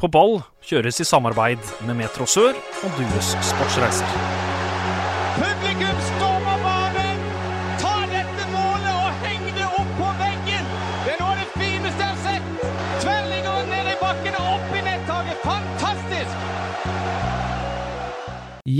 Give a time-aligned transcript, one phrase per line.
[0.00, 4.14] På ball kjøres i samarbeid med Metro Sør og Dues Sportsreiser.
[5.36, 7.20] Publikum stormer banen!
[7.82, 10.70] Ta dette målet og heng det opp på veggen!
[11.04, 12.64] Det er noe av det fineste jeg har sett!
[13.02, 15.44] Tverrligger ned i bakken og opp i nettaket.
[15.44, 16.48] Fantastisk!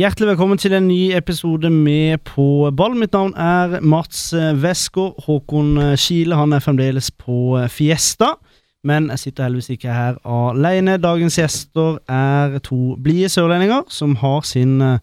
[0.01, 2.97] Hjertelig velkommen til en ny episode med På ball.
[2.97, 4.31] Mitt navn er Mats
[4.65, 5.21] Westgård.
[5.27, 8.39] Håkon Kile han er fremdeles på Fiesta,
[8.87, 10.97] men jeg sitter heldigvis ikke her alene.
[11.01, 15.01] Dagens gjester er to blide sørlendinger som har sin eh,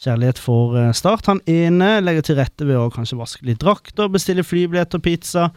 [0.00, 1.28] kjærlighet for eh, Start.
[1.28, 5.50] Han ene legger til rette ved å kanskje vaske litt drakter, bestille flybilletter, pizza.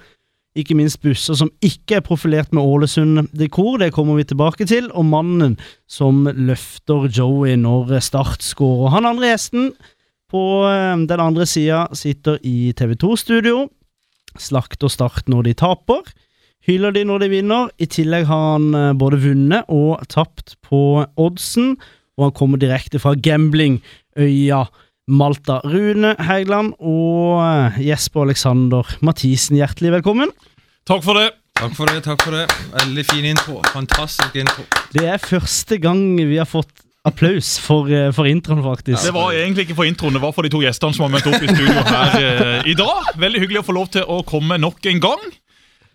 [0.58, 4.90] Ikke minst busser som ikke er profilert med Ålesund-dekor, det kommer vi tilbake til.
[4.92, 5.56] Og mannen
[5.88, 8.92] som løfter Joey når Start scorer.
[8.98, 9.72] Han andre gjesten
[10.32, 13.70] på eh, den andre sida sitter i TV 2-studio.
[14.40, 16.12] Slakter Start når de taper.
[16.68, 17.72] Hyller de når de vinner.
[17.82, 21.76] I tillegg har han eh, både vunnet og tapt på oddsen.
[22.20, 24.66] Og han kommer direkte fra gamblingøya
[25.12, 25.60] Malta.
[25.66, 30.30] Rune Hægeland og eh, Jesper Alexander Mathisen, hjertelig velkommen.
[30.88, 31.32] Takk for det.
[31.58, 32.00] Takk for det.
[32.06, 33.60] takk for det Veldig fin intro.
[33.74, 34.64] Fantastisk intro.
[34.94, 39.04] Det er første gang vi har fått applaus for, eh, for introen, faktisk.
[39.04, 41.28] Det var egentlig ikke for introen, det var for de to gjestene som har møtt
[41.28, 43.14] opp i studio her eh, i dag.
[43.18, 45.24] Veldig hyggelig å få lov til å komme nok en gang.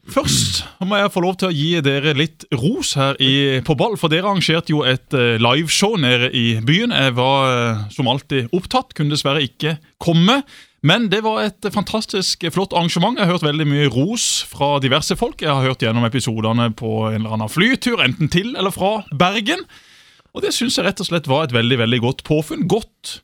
[0.07, 3.97] Først må jeg få lov til å gi dere litt ros her i, på ball,
[3.99, 6.95] for dere arrangerte jo et uh, liveshow nede i byen.
[6.95, 10.41] Jeg var uh, som alltid opptatt, kunne dessverre ikke komme.
[10.87, 13.19] Men det var et fantastisk flott arrangement.
[13.19, 15.43] Jeg har hørt veldig mye ros fra diverse folk.
[15.43, 19.67] Jeg har hørt gjennom episodene på en eller annen flytur, enten til eller fra Bergen.
[20.37, 22.69] Og det syns jeg rett og slett var et veldig veldig godt påfunn.
[22.71, 23.19] Godt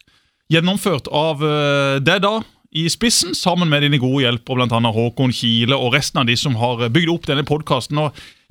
[0.50, 2.40] gjennomført av uh, deg, da,
[2.72, 4.92] i spissen, sammen med dine gode hjelpere, bl.a.
[4.96, 7.98] Håkon Kile og resten av de som har bygd opp denne podkasten.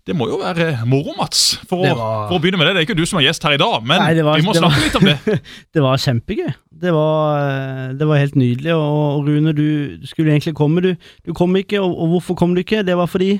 [0.05, 2.73] Det må jo være moro, Mats, for, Det å, var- for å begynne med det.
[2.73, 4.53] Det er ikke du som er gjest her i dag, men Nei, var- vi må
[4.57, 5.41] snakke var- litt om det.
[5.77, 6.53] Det var kjempegøy.
[6.81, 8.73] Det var, eh, det var helt nydelig.
[8.73, 10.81] Og, og Rune, du skulle egentlig komme.
[10.81, 10.95] Du,
[11.25, 12.81] du kom ikke, og, og hvorfor kom du ikke?
[12.85, 13.39] Det var fordi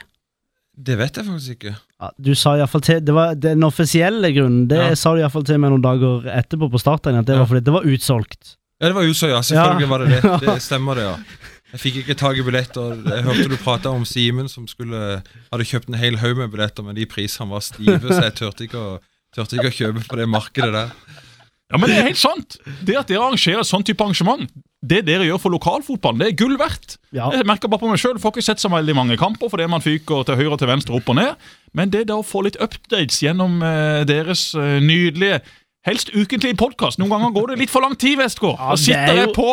[0.78, 1.74] Det vet jeg faktisk ikke.
[2.02, 4.68] ja, Du sa iallfall til Det var den offisielle grunnen.
[4.70, 4.94] Det Ja.
[4.96, 7.40] sa du iallfall til meg noen dager etterpå på starten, at det Ja.
[7.41, 8.56] var fordi det var utsolgt.
[8.81, 9.42] Ja, det var ja.
[9.46, 10.36] Selvfølgelig var det det.
[10.42, 11.18] Det stemmer, det, ja.
[11.72, 12.97] Jeg fikk ikke tak i billetter.
[13.06, 16.84] Jeg hørte du prata om Simen som skulle hadde kjøpt en hel haug med billetter,
[16.84, 18.90] men de prisene var stive, så jeg turte ikke å,
[19.38, 20.91] ikke å kjøpe på det markedet der.
[21.72, 22.58] Ja, men Det er helt sant.
[22.84, 24.50] Det at dere arrangerer sånn type arrangement,
[24.81, 26.97] det dere gjør for lokalfotballen, det er gull verdt.
[27.16, 27.30] Ja.
[27.31, 29.84] Jeg merker bare på meg selv, Får ikke sett så veldig mange kamper fordi man
[29.84, 31.47] fyker til høyre og til venstre, opp og ned.
[31.78, 35.40] Men det da å få litt updates gjennom eh, deres eh, nydelige
[35.81, 37.00] Helst ukentlig podkast.
[37.02, 38.53] Noen ganger går det litt for lang tid, Vestgård.
[38.59, 39.47] Ja, Da sitter er jeg på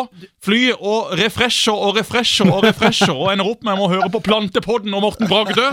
[0.45, 4.93] flyet og refresher og refresher og refresher og ender opp med å høre på Plantepodden
[4.93, 5.71] og Morten Bragdø.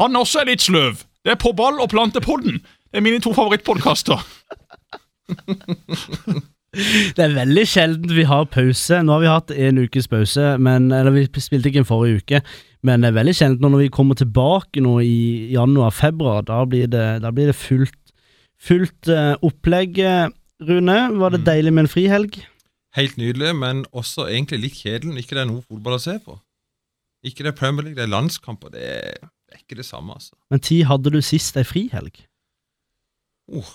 [0.00, 1.04] Han også er litt sløv.
[1.22, 2.58] Det er På ball og Plantepodden.
[2.90, 4.18] Det er mine to favorittpodkaster.
[6.74, 8.98] Det er veldig sjelden vi har pause.
[9.04, 12.42] Nå har vi hatt en ukes pause, men, eller vi spilte ikke en forrige uke.
[12.82, 16.42] Men det er veldig sjelden når vi kommer tilbake nå i januar-februar.
[16.50, 17.96] Da da blir det fullt,
[18.62, 20.00] fullt eh, opplegg.
[20.68, 22.40] Rune, var det deilig med en frihelg?
[22.98, 26.16] Helt nydelig, men også egentlig litt kjedelig når ikke det er noe fotball å se
[26.24, 26.38] på.
[27.26, 28.72] Ikke det er Premier League, det er landskamper.
[28.74, 30.34] Det er, det er ikke det samme, altså.
[30.50, 32.18] Men tid hadde du sist ei frihelg?
[33.48, 33.70] Oh,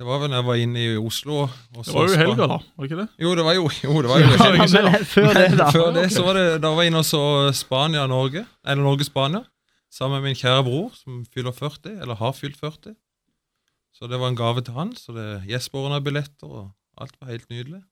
[0.00, 1.44] det var vel da jeg var inne i Oslo.
[1.46, 2.58] og Det var jo i helga, da.
[2.58, 3.08] var det ikke det?
[3.24, 4.30] Jo, det var jo, jo, det var jo.
[4.34, 5.68] Ja, men før det, da.
[5.70, 7.22] Før det så var det, da var jeg inne og så
[7.54, 9.44] Spania-Norge, eller Norge-Spania,
[9.94, 12.96] sammen med min kjære bror, som fyller 40, eller har fylt 40.
[13.94, 17.30] Så det var en gave til han, så det Jesper ordna billetter, og alt var
[17.30, 17.82] helt nydelig.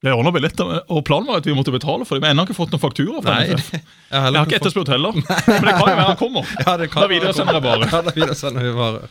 [0.00, 2.22] Jeg ordna billetter, og planen var at vi måtte betale for dem.
[2.22, 3.18] Men jeg har ennå ikke fått noen faktura.
[3.20, 5.18] fra Nei, jeg Jeg har ikke etterspurt heller.
[5.18, 6.54] Men det kan jo være han kommer.
[6.64, 7.88] Ja, det kan Da videresender jeg bare.
[7.92, 9.02] Ja, da videresender vi bare.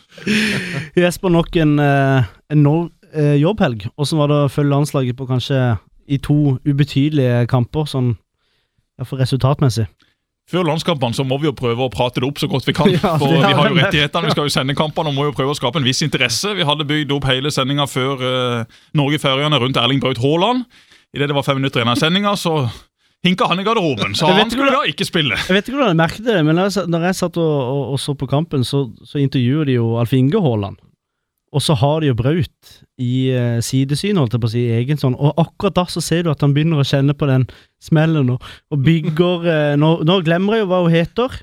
[0.98, 3.86] Jesper, nok en enorm eh, jobbhelg.
[4.00, 5.60] Åssen var det å følge landslaget på kanskje
[6.10, 8.16] i to ubetydelige kamper, sånn
[8.98, 9.86] iallfall resultatmessig?
[10.50, 12.90] Før landskampene så må vi jo prøve å prate det opp så godt vi kan.
[12.96, 13.84] Ja, for Vi har jo vi.
[13.84, 16.52] rettighetene, vi skal jo sende kampene og må jo prøve å skape en viss interesse.
[16.58, 20.66] Vi hadde bygd opp hele sendinga før uh, Norge-Færøyene rundt Erling Braut Haaland.
[21.14, 22.56] Idet det var fem minutter igjen av sendinga, så
[23.26, 24.14] hinka han i garderoben.
[24.18, 25.38] Så han skulle da ikke spille.
[25.46, 28.14] Jeg vet ikke hvordan jeg merket det, men når jeg, satt- og, og, og så
[28.18, 30.78] på kampen, så, så intervjuer de jo Alf Inge Haaland.
[31.50, 35.00] Og så har de jo Braut i uh, sidesyn, holdt jeg på å si, egen
[35.00, 35.16] sånn.
[35.18, 37.48] Og akkurat da så ser du at han begynner å kjenne på den
[37.82, 41.40] smellen og, og bygger uh, nå, nå glemmer jeg jo hva hun heter.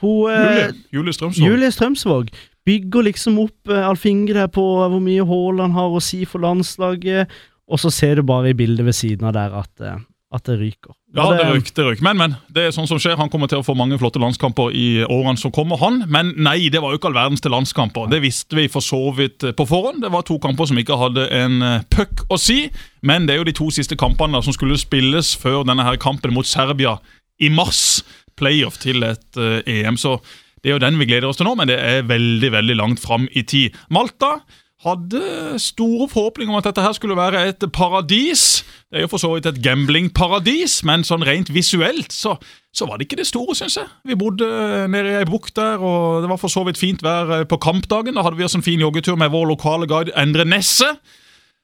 [0.00, 1.46] Hun eh, Julie, Julie Strømsvåg.
[1.46, 2.32] Julie Strømsvåg
[2.68, 7.32] bygger liksom opp Alf Inge der på hvor mye Haaland har å si for landslaget,
[7.70, 9.98] og så ser du bare i bildet ved siden av der at eh,
[10.30, 10.92] at det ryker.
[11.10, 12.04] Ja, det, det ryker, det ryker.
[12.06, 12.34] Men, men.
[12.54, 13.16] Det er sånn som skjer.
[13.18, 16.04] Han kommer til å få mange flotte landskamper i årene som kommer, han.
[16.06, 18.06] Men nei, det var jo ikke all verdens til landskamper.
[18.12, 20.04] Det visste vi for så vidt eh, på forhånd.
[20.04, 22.60] Det var to kamper som ikke hadde en eh, puck å si.
[23.06, 25.98] Men det er jo de to siste kampene da, som skulle spilles før denne her
[26.00, 27.00] kampen mot Serbia
[27.42, 28.04] i mars.
[28.38, 29.98] Playoff til et uh, EM.
[30.00, 30.14] Så
[30.62, 33.02] det er jo den vi gleder oss til nå, men det er veldig, veldig langt
[33.02, 33.76] fram i tid.
[33.92, 34.38] Malta
[34.80, 38.62] hadde store forhåpninger om at dette her skulle være et paradis.
[38.88, 42.38] Det er jo for så vidt et gamblingparadis, men sånn rent visuelt så,
[42.72, 43.90] så var det ikke det store, syns jeg.
[44.08, 44.48] Vi bodde
[44.88, 47.60] nede i ei bukt der, og det var for så vidt fint vær eh, på
[47.60, 48.16] kampdagen.
[48.16, 50.94] Da hadde vi oss en fin joggetur med vår lokale guide Endre Nesse.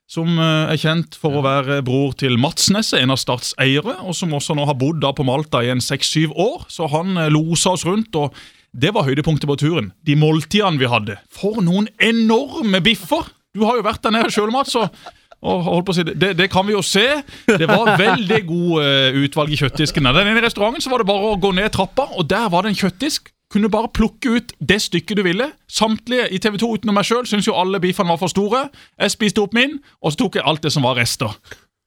[0.07, 3.97] Som eh, er kjent for å være bror til Mats Nesse, en av Starts eiere,
[4.05, 6.69] og som også nå har bodd da på Malta i en seks-syv år.
[6.71, 8.37] Så han eh, losa oss rundt, og
[8.77, 9.91] det var høydepunktet på turen.
[10.05, 11.17] De måltidene vi hadde.
[11.33, 13.31] For noen enorme biffer!
[13.57, 14.75] Du har jo vært der nede sjøl, Mats.
[14.77, 17.05] Si, det, det kan vi jo se.
[17.47, 20.09] Det var veldig god eh, utvalg i kjøttdisken.
[20.09, 22.73] Den ene restauranten så var det bare å gå ned trappa, og der var det
[22.75, 23.31] en kjøttdisk.
[23.53, 25.47] Kunne bare plukke ut det stykket du ville.
[25.71, 28.65] Samtlige i TV 2 utenom meg sjøl syntes jo alle biffene var for store.
[28.99, 31.31] Jeg spiste opp min, og så tok jeg alt det som var rester.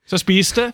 [0.09, 0.71] Så jeg spiste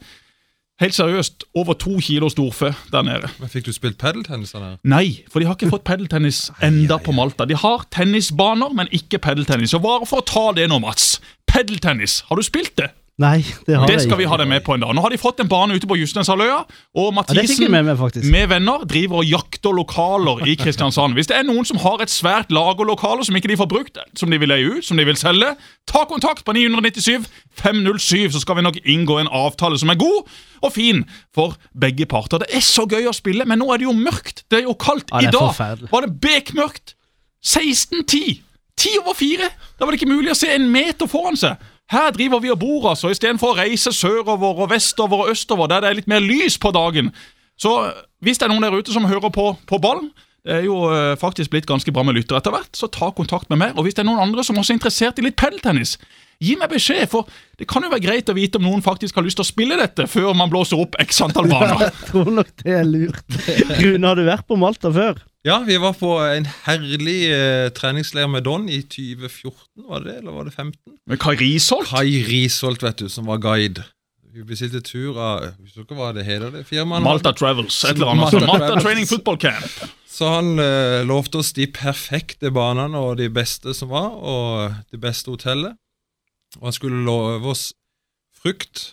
[0.82, 3.30] helt seriøst over to kilo storfe der nede.
[3.40, 4.78] Men Fikk du spilt padeltennis der nede?
[4.84, 7.46] Nei, for de har ikke fått padeltennis enda på Malta.
[7.48, 9.74] De har tennisbaner, men ikke padeltennis.
[9.78, 11.16] Og bare for å ta det nå, Mats.
[11.48, 12.90] Padeltennis, har du spilt det?
[13.16, 14.90] Nei, det har Det skal vi ha deg med på en dag.
[14.92, 16.58] Nå har de fått en bane ute på Justenshalvøya,
[17.00, 21.16] og Mathisen ja, med med, med venner driver og jakter lokaler i Kristiansand.
[21.16, 24.28] Hvis det er noen som har et svært lagerlokale som ikke de får brukt, som
[24.28, 25.54] de vil leie ut, som de vil selge,
[25.88, 27.24] ta kontakt på 997
[27.62, 30.28] 507, så skal vi nok inngå en avtale som er god
[30.60, 32.44] og fin for begge parter.
[32.44, 34.44] Det er så gøy å spille, men nå er det jo mørkt.
[34.50, 35.08] Det er jo kaldt.
[35.14, 36.92] Ja, er I dag var det bekmørkt.
[37.46, 38.42] 16.10.
[38.76, 39.48] Ti over fire.
[39.78, 41.56] Da var det ikke mulig å se en meter foran seg.
[41.90, 45.84] Her driver vi og bor, altså, istedenfor å reise sørover og vestover og østover, der
[45.84, 47.12] det er litt mer lys på dagen.
[47.58, 47.72] Så
[48.20, 50.10] hvis det er noen der ute som hører på, på ballen,
[50.46, 53.50] det er jo eh, faktisk blitt ganske bra med lyttere etter hvert, så ta kontakt
[53.50, 53.74] med meg.
[53.74, 55.96] Og hvis det er noen andre som også er interessert i litt padeltennis,
[56.42, 57.26] gi meg beskjed, for
[57.58, 59.78] det kan jo være greit å vite om noen faktisk har lyst til å spille
[59.80, 61.82] dette før man blåser opp x antall baner.
[61.88, 63.40] Jeg tror nok det er lurt.
[63.80, 65.18] Rune, har du vært på Malta før?
[65.46, 70.16] Ja, vi var på en herlig eh, treningsleir med Don i 2014, var det det,
[70.22, 70.78] eller var det 15?
[71.06, 71.90] Med Kai Risholt?
[71.90, 73.86] Kai Risholt, vet du, som var guide.
[74.36, 77.00] Vi bestilte tur av Husker hva det heter, det firmaet?
[77.04, 78.26] Malta Travels, et eller annet.
[78.26, 79.78] Malta Malta, Malta Training Football Camp.
[80.04, 85.00] Så han eh, lovte oss de perfekte banene og de beste som var, og det
[85.00, 85.78] beste hotellet.
[86.60, 87.70] Og han skulle love oss
[88.36, 88.90] frukt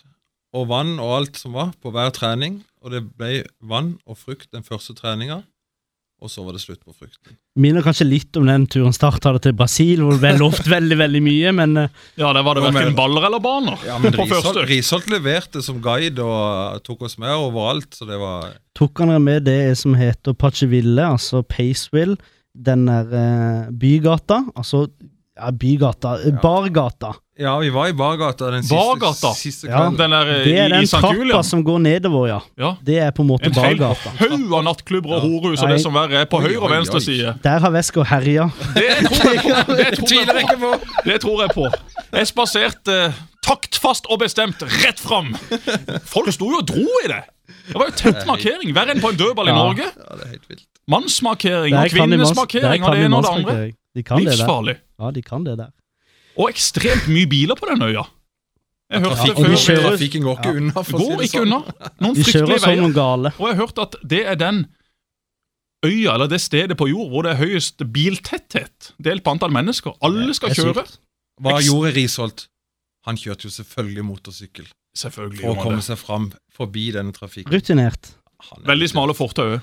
[0.56, 2.62] og vann og alt som var på hver trening.
[2.80, 5.42] Og det ble vann og frukt den første treninga,
[6.24, 7.36] og så var det slutt på frukten.
[7.60, 10.98] Minner kanskje litt om den turen Start hadde til Brasil, hvor det ble lovt veldig
[11.02, 14.62] veldig mye, men eh, Ja, der var det verken baller eller baner Ja, men Risholt.
[14.70, 19.22] Risholt leverte som guide og tok oss med overalt, så det var tok han dere
[19.22, 22.16] med det som heter Pacheville, altså Paceville,
[22.54, 24.86] den der eh, bygata, altså
[25.36, 27.14] ja, bygata, eh, bargata.
[27.38, 29.32] Ja, vi var i bargata den siste, Bargata?
[29.34, 29.76] siste Ja.
[29.76, 29.96] kvelden.
[29.98, 32.38] Den der eh, Det er i, den trappa som går nedover, ja.
[32.58, 32.76] Ja.
[32.86, 34.12] Det er på en måte En hel bargata.
[34.20, 37.34] haug av nattklubber og horehus og det som verre er på høyre og venstre side.
[37.42, 38.50] Der har Wesker herja.
[38.78, 39.66] Det tror jeg!
[39.82, 40.72] Det tror Tviler jeg ikke på.
[41.04, 41.68] Det tror jeg på.
[42.14, 45.34] Jeg spaserte uh, taktfast og bestemt rett fram.
[46.06, 47.22] Folk sto jo og dro i det.
[47.66, 48.70] Det var jo tett markering.
[48.76, 49.90] Verre enn på en dødball i Norge.
[49.90, 50.68] Ja, det er helt vilt.
[50.86, 53.72] Mannsmarkering og kan kvinnenes markering og det ene og det andre.
[53.94, 54.36] De kan det der.
[54.36, 54.76] Livsfarlig.
[55.00, 55.70] Ja, de kan det der.
[56.36, 58.04] Og ekstremt mye biler på den øya.
[58.90, 59.54] Jeg hørte ja, før.
[59.56, 60.60] kjører- Trafikken går ikke Ja.
[60.60, 60.72] unna.
[60.82, 61.46] for å si Går det ikke sånn.
[61.46, 61.90] unna.
[62.00, 63.32] Noen De kjører som noen gale.
[63.38, 64.66] Og jeg har hørt at det er den
[65.84, 69.96] øya, eller det stedet på jord, hvor det er høyest biltetthet delt på antall mennesker.
[70.02, 70.84] Alle skal kjøre.
[71.42, 72.46] Hva gjorde Risholt?
[73.06, 74.66] Han kjørte jo selvfølgelig motorsykkel
[74.96, 75.40] Selvfølgelig.
[75.42, 75.84] for å komme det.
[75.84, 77.52] seg fram forbi denne trafikken.
[77.52, 78.14] Rutinert.
[78.40, 79.60] Er- Veldig smale fortau.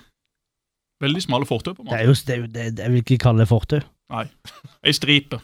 [1.01, 3.47] Veldig smale fortau på Det er jo, det er det, jeg vil ikke kalle det
[3.49, 3.81] fortau.
[4.11, 4.25] Nei.
[4.83, 5.39] Ei stripe.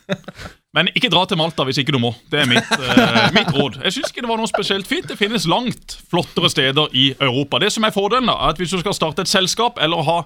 [0.76, 2.12] Men ikke dra til Malta hvis ikke du må.
[2.30, 3.80] Det er mitt, eh, mitt råd.
[3.86, 5.08] Jeg syns ikke det var noe spesielt fint.
[5.10, 7.62] Det finnes langt flottere steder i Europa.
[7.64, 10.18] Det som er fordelen, da, er at hvis du skal starte et selskap eller ha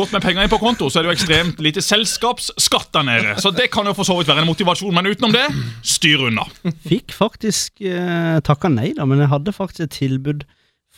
[0.00, 3.36] godt med penger inn på konto, så er det jo ekstremt lite selskapsskatt der nede.
[3.44, 5.46] Så det kan jo for så vidt være en motivasjon, men utenom det,
[5.86, 6.48] styr unna.
[6.88, 10.48] Fikk faktisk eh, takka nei, da, men jeg hadde faktisk et tilbud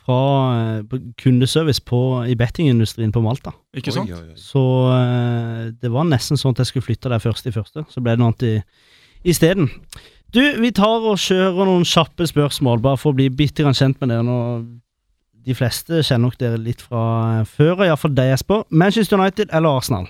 [0.07, 0.17] fra
[0.79, 1.99] eh, kundeservice på,
[2.31, 3.53] i bettingindustrien på Malta.
[3.77, 4.09] Ikke sant?
[4.11, 4.39] Oi, oi, oi.
[4.39, 4.63] Så
[4.95, 7.83] eh, det var nesten sånn at jeg skulle flytte der først i første.
[7.91, 9.67] Så ble det noe annet i- isteden.
[10.35, 13.99] Du, vi tar og kjører noen kjappe spørsmål, bare for å bli bitte grann kjent
[14.03, 14.25] med dere.
[14.27, 14.39] nå.
[15.47, 17.03] De fleste kjenner nok dere litt fra
[17.41, 18.65] eh, før, iallfall deg, Jesper.
[18.71, 20.09] Manchester United eller Arsenal?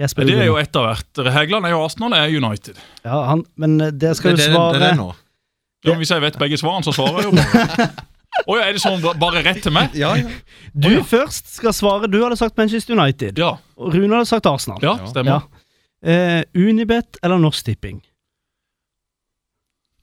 [0.00, 1.20] Jesper, Det er jo ett av hvert.
[1.36, 2.78] Hegland er jo Arsenal, jeg er United.
[3.04, 5.10] ja, han, Men der skal Det, jo det, svare det er det nå.
[5.84, 7.88] Ja, hvis jeg vet begge svarene, så svarer jeg jo bare.
[8.42, 9.94] Ja, er det sånn ba- bare rett til meg?
[9.98, 10.30] Ja, ja.
[10.74, 11.02] Du oh, ja.
[11.06, 12.10] først skal svare.
[12.10, 13.38] Du hadde sagt Manchester United.
[13.38, 13.54] Ja.
[13.78, 14.82] Og Rune hadde sagt Arsenal.
[14.82, 15.44] Ja, stemmer.
[15.46, 15.64] Ja.
[16.04, 18.02] Eh, Unibet eller Norsk Tipping?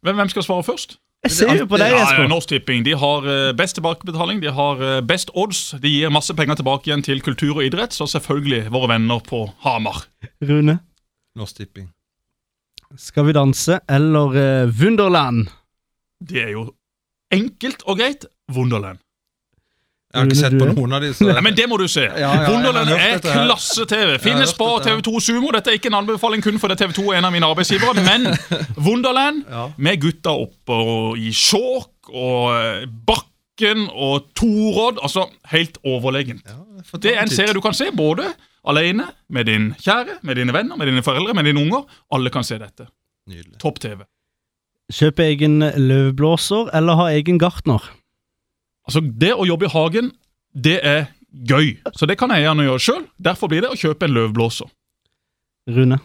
[0.01, 0.97] Hvem, hvem skal svare først?
[1.21, 2.29] Jeg ser jo på deg, Ja, ja, Jesper.
[2.31, 5.75] Norsk Tipping de har eh, best tilbakebetaling, de har eh, best odds.
[5.83, 9.43] De gir masse penger tilbake igjen til kultur og idrett, så selvfølgelig våre venner på
[9.67, 10.07] Hamar.
[10.41, 10.79] Rune.
[11.37, 11.91] Norsk Tipping.
[12.97, 15.45] Skal vi danse eller Wunderland?
[16.19, 16.71] Det er jo
[17.31, 18.99] enkelt og greit Wunderland.
[20.11, 21.13] Jeg har ikke sett på noen av de.
[21.15, 22.03] Så Nei, men det må du se.
[22.03, 24.17] Ja, ja, Wunderland er klasse-TV.
[24.19, 24.67] Finnes på.
[24.83, 25.53] TV2 Sumo.
[25.55, 28.27] Dette er ikke en anbefaling kun fordi TV2 er en av mine arbeidsgivere, men
[28.87, 29.69] Wunderland Ja.
[29.77, 30.81] med gutta oppe
[31.15, 34.99] i Skjåk og eh, Bakken og Torodd.
[34.99, 36.43] Altså helt overlegent.
[36.99, 38.27] Det er en serie du kan se både
[38.67, 41.87] alene, med din kjære, med dine venner, med dine foreldre, med dine unger.
[42.11, 42.91] Alle kan se dette.
[43.31, 43.55] Nydelig.
[44.91, 47.81] Kjøpe egen løvblåser eller ha egen gartner?
[48.87, 50.11] Altså, det å jobbe i hagen,
[50.53, 51.07] det er
[51.47, 51.77] gøy.
[51.95, 53.03] Så det kan jeg gjerne gjøre sjøl.
[53.21, 54.67] Derfor blir det å kjøpe en løvblåser.
[55.71, 55.99] Rune.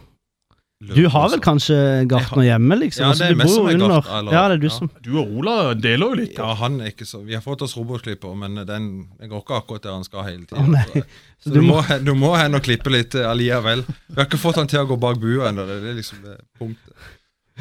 [0.77, 1.75] Du har vel kanskje
[2.05, 3.01] gartner hjemme, liksom?
[3.01, 3.87] Ja, Altså, det er du meg bor som er under.
[3.95, 4.75] gartner, eller- Ja, det er du Ja.
[4.77, 6.37] som Du og Ola deler jo litt.
[6.37, 9.81] Ja, han er ikke så Vi har fått oss robotklipper, men den, går ikke akkurat
[9.81, 11.03] der han skal hele Å, Oh, så
[11.43, 13.83] Så du du, må- må, du må hen og klippe litt eh, allikevel.
[13.87, 15.65] Vi har ikke fått han til å gå bak bua ennå.
[15.65, 16.93] Det er liksom det punktet.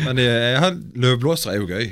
[0.05, 1.87] Men jeg, jeg løvblåser er jo gøy.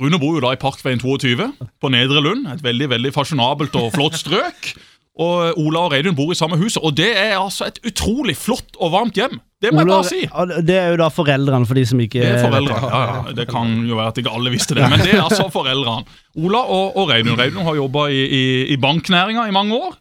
[0.00, 2.46] Rune bor jo da i Parkveien 22 på Nedre Lund.
[2.54, 4.72] Et veldig veldig fasjonabelt og flott strøk.
[5.20, 8.78] Og Ola og Reidun bor i samme hus, og det er altså et utrolig flott
[8.80, 9.34] og varmt hjem.
[9.60, 10.20] Det må jeg bare si.
[10.64, 12.88] Det er jo da foreldrene, for de som ikke Det er vet foreldrene.
[12.88, 13.34] Ja, ja.
[13.36, 16.08] Det kan jo være at ikke alle visste det, men det er altså foreldrene.
[16.40, 17.36] Ola og, og Reidun.
[17.38, 18.42] Reidun har jobba i, i,
[18.72, 20.00] i banknæringa i mange år.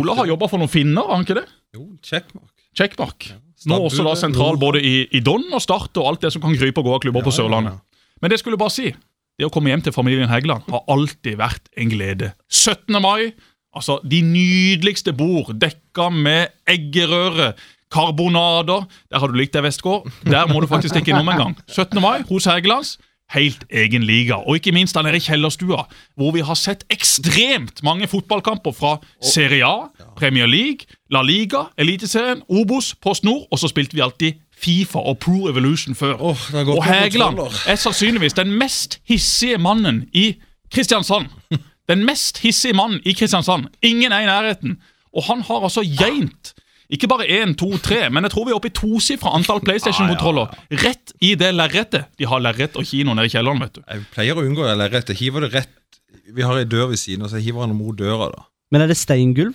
[0.00, 1.44] Ola har jobba for noen finner, har han ikke det?
[1.76, 2.48] Jo, checkmark.
[2.80, 3.28] Checkmark.
[3.64, 6.54] Nå også da sentral både i, i Don og Start og alt det som kan
[6.58, 7.38] krype og gå av klubber på Ja, ja.
[7.40, 7.78] Sørlandet.
[8.20, 8.90] Men det skulle bare si.
[9.36, 12.30] Det å komme hjem til familien Hægeland har alltid vært en glede.
[12.52, 12.96] 17.
[13.04, 13.32] mai,
[13.76, 17.54] altså de nydeligste bord dekka med eggerøre,
[17.92, 18.86] karbonader.
[19.12, 20.08] Der har du likt deg, Vestgård.
[20.26, 21.54] Der må du faktisk stikke innom en gang.
[21.68, 22.00] 17.
[22.02, 22.96] mai hos Hægelands.
[23.34, 24.34] Helt egen liga.
[24.34, 28.96] Og ikke minst der nede i kjellerstua, hvor vi har sett ekstremt mange fotballkamper fra
[29.22, 34.38] Serie A, Premier League, La Liga, Eliteserien, Obos, Post Nord, og så spilte vi alltid
[34.56, 36.16] Fifa og Pro Evolution før.
[36.16, 40.36] Gått og Hægeland er sannsynligvis den mest hissige mannen i
[40.72, 41.26] Kristiansand.
[41.88, 43.68] Den mest hissige mannen i Kristiansand.
[43.82, 44.78] Ingen er i nærheten.
[45.16, 46.54] Og han har altså geint
[46.92, 50.52] ikke bare én, to, tre, men jeg tror vi er oppe i tosifra antall PlayStation-kontroller.
[50.84, 52.06] Rett i det lerretet.
[52.18, 53.82] De har lerret og kino nede i kjelleren, vet du.
[53.90, 55.18] Jeg pleier å unngå det lerretet.
[55.18, 55.74] Hiver det rett
[56.34, 58.44] Vi har ei dør ved siden, og så hiver han mot døra, da.
[58.74, 59.54] Men er det steingulv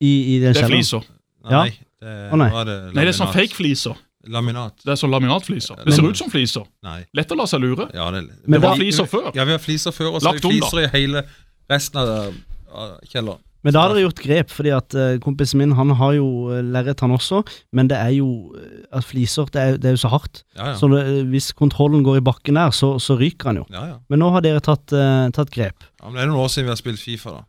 [0.00, 0.80] i, i den Det er kjelleren?
[0.80, 1.06] fliser.
[1.48, 1.62] Ja.
[1.64, 1.70] Nei,
[2.00, 2.48] det, oh, nei.
[2.68, 3.96] det Nei, det er sånn fake-fliser.
[4.28, 4.82] Laminat.
[4.84, 5.78] Det er sånn laminatfliser.
[5.84, 6.66] Det ser ut som fliser.
[6.84, 6.98] Nei.
[7.16, 7.86] Lett å la seg lure.
[7.96, 9.30] Ja, det, Men Det var da- fliser før.
[9.36, 11.22] Ja, vi har fliser før, og så er det fliser i hele
[11.70, 12.34] resten av,
[12.68, 13.40] av kjelleren.
[13.66, 16.60] Men da har dere gjort grep, fordi at eh, kompisen min han har jo uh,
[16.64, 17.42] lerret, han også.
[17.76, 20.42] Men det er jo eh, at fliser det er, det er jo så hardt.
[20.56, 20.76] Ja, ja.
[20.80, 23.66] Så det, hvis kontrollen går i bakken der, så, så ryker han jo.
[23.74, 23.98] ja, ja.
[24.08, 25.84] Men nå har dere tatt, uh, tatt grep.
[26.00, 27.44] ja men det er noen år siden vi har spilt Fifa, da.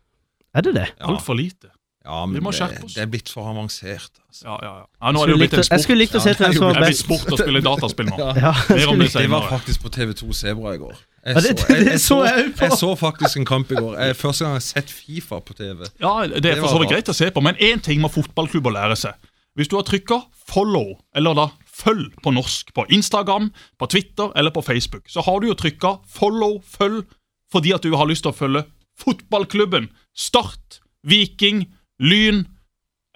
[0.52, 0.88] Er det det?
[0.98, 1.72] Ja, Altfor lite.
[2.04, 4.10] Ja men det, det er blitt for avansert.
[4.26, 4.44] Altså.
[4.44, 4.86] Ja, ja, ja.
[5.02, 5.76] ja nå er det jo blitt en sport.
[5.76, 8.08] Jeg skulle likt å se Ja, hvem som Det er blitt sport å spille dataspill
[8.10, 8.16] nå.
[8.44, 10.96] Ja, Mer om det Det var faktisk på TV2 Sebra i går.
[11.22, 12.64] Jeg Ja, det- så jeg på.
[12.66, 13.94] jeg så faktisk en kamp i går.
[14.00, 15.86] Jeg, første gang jeg har sett Fifa på TV.
[16.02, 18.74] Ja, Det er for så vidt greit å se på, men én ting må fotballklubber
[18.74, 19.14] lære seg.
[19.54, 24.50] Hvis du har trykka 'follow', eller da 'følg' på norsk, på Instagram, på Twitter eller
[24.50, 27.04] på Facebook, så har du jo trykka 'follow', 'følg',
[27.52, 28.64] fordi at du har lyst til å følge
[28.98, 29.90] fotballklubben.
[30.16, 31.66] Start, Viking,
[32.02, 32.44] Lyn,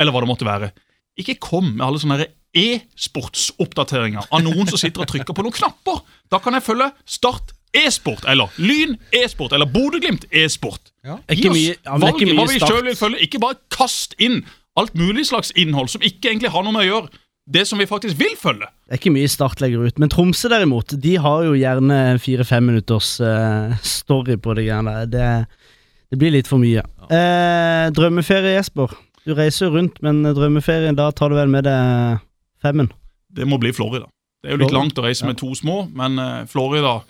[0.00, 0.72] eller hva det måtte være.
[1.20, 2.26] Ikke kom med alle sånne
[2.56, 6.00] e-sportsoppdateringer av noen som sitter og trykker på noen knapper.
[6.32, 10.92] Da kan jeg følge Start e-sport, eller Lyn e-sport, eller Bodø-Glimt e-sport.
[11.04, 11.18] Ja.
[11.28, 12.80] Gi ikke oss valget hva vi start.
[12.86, 13.22] vil følge.
[13.26, 14.42] Ikke bare kast inn
[14.76, 17.86] alt mulig slags innhold som ikke egentlig har noe med å gjøre det som vi
[17.86, 18.66] faktisk vil følge.
[18.86, 20.00] Det er ikke mye Start legger ut.
[20.02, 25.12] Men Tromsø derimot, de har jo gjerne fire-fem minutters uh, story på det greiene der.
[25.12, 25.70] Det,
[26.10, 26.82] det blir litt for mye.
[27.12, 28.94] Eh, drømmeferie, Jesper.
[29.26, 32.22] Du reiser rundt, men drømmeferien, da tar du vel med deg
[32.62, 32.90] femmen?
[33.36, 34.08] Det må bli Florida.
[34.42, 37.00] Det er jo litt Florida, langt å reise med to små, men eh, Florida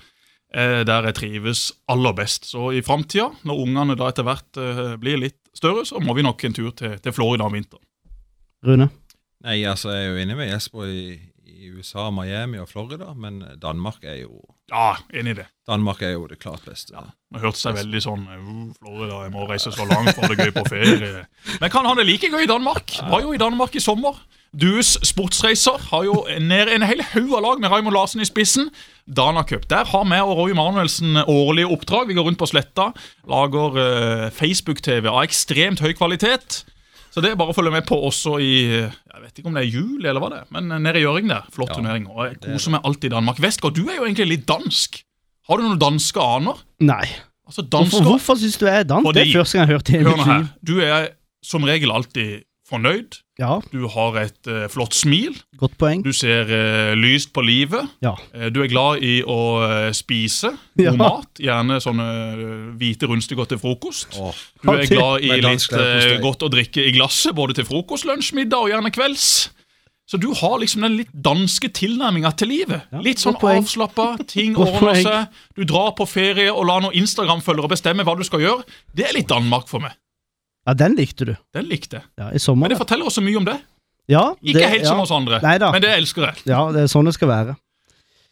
[0.56, 2.48] er der jeg trives aller best.
[2.48, 6.24] Så i framtida, når ungene da etter hvert eh, blir litt større, så må vi
[6.24, 7.84] nok en tur til, til Florida om vinteren.
[8.66, 8.88] Rune?
[9.44, 11.02] Nei, altså, jeg er jo enig med Jesper i,
[11.44, 14.40] i USA, Miami og Florida, men Danmark er jo
[14.72, 15.46] Ja, enig i det.
[15.66, 16.94] Danmark er jo det klart beste.
[16.94, 17.04] Ja,
[17.34, 20.46] Det hørtes seg veldig sånn uh, Florida, jeg må reise så langt for ha det
[20.46, 21.26] gøy på ferie.
[21.62, 22.96] Men kan han det like gøy i Danmark?
[23.10, 24.18] Var jo i Danmark i sommer.
[24.56, 28.70] Dues sportsreiser har jo ned en hel haug av lag med Raymond Larsen i spissen.
[29.06, 29.66] Dana Cup.
[29.70, 32.08] Der har vi og Roy Manuelsen årlige oppdrag.
[32.08, 32.92] Vi går rundt på sletta,
[33.28, 36.64] lager eh, Facebook-TV av ekstremt høy kvalitet.
[37.16, 39.62] Så det er bare å følge med på også i Jeg vet ikke om det
[39.64, 41.46] er juli eller hva det er, men nede i Gjøring der.
[41.54, 42.04] Flott Ja, turnering.
[42.12, 43.40] Og jeg er koser meg alltid i Danmark.
[43.40, 44.98] Westgård, du er jo egentlig litt dansk.
[45.48, 46.60] Har du noen danske aner?
[46.84, 47.06] Nei.
[47.46, 49.06] Altså Hvorfor, dansker hvorfor syns du jeg er dansk?
[49.08, 50.44] Fordi- Det er første gang jeg har hørt det Hør nå her.
[50.62, 51.08] Du er
[51.42, 53.20] som regel alltid fornøyd.
[53.38, 55.34] Ja, Du har et uh, flott smil.
[55.60, 56.02] godt poeng.
[56.04, 57.84] Du ser uh, lyst på livet.
[58.02, 58.14] Ja.
[58.34, 59.38] Uh, du er glad i å
[59.94, 60.90] spise Ja.
[60.90, 61.28] god mat.
[61.38, 62.06] Gjerne sånne
[62.80, 64.16] hvite rundstykker til frokost.
[64.18, 68.32] Åh, Du er glad i litt godt å drikke i glasset, både til frokost, lunsj,
[68.34, 69.28] middag og gjerne kvelds.
[70.06, 72.84] Så du har liksom den litt danske tilnærminga til livet.
[72.94, 75.38] Ja, litt sånn avslappa, ting ordner seg.
[75.58, 78.62] Du drar på ferie og lar noen Instagram-følgere bestemme hva du skal gjøre.
[78.94, 79.96] Det er litt Danmark for meg.
[80.66, 81.34] Ja, den likte du.
[81.54, 82.08] Den likte jeg.
[82.18, 82.66] Ja, I sommer.
[82.66, 83.60] Men det forteller også mye om det.
[84.10, 84.90] Ja, Ikke det, helt ja.
[84.90, 85.72] som oss andre, Neida.
[85.74, 86.42] men det elsker jeg.
[86.46, 87.56] Ja, det er sånn det skal være.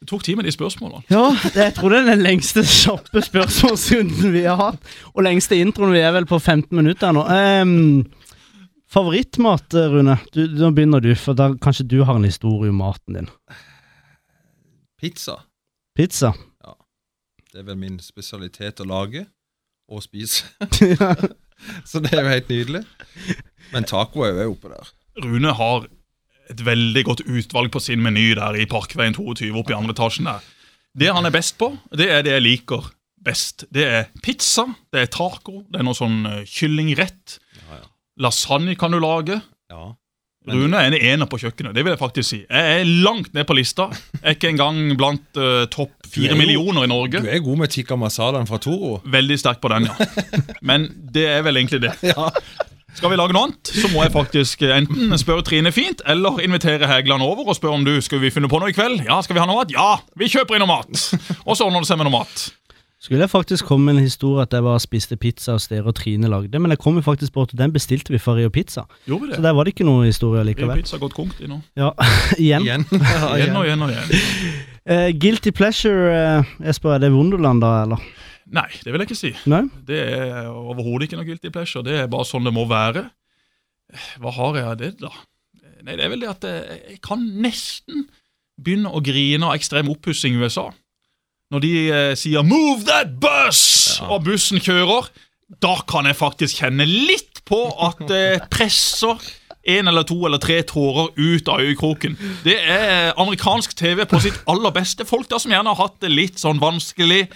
[0.03, 1.03] Det tok tid med de spørsmålene.
[1.11, 4.91] Ja, det, jeg tror det er den lengste kjappe spørsmålsrunden vi har hatt.
[5.15, 7.25] Og lengste introen vi er vel på 15 minutter nå.
[7.27, 8.03] Um,
[8.91, 10.19] favorittmat, Rune?
[10.35, 13.31] Du, nå begynner du, for da kanskje du har en historie om maten din.
[15.01, 15.41] Pizza.
[15.97, 16.35] Pizza.
[16.63, 16.77] Ja.
[17.51, 19.25] Det er vel min spesialitet å lage
[19.91, 20.47] og spise.
[21.91, 22.83] Så det er jo helt nydelig.
[23.73, 24.91] Men taco er jo oppe der.
[25.25, 25.87] Rune har
[26.53, 30.29] et veldig godt utvalg på sin meny der i Parkveien 22 oppe i andre etasjen
[30.29, 30.45] der.
[30.95, 32.91] Det han er best på, det er det jeg liker
[33.25, 33.65] best.
[33.73, 37.39] Det er pizza, det er taco, det er noe sånn eh, kyllingrett.
[37.63, 37.87] Ja, ja.
[38.27, 39.41] Lasagne kan du lage.
[39.73, 39.93] ja.
[40.45, 42.39] Men- Rune er en ener på kjøkkenet, det vil jeg faktisk si.
[42.45, 43.87] Jeg er langt ned på lista.
[44.19, 47.23] Jeg er ikke engang blant uh, topp fire millioner i Norge.
[47.25, 48.99] Du er god med tikka masalaen fra Toro.
[49.05, 50.09] Veldig sterk på den, ja.
[50.69, 51.97] Men det er vel egentlig det.
[52.15, 52.31] Ja.
[52.95, 56.87] Skal vi lage noe annet, så må jeg faktisk enten spørre Trine fint, eller invitere
[56.87, 59.03] Hægeland over og spørre om du skal vi finne på noe i kveld.
[59.09, 59.73] Ja, skal vi ha noe mat?
[59.75, 61.03] Ja, vi kjøper inn noe mat.
[61.49, 62.45] Og så ordner det seg med noe mat.
[63.05, 65.91] Skulle jeg faktisk komme med en historie at jeg var og spiste pizza hos dere
[65.91, 68.49] og Trine lagde, men jeg kom jo faktisk på at den bestilte vi for Rio
[68.49, 68.87] Pizza.
[69.05, 70.71] Gjorde vi Så der var det ikke noe historie likevel.
[70.73, 71.59] Rio Pizza har gått kongt i nå.
[71.77, 71.91] Ja,
[72.41, 72.65] igjen.
[72.65, 72.87] Igjen.
[72.89, 74.15] Igjen og igjen og igjen.
[74.89, 78.07] Uh, guilty pleasure, uh, Jesper, er det Wonderland da, eller?
[78.57, 79.33] Nei, det vil jeg ikke si.
[79.53, 79.61] Nei?
[79.85, 81.85] Det er overhodet ikke noe guilty pleasure.
[81.85, 83.05] Det er bare sånn det må være.
[84.23, 85.13] Hva har jeg av det, da?
[85.85, 88.07] Nei, Det er vel det at jeg, jeg kan nesten
[88.57, 90.71] begynne å grine av ekstrem oppussing i USA.
[91.55, 94.09] Når de eh, sier 'move that bus', Ja.
[94.11, 95.07] og bussen kjører,
[95.63, 99.21] da kan jeg faktisk kjenne litt på at det presser
[99.67, 102.19] en eller to eller tre tårer ut av øyekroken.
[102.45, 105.07] Det er amerikansk TV på sitt aller beste.
[105.09, 107.29] Folk da som gjerne har hatt det litt sånn vanskelig.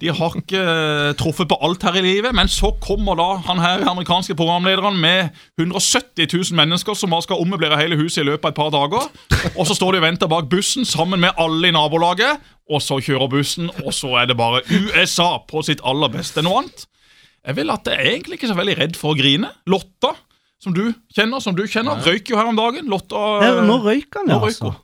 [0.00, 3.60] De har ikke eh, truffet på alt her i livet, men så kommer da han
[3.62, 8.44] her amerikanske programlederen med 170 000 mennesker som bare skal ommøblere hele huset i løpet
[8.44, 9.06] av et par dager.
[9.56, 12.98] Og så står de og venter bak bussen sammen med alle i nabolaget, og så
[13.04, 16.44] kjører bussen, og så er det bare USA på sitt aller beste.
[16.44, 16.86] Noe annet?
[17.44, 19.50] Jeg vil at jeg er egentlig ikke så veldig redd for å grine.
[19.68, 20.14] Lotta,
[20.64, 22.88] som du kjenner, som du kjenner, røyk jo her om dagen.
[22.88, 24.72] Lotta Nei, nå røyker han, ja, altså.
[24.72, 24.80] hun.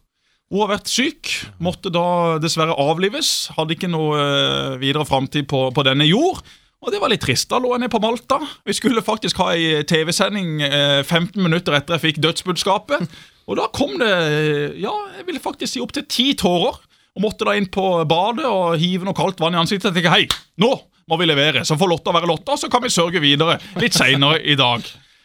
[0.60, 1.30] Har vært syk,
[1.62, 2.02] måtte da
[2.42, 3.52] dessverre avlives.
[3.54, 6.42] Hadde ikke noe eh, videre framtid på, på denne jord.
[6.80, 7.48] Og det var litt trist.
[7.52, 8.40] Da lå jeg nede på Malta.
[8.66, 13.06] Vi skulle faktisk ha ei TV-sending eh, 15 minutter etter jeg fikk dødsbudskapet.
[13.46, 16.82] Og da kom det, eh, ja, jeg ville faktisk si opptil ti tårer.
[17.16, 19.90] Og måtte da inn på badet og hive noe kaldt vann i ansiktet.
[19.90, 20.26] Jeg tenkte, hei,
[20.62, 20.70] nå
[21.10, 21.64] må vi levere.
[21.66, 24.84] Så får Lotta være Lotta, så kan vi sørge videre litt seinere i dag.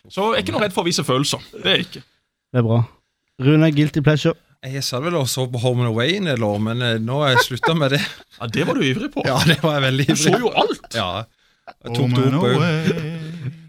[0.10, 1.44] Så jeg er ikke noe redd for å vise følelser.
[1.54, 2.02] Det er jeg ikke.
[2.56, 2.80] Det er bra.
[3.46, 4.34] Rune, guilty pleasure.
[4.66, 7.20] Jeg satt vel og så på Home and Away en del år, men eh, nå
[7.22, 8.02] har jeg slutta med det.
[8.40, 9.22] Ja, Det var du ivrig på.
[9.28, 10.88] Ja, det var jeg veldig Du så jo alt.
[10.98, 11.10] Ja,
[11.86, 12.64] jeg tok det opp òg.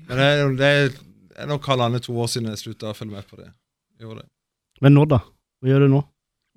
[0.08, 0.70] Men det, er- det
[1.44, 3.50] er nok halvannet to år siden jeg slutta å følge med på det.
[4.00, 4.28] Gjorde det.
[4.84, 5.20] Men nå, da?
[5.60, 6.00] Hva gjør du nå?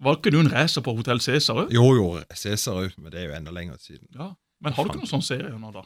[0.02, 1.72] Var ikke du en racer på Hotell Cæsar òg?
[1.76, 4.08] Jo, jo, Cæsar òg, men det er jo enda lenger siden.
[4.16, 4.30] Ja.
[4.64, 5.82] Men har du ikke noen sånn serie nå, da?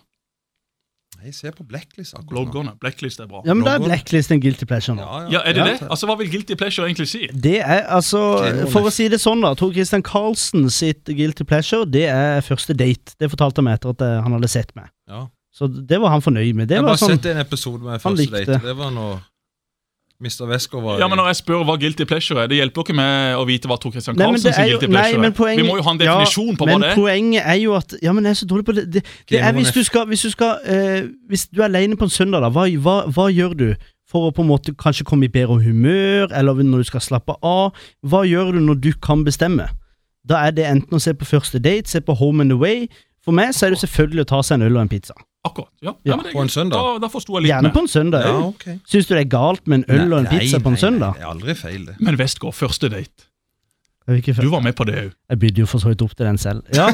[1.18, 2.34] Nei, Jeg ser på Blacklist akkurat nå.
[2.52, 2.72] Bloggerne.
[2.82, 3.44] Blacklist er bra.
[3.46, 3.92] Ja, men da er Blogger.
[3.92, 5.04] Blacklist en guilty pleasure nå.
[5.32, 5.66] Ja, er det Ja.
[5.66, 5.88] det?
[5.94, 7.28] Altså, Hva vil guilty pleasure egentlig si?
[7.28, 9.54] Det er altså Gleder For å si det sånn, da.
[9.54, 13.14] Tor Christian Carlsen sitt guilty pleasure, det er første date.
[13.20, 14.90] Det fortalte han meg etter at eh, han hadde sett meg.
[15.08, 15.28] Ja.
[15.54, 16.68] Så det var han fornøyd med.
[16.68, 18.46] Det Jeg har var bare sånn sett en episode med første likte.
[18.46, 18.62] date.
[18.66, 19.22] Det var når
[20.24, 20.48] Mr.
[20.50, 23.38] Wesker Ja, men Når jeg spør hva guilty pleasure er, det hjelper jo ikke med
[23.40, 25.62] å vite hva Tor Christian Nei, Carlsen sin guilty pleasure nei, men er.
[25.62, 26.86] Vi må jo ha en definisjon på hva det er.
[26.88, 28.88] Men poenget er jo at Ja, men jeg er så dårlig på det.
[28.94, 32.10] Det, det er hvis du skal Hvis du, skal, uh, hvis du er alene på
[32.10, 32.54] en søndag, da.
[32.54, 33.70] Hva, hva, hva gjør du?
[34.10, 37.34] For å på en måte kanskje komme i bedre humør, eller når du skal slappe
[37.42, 37.74] av.
[38.06, 39.72] Hva gjør du når du kan bestemme?
[40.30, 42.88] da er det enten å se på første date, se på Home and Away.
[43.24, 45.16] For meg så er det selvfølgelig å ta seg en øl og en pizza.
[45.44, 45.70] Akkurat.
[45.84, 46.80] Ja, Ja, ja, men det er på en søndag.
[46.80, 48.46] Da, da forsto jeg litt Gjerne på en søndag Ja, òg.
[48.54, 48.66] ok.
[48.88, 50.84] Syns du det er galt med en øl og en Nei, pizza på en nei,
[50.86, 51.12] søndag?
[51.14, 51.96] Nei, det er aldri feil, det.
[52.00, 53.28] Men Westgård, første date.
[54.08, 55.12] Jeg, vil ikke Du var med på det òg.
[55.30, 56.64] jeg bydde jo for så vidt opp til den selv.
[56.76, 56.88] Ja,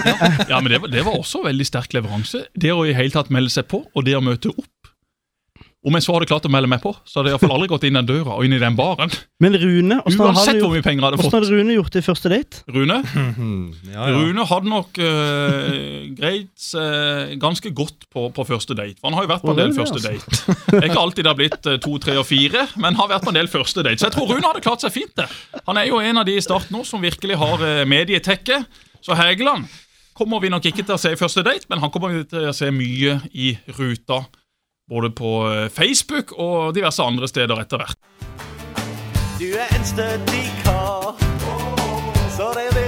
[0.50, 2.44] Ja, men det var, det var også veldig sterk leveranse.
[2.58, 4.66] Det å i hele tatt melde seg på, og det å møte opp.
[5.80, 7.86] Om jeg så hadde klart å melde meg på, så hadde jeg iallfall aldri gått
[7.88, 9.14] inn den døra og inn i den baren.
[9.40, 12.04] Men Rune, Uansett hadde, hvor mye penger jeg hadde hvordan hadde Rune gjort det i
[12.04, 12.64] første date?
[12.76, 12.98] Rune,
[13.88, 14.18] Ja, ja.
[14.18, 15.70] Rune hadde nok uh,
[16.18, 19.00] greit seg ganske godt på, på første date.
[19.00, 20.58] For han har jo vært på en del det første det, date.
[20.68, 23.24] Det er ikke alltid det har blitt eh, to, tre og fire, men har vært
[23.30, 24.02] på en del første date.
[24.04, 25.14] Så jeg tror Rune hadde klart seg fint.
[25.16, 25.30] det.
[25.70, 28.60] Han er jo en av de i Start nå som virkelig har uh, medietekke.
[29.00, 29.72] Så Hægeland
[30.20, 32.50] kommer vi nok ikke til å se i første date, men han kommer vi til
[32.52, 34.26] å se mye i ruta.
[34.90, 38.00] Både på eh, Facebook og diverse andre steder etter hvert.
[39.40, 39.86] Du er en
[40.64, 41.16] kar,
[42.36, 42.79] så det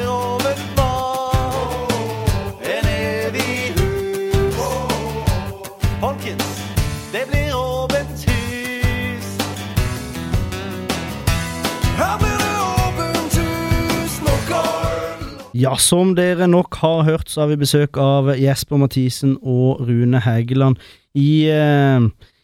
[15.62, 20.21] Ja, som dere nok har hørt, så har vi besøk av Jesper Mathisen og Rune
[20.24, 20.80] Hægeland
[21.13, 22.02] i, eh,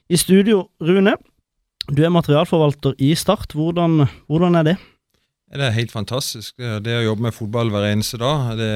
[0.10, 0.67] i studio.
[0.84, 1.15] Rune,
[1.89, 3.56] du er materialforvalter i Start.
[3.58, 4.75] Hvordan, hvordan er det?
[5.49, 6.58] Det er helt fantastisk.
[6.58, 8.69] Det å jobbe med fotball hver eneste dag, det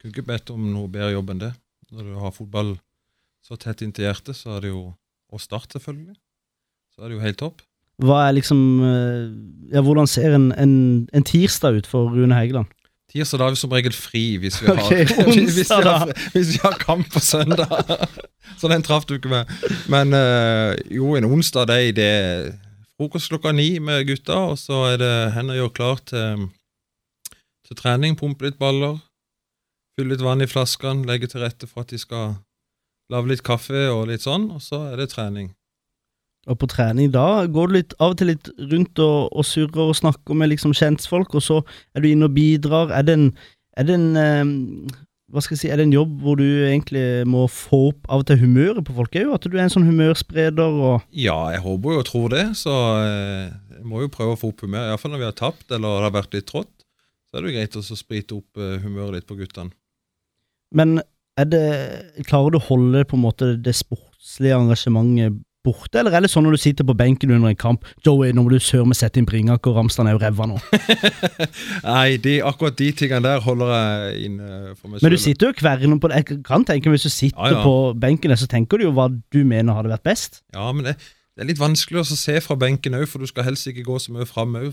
[0.00, 1.52] kunne ikke bedt om noe bedre jobb enn det.
[1.94, 2.76] Når du har fotball
[3.46, 4.92] så tett inntil hjertet, så er det jo
[5.32, 6.14] Og Start, selvfølgelig.
[6.94, 7.62] Så er det jo helt topp.
[7.98, 12.68] Hva er liksom eh, Ja, hvordan ser en, en, en tirsdag ut for Rune Hægeland?
[13.14, 16.52] Tirsdag da har vi som regel fri hvis vi har, Ok, hvis, vi har, hvis
[16.56, 17.70] vi har kamp på søndag.
[18.58, 19.50] Så den traff du ikke med.
[19.90, 22.52] Men eh, jo, en onsdag det er
[22.98, 26.44] frokost klokka ni med gutta, og så er det hen og gjøre klar til,
[27.66, 29.00] til trening, pumpe litt baller,
[29.98, 32.36] fylle litt vann i flaskene, legge til rette for at de skal
[33.10, 35.50] lage litt kaffe og litt sånn, og så er det trening.
[36.50, 39.88] Og på trening da går du litt, av og til litt rundt og, og surrer
[39.88, 41.62] og snakker med liksom kjentfolk, og så
[41.94, 42.92] er du inne og bidrar.
[42.92, 43.30] Er det en,
[43.80, 44.94] er det en eh,
[45.34, 48.22] hva skal jeg si, er det en jobb hvor du egentlig må få opp av
[48.22, 49.16] og til humøret på folk?
[49.18, 52.28] Er jo at du er en sånn humørspreder og Ja, jeg håper jo og tror
[52.36, 53.48] det, så eh,
[53.80, 54.92] jeg må jo prøve å få opp humøret.
[54.92, 56.70] Iallfall når vi har tapt eller det har vært litt trått,
[57.26, 59.74] så er det jo greit å sprite opp eh, humøret litt på guttene.
[60.74, 61.00] Men
[61.40, 61.64] er det,
[62.28, 66.44] klarer du å holde på en måte det sportslige engasjementet borte, eller er det sånn
[66.46, 69.18] når du sitter på benken under en kamp Joey, nå må du søren meg sette
[69.20, 70.58] inn Bringak, og Ramstein er jo ræva nå.
[71.88, 75.06] Nei, de, akkurat de tingene der holder jeg inne for meg selv.
[75.08, 76.20] Men du sitter jo og kverner på det.
[76.22, 77.64] Jeg kan tenke meg Hvis du sitter Ja, ja.
[77.64, 77.74] på
[78.04, 80.42] benken, så tenker du jo hva du mener hadde vært best.
[80.54, 80.96] Ja, men det,
[81.34, 83.98] det er litt vanskelig å se fra benken òg, for du skal helst ikke gå
[84.02, 84.70] så mye fram òg.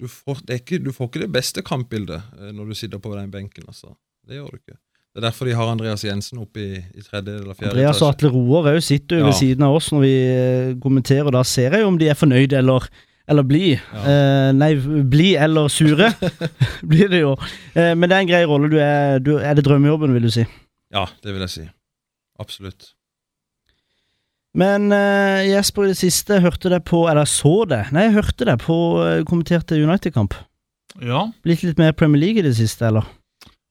[0.00, 3.30] Du, får, ikke, du får ikke det beste kampbildet eh, når du sitter på den
[3.30, 3.68] benken.
[3.68, 3.92] altså.
[4.26, 4.78] Det gjør du ikke.
[5.16, 8.10] Det er derfor de har Andreas Jensen oppe i, i tredje eller fjerde Andreas og
[8.12, 9.38] Atle Roar òg sitter jo ved Ja.
[9.38, 11.30] siden av oss når vi kommenterer, kommenterer.
[11.38, 12.84] Da ser jeg jo om de er fornøyd eller,
[13.26, 13.78] eller blid.
[13.96, 14.68] Eh, nei,
[15.08, 16.10] bli eller sure
[16.90, 17.32] blir det jo.
[17.72, 18.68] Eh, men det er en grei rolle.
[18.68, 20.44] Du er, du, er det drømmejobben, vil du si?
[20.92, 21.64] Ja, det vil jeg si.
[22.38, 22.90] Absolutt.
[24.56, 27.82] Men eh, Jesper, i det siste hørte deg på Eller så det.
[27.92, 30.36] Nei, jeg hørte deg på eh, kommenterte United-kamp.
[31.04, 33.08] Ja, Blitt litt mer Premier League i det siste, eller?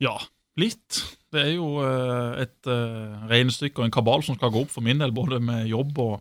[0.03, 0.13] ja,
[0.62, 0.99] litt.
[1.33, 4.85] Det er jo eh, et uh, regnestykke og en kabal som skal gå opp for
[4.85, 6.19] min del, både med jobb og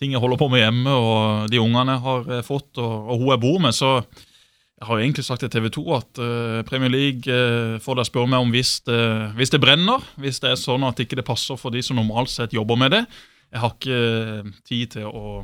[0.00, 3.20] ting jeg holder på med hjemme, og de ungene jeg har eh, fått, og, og
[3.20, 3.76] hun jeg bor med.
[3.76, 7.40] Så jeg har jo egentlig sagt til TV 2 at eh, Premier League
[7.84, 9.02] får dere spørre meg om hvis det,
[9.36, 10.06] hvis det brenner.
[10.20, 12.96] Hvis det er sånn at ikke det passer for de som normalt sett jobber med
[12.96, 13.04] det.
[13.50, 15.42] Jeg har ikke eh, tid til å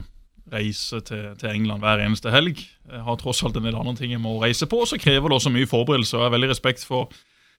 [0.53, 2.61] reise til, til England hver eneste helg.
[2.87, 5.29] Jeg har tross alt en del andre ting jeg må reise på, og så krever
[5.29, 6.14] det også mye forberedelse.
[6.14, 7.11] og Jeg har veldig respekt for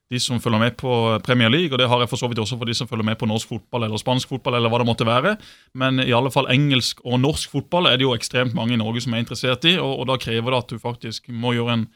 [0.08, 0.91] de som følger med på
[1.26, 3.17] Premier League, og det har jeg for så vidt også for de som følger med
[3.20, 5.36] på norsk fotball eller spansk fotball, eller hva det måtte være.
[5.76, 9.04] Men i alle fall engelsk og norsk fotball er det jo ekstremt mange i Norge
[9.04, 11.88] som er interessert i, og, og da krever det at du faktisk må gjøre en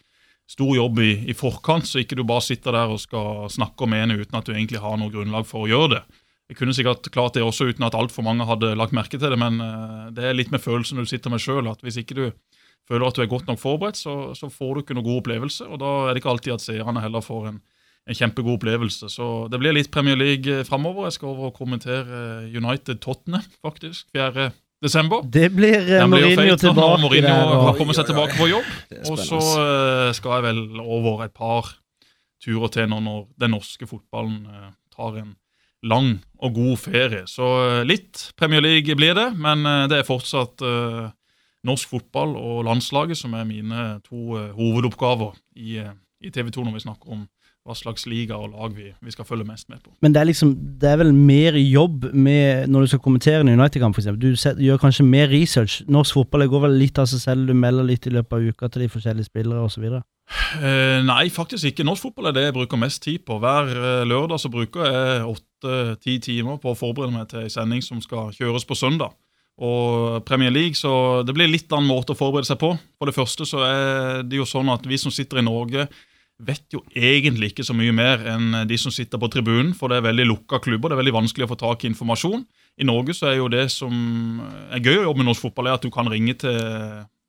[0.51, 3.93] stor jobb i, i forkant, så ikke du bare sitter der og skal snakke og
[3.93, 6.01] mene uten at du egentlig har noe grunnlag for å gjøre det.
[6.51, 9.39] Jeg kunne sikkert klart det også uten at altfor mange hadde lagt merke til det,
[9.39, 12.25] men eh, det er litt med følelsen du sitter med sjøl, at hvis ikke du
[12.89, 15.69] føler at du er godt nok forberedt, så, så får du ikke noen god opplevelse,
[15.71, 17.61] og da er det ikke alltid at seerne heller får en
[18.09, 19.09] en kjempegod opplevelse.
[19.13, 21.07] Så det blir litt Premier League framover.
[21.09, 24.07] Jeg skal over og kommentere eh, United Tottenham, faktisk.
[24.15, 24.49] 4.
[24.83, 25.21] desember.
[25.21, 27.53] Det blir eh, Den blir Mourinho feit tilbake Mourinho der.
[27.67, 28.73] har kommet seg tilbake på jobb.
[29.11, 31.75] Og så eh, skal jeg vel over et par
[32.41, 35.35] turer til når den norske fotballen eh, tar en
[35.83, 37.25] lang og god ferie.
[37.29, 41.09] Så eh, litt Premier League blir det, men eh, det er fortsatt eh,
[41.67, 46.63] norsk fotball og landslaget som er mine to uh, hovedoppgaver i, uh, i TV 2
[46.65, 47.27] når vi snakker om
[47.61, 49.91] hva slags liga og lag vi, vi skal følge mest med på.
[50.01, 53.53] Men det er liksom Det er vel mer jobb med når du skal kommentere en
[53.53, 54.09] United-kamp, f.eks.
[54.17, 55.81] Du set, gjør kanskje mer research.
[55.87, 57.47] Norsk fotball går vel litt av seg selv.
[57.47, 59.85] Du melder litt i løpet av uka til de forskjellige spillere osv.
[59.91, 61.85] Eh, nei, faktisk ikke.
[61.85, 63.37] Norsk fotball er det jeg bruker mest tid på.
[63.43, 67.85] Hver eh, lørdag så bruker jeg åtte-ti timer på å forberede meg til en sending
[67.85, 69.13] som skal kjøres på søndag.
[69.61, 72.71] Og Premier League, så det blir litt annen måte å forberede seg på.
[72.97, 75.85] For det første så er det jo sånn at vi som sitter i Norge,
[76.47, 79.99] vet jo egentlig ikke så mye mer enn de som sitter på tribunen, for det
[79.99, 80.91] er veldig lukka klubber.
[80.91, 82.45] Det er veldig vanskelig å få tak i informasjon.
[82.81, 83.93] I Norge så er jo det som
[84.71, 86.57] er gøy å jobbe med norsk fotball, er at du kan ringe til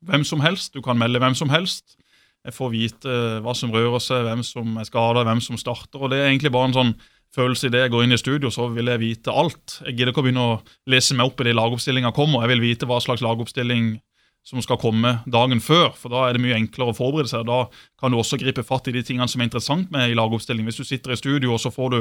[0.07, 0.73] hvem som helst.
[0.73, 1.97] Du kan melde hvem som helst.
[2.43, 6.01] Jeg får vite hva som rører seg, hvem som er skada, hvem som starter.
[6.01, 6.95] og Det er egentlig bare en sånn
[7.33, 9.79] følelse idet jeg går inn i studio, så vil jeg vite alt.
[9.87, 10.57] Jeg gidder ikke å begynne å
[10.91, 12.43] lese meg opp i de lagoppstillinga kommer.
[12.43, 13.95] Jeg vil vite hva slags lagoppstilling
[14.43, 17.47] som skal komme dagen før, for da er det mye enklere å forberede seg.
[17.47, 17.63] Da
[17.99, 20.67] kan du også gripe fatt i de tingene som er interessant med i lagoppstilling.
[20.67, 21.99] Hvis du sitter i studio, og så får du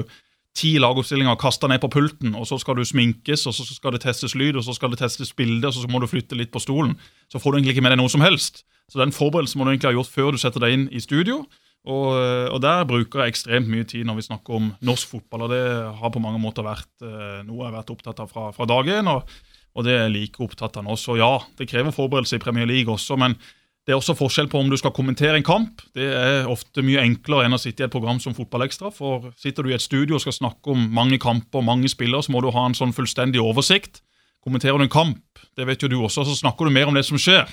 [0.59, 4.03] ti lagoppstillinger kasta ned på pulten, og så skal du sminkes, og så skal det
[4.05, 6.61] testes lyd, og så skal det testes bilde, og så må du flytte litt på
[6.61, 6.97] stolen,
[7.33, 8.65] så får du egentlig ikke med deg noe som helst.
[8.91, 11.45] Så den forberedelsen må du egentlig ha gjort før du setter deg inn i studio.
[11.83, 12.11] Og,
[12.53, 15.63] og der bruker jeg ekstremt mye tid når vi snakker om norsk fotball, og det
[15.99, 18.91] har på mange måter vært eh, noe jeg har vært opptatt av fra, fra dag
[19.01, 19.09] én.
[19.11, 19.33] Og,
[19.73, 21.13] og det er like opptatt han også.
[21.13, 23.37] Så ja, det krever forberedelse i Premier League også, men
[23.83, 25.83] det er også forskjell på om du skal kommentere en kamp.
[25.97, 28.93] Det er ofte mye enklere enn å sitte i et program som Fotballekstra.
[28.95, 32.23] For sitter du i et studio og skal snakke om mange kamper, og mange spillere,
[32.23, 34.05] så må du ha en sånn fullstendig oversikt.
[34.43, 37.05] Kommenterer du en kamp, det vet jo du også, så snakker du mer om det
[37.09, 37.51] som skjer.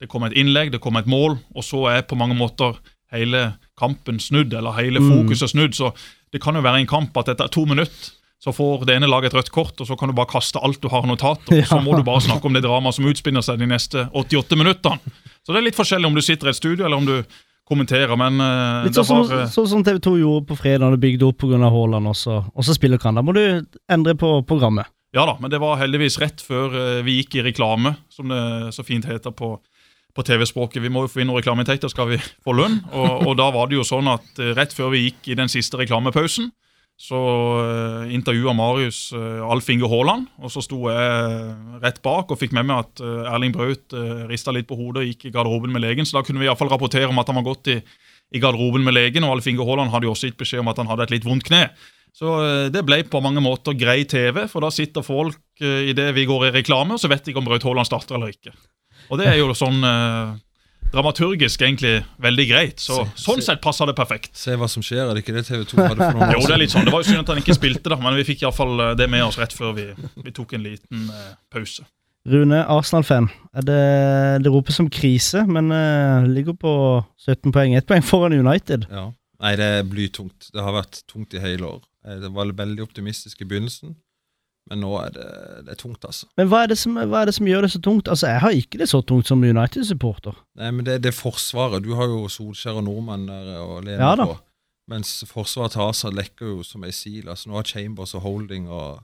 [0.00, 2.78] Det kommer et innlegg, det kommer et mål, og så er på mange måter
[3.12, 5.76] hele kampen snudd, eller hele fokuset snudd.
[5.76, 5.92] Så
[6.32, 9.32] det kan jo være en kamp at etter to minutter så får det ene laget
[9.32, 11.58] et rødt kort, og så kan du bare kaste alt du har av notater.
[11.58, 14.58] og Så må du bare snakke om det dramaet som utspinner seg de neste 88
[14.60, 15.14] minuttene.
[15.42, 17.16] Så det er litt forskjellig om du sitter i et studio, eller om du
[17.68, 20.94] kommenterer, men eh, Litt sånn som, så, eh, sånn som TV 2 gjorde på fredag,
[20.94, 21.58] og bygde opp pga.
[21.66, 23.18] Haaland, også, og så spiller kan.
[23.18, 23.42] Da må du
[23.90, 24.88] endre på programmet.
[25.16, 28.40] Ja da, men det var heldigvis rett før eh, vi gikk i reklame, som det
[28.76, 29.56] så fint heter på,
[30.14, 30.80] på TV-språket.
[30.84, 32.80] Vi må jo få inn noen reklameinntekter, skal vi få lønn.
[32.92, 35.80] Og, og da var det jo sånn at rett før vi gikk i den siste
[35.80, 36.52] reklamepausen,
[36.98, 37.18] så
[37.62, 41.52] uh, intervjua Marius uh, Alf Inge Haaland, og så sto jeg
[41.84, 45.04] rett bak og fikk med meg at uh, Erling Braut uh, rista litt på hodet
[45.04, 46.08] og gikk i garderoben med legen.
[46.08, 47.78] Så da kunne vi i hvert fall rapportere om at han var gått i,
[48.34, 50.82] i garderoben med legen, og Alf Inge Haaland hadde jo også gitt beskjed om at
[50.82, 51.68] han hadde et litt vondt kne.
[52.18, 56.10] Så eh, det ble på mange måter grei TV, for da sitter folk uh, idet
[56.16, 58.54] vi går i reklame, og så vet de ikke om Braut Haaland starter eller ikke.
[59.08, 60.36] Og det er jo sånn eh,
[60.92, 62.80] dramaturgisk egentlig veldig greit.
[62.80, 64.30] Så, Se- sånn se- sett passer det perfekt.
[64.38, 66.54] Se hva som skjer, er det ikke det TV 2 hadde for noen Jo, det
[66.56, 66.86] er litt sånn.
[66.88, 69.24] Det var jo synd at han ikke spilte, da, men vi fikk iallfall det med
[69.26, 69.86] oss rett før vi,
[70.24, 71.86] vi tok en liten eh, pause.
[72.28, 73.28] Rune, Arsenal-fan.
[73.64, 73.76] Det,
[74.44, 76.72] det ropes som krise, men eh, ligger på
[77.24, 77.76] 17 poeng.
[77.78, 78.84] Ett poeng foran United.
[78.92, 79.06] Ja.
[79.40, 80.48] Nei, det er blytungt.
[80.52, 81.84] Det har vært tungt i hele år.
[82.24, 83.94] Det var veldig optimistisk i begynnelsen,
[84.68, 85.26] men nå er det,
[85.66, 86.26] det er tungt, altså.
[86.36, 88.08] Men hva er, det som, hva er det som gjør det så tungt?
[88.12, 90.36] Altså, Jeg har ikke det så tungt som United-supporter.
[90.60, 94.14] Nei, men det, det forsvaret Du har jo Solskjær og nordmenn der å lene Ja
[94.20, 94.36] på.
[94.88, 97.26] Mens forsvaret til Asa lekker jo som ei sil.
[97.28, 99.02] Altså, nå har Chambers og Holding og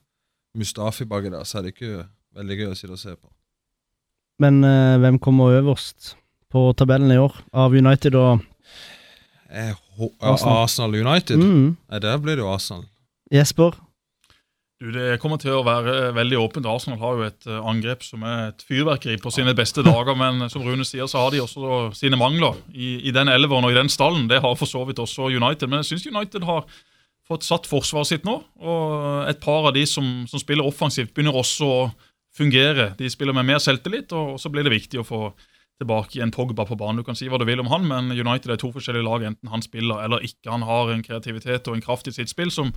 [0.57, 2.07] Mustafi baki der, så er det ikke
[2.39, 3.29] veldig gøy å sitte og se på.
[4.41, 6.15] Men eh, hvem kommer øverst
[6.55, 8.45] på tabellen i år av United og
[9.55, 9.71] Eh,
[10.19, 10.63] Arsenal.
[10.65, 11.37] Arsenal United?
[11.39, 12.89] mm, Nei, der blir det jo Arsenal.
[13.31, 13.77] Jesper?
[14.83, 16.67] Du, Det kommer til å være veldig åpent.
[16.67, 20.49] Arsenal har jo et eh, angrep som er et fyrverkeri på sine beste dager, men
[20.51, 23.79] som Rune sier, så har de også sine mangler i, i den elveren og i
[23.79, 24.27] den stallen.
[24.31, 26.67] Det har for så vidt også United, men jeg syns United har
[27.29, 28.41] fått satt forsvaret sitt nå.
[28.61, 31.81] Og et par av de som, som spiller offensivt, begynner også å
[32.35, 32.91] fungere.
[32.99, 35.21] De spiller med mer selvtillit, og så blir det viktig å få
[35.81, 37.01] tilbake igjen Pogba på banen.
[37.03, 39.51] Du kan si hva du vil om han, men United er to forskjellige lag, enten
[39.51, 40.51] han spiller eller ikke.
[40.51, 42.75] Han har en kreativitet og en kraft i sitt spill som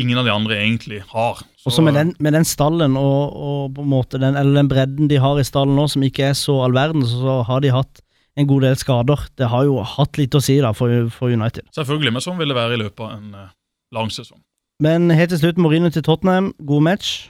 [0.00, 1.40] ingen av de andre egentlig har.
[1.60, 4.68] Så- Også med den, med den stallen og, og på en måte den, eller den
[4.70, 7.60] bredden de har i stallen nå, som ikke er så all verden, så, så har
[7.64, 8.00] de hatt
[8.40, 9.26] en god del skader.
[9.36, 11.66] Det har jo hatt litt å si da for, for United.
[11.76, 13.50] Selvfølgelig, men sånn vil det være i løpet av en eh,
[13.92, 14.40] lang sesong.
[14.80, 16.54] Men helt til slutt, Mourinho til Tottenham.
[16.64, 17.28] God match.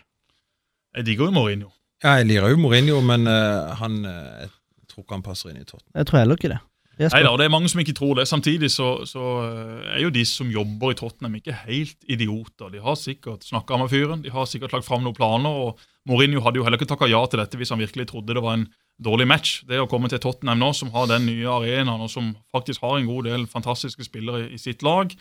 [0.95, 1.73] Jeg digger jo Mourinho.
[2.05, 5.59] Ja, jeg lirer jo Mourinho, men uh, han eh, jeg tror ikke han passer inn
[5.61, 5.91] i Tottenham.
[5.99, 6.61] Jeg tror heller ikke det.
[7.01, 8.27] Neida, Det er mange som ikke tror det.
[8.29, 12.69] Samtidig så, så eh, er jo de som jobber i Tottenham ikke helt idioter.
[12.75, 15.49] De har sikkert snakka med fyren, de har sikkert lagt fram noen planer.
[15.49, 18.45] og Mourinho hadde jo heller ikke takka ja til dette hvis han virkelig trodde det
[18.45, 18.69] var en
[19.01, 19.63] dårlig match.
[19.69, 22.99] Det å komme til Tottenham nå, som har den nye arenaen, og som faktisk har
[22.99, 25.13] en god del fantastiske spillere i sitt lag,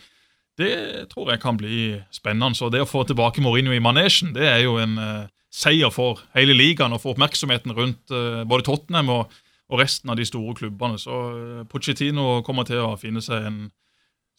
[0.60, 0.74] det
[1.12, 2.58] tror jeg kan bli spennende.
[2.58, 6.20] Så det å få tilbake Mourinho i manesjen, det er jo en uh, seier for
[6.36, 9.38] hele ligaen og for oppmerksomheten rundt uh, både Tottenham og,
[9.70, 10.98] og resten av de store klubbene.
[11.00, 13.60] Så eh, Pochettino kommer til å finne seg en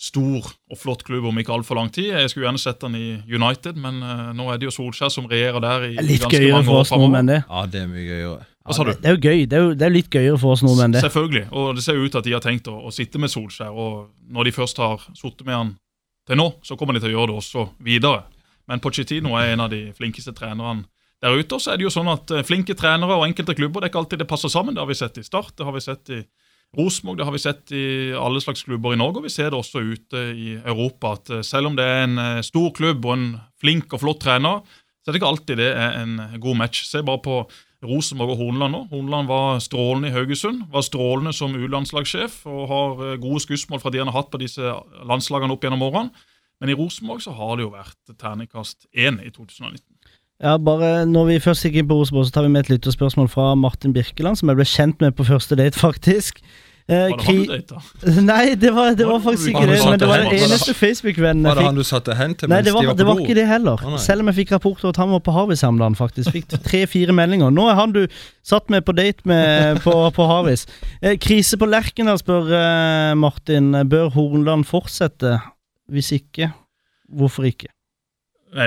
[0.01, 2.09] stor og flott klubb om ikke altfor lang tid.
[2.15, 5.29] Jeg skulle gjerne sett han i United, men eh, nå er det jo Solskjær som
[5.29, 7.43] regjerer der i Det litt ganske gøyere mange for år oss nordmenn, det.
[7.45, 8.47] Ja, det er mye gøyere.
[8.61, 8.91] Hva sa du?
[8.93, 9.45] Det er jo gøy.
[9.49, 11.03] Det er jo det er litt gøyere for oss nordmenn, det.
[11.05, 11.45] Selvfølgelig.
[11.57, 13.71] Og det ser jo ut til at de har tenkt å, å sitte med Solskjær.
[13.71, 15.75] Og når de først har sittet med han
[16.29, 18.25] til nå, så kommer de til å gjøre det også videre.
[18.69, 20.85] Men Pochettino er en av de flinkeste trenerne
[21.21, 21.59] der ute.
[21.61, 24.03] Så er det jo sånn at eh, flinke trenere og enkelte klubber, det er ikke
[24.03, 24.75] alltid det passer sammen.
[24.75, 26.21] Det har vi sett i Start, det har vi sett i
[26.77, 29.21] Rosenborg, det har vi sett i alle slags klubber i Norge.
[29.21, 31.17] Og vi ser det også ute i Europa.
[31.17, 33.27] At eh, selv om det er en eh, stor klubb og en
[33.61, 34.63] flink og flott trener,
[35.01, 36.85] så er det ikke alltid det er en god match.
[36.85, 37.37] Se bare på
[37.81, 38.81] Rosenborg og Horneland nå.
[38.91, 40.67] Horneland var strålende i Haugesund.
[40.69, 44.75] Var strålende som U-landslagssjef og har gode skussmål fra de han har hatt på disse
[45.09, 46.27] landslagene opp gjennom årene.
[46.61, 49.81] Men i Rosenborg så har det jo vært terningkast én i 2019.
[50.41, 53.29] Ja, bare Når vi først gikk inn på Rosenborg, så tar vi med et lytterspørsmål
[53.29, 56.41] fra Martin Birkeland, som jeg ble kjent med på første date, faktisk.
[56.89, 57.81] Eh, Var det han du data?
[58.31, 61.53] Nei, det var, det var faktisk ikke det men det var den eneste Facebook-vennen Var
[61.53, 63.35] jeg det han du satte hen til mens de var, de var det var ikke
[63.37, 63.83] det heller.
[63.85, 63.99] Ah.
[64.01, 66.33] Selv om jeg fikk rapporter at han var på Harvis her om dagen, faktisk.
[66.33, 67.53] Fikk tre-fire meldinger.
[67.53, 68.01] Nå er han du
[68.43, 70.65] satt med på date med på, på Harvis.
[71.03, 73.75] Eh, krise på Lerkendal, spør eh, Martin.
[73.91, 75.37] Bør Hornland fortsette?
[75.91, 76.49] Hvis ikke,
[77.13, 77.69] hvorfor ikke?
[78.51, 78.65] Nei,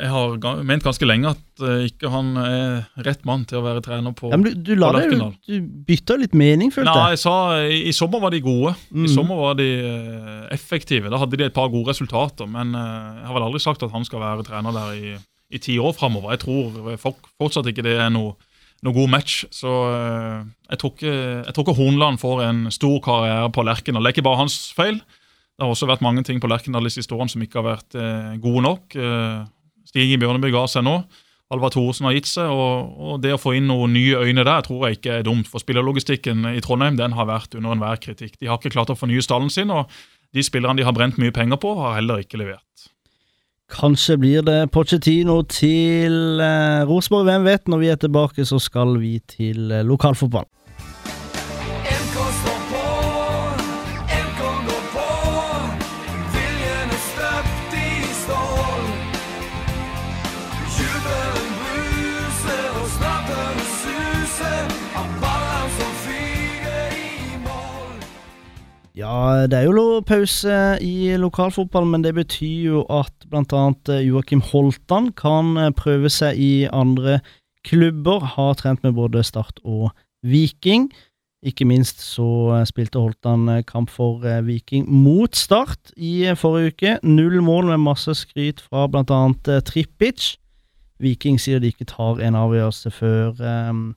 [0.00, 3.82] jeg har ment ganske lenge at eh, ikke han er rett mann til å være
[3.84, 5.34] trener på Ja, men du, du, la på deg, Lerkendal.
[5.44, 7.18] du bytta litt mening, følte Nei, jeg.
[7.18, 7.34] jeg sa
[7.66, 8.72] i, i sommer var de gode.
[8.88, 9.04] Mm.
[9.04, 11.12] I sommer var de eh, effektive.
[11.12, 12.48] Da hadde de et par gode resultater.
[12.48, 15.12] Men eh, jeg har vel aldri sagt at han skal være trener der i,
[15.52, 16.32] i ti år framover.
[16.38, 18.38] Jeg tror folk, fortsatt ikke det er noe,
[18.86, 19.42] noe god match.
[19.52, 19.68] Så
[20.70, 24.06] jeg tror ikke, jeg tror ikke Hornland får en stor karriere på Lerkendal.
[24.06, 25.02] Det er ikke bare hans feil.
[25.60, 27.96] Det har også vært mange ting på Lerkendal de siste årene som ikke har vært
[28.00, 28.94] eh, gode nok.
[28.96, 29.42] Eh,
[29.90, 30.94] Stig Bjørneby ga seg nå.
[31.52, 34.64] Alvar Thoresen har gitt seg, og, og det å få inn noen nye øyne der
[34.64, 35.50] tror jeg ikke er dumt.
[35.52, 38.38] For spillerlogistikken i Trondheim den har vært under enhver kritikk.
[38.40, 39.92] De har ikke klart å fornye stallen sin, og
[40.32, 42.86] de spillerne de har brent mye penger på, har heller ikke levert.
[43.70, 47.68] Kanskje blir det Pochettino til eh, Rosenborg, hvem vet?
[47.68, 50.48] Når vi er tilbake, så skal vi til eh, lokalfotball.
[69.00, 73.62] Ja, det er jo pause i lokalfotball, men det betyr jo at bl.a.
[74.04, 77.20] Joakim Holtan kan eh, prøve seg i andre
[77.64, 78.26] klubber.
[78.34, 79.94] Har trent med både Start og
[80.26, 80.90] Viking.
[81.46, 86.36] Ikke minst så eh, spilte Holtan eh, kamp for eh, Viking mot Start i eh,
[86.36, 86.96] forrige uke.
[87.06, 89.22] Null mål med masse skryt fra bl.a.
[89.64, 90.34] Trippic.
[91.00, 93.94] Viking sier de ikke tar en avgjørelse før, um,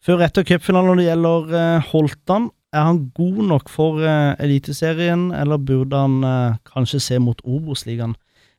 [0.00, 2.48] før etter cupfinalen når det gjelder eh, Holtan.
[2.76, 8.12] Er han god nok for eh, Eliteserien, eller burde han eh, kanskje se mot Obos-ligaen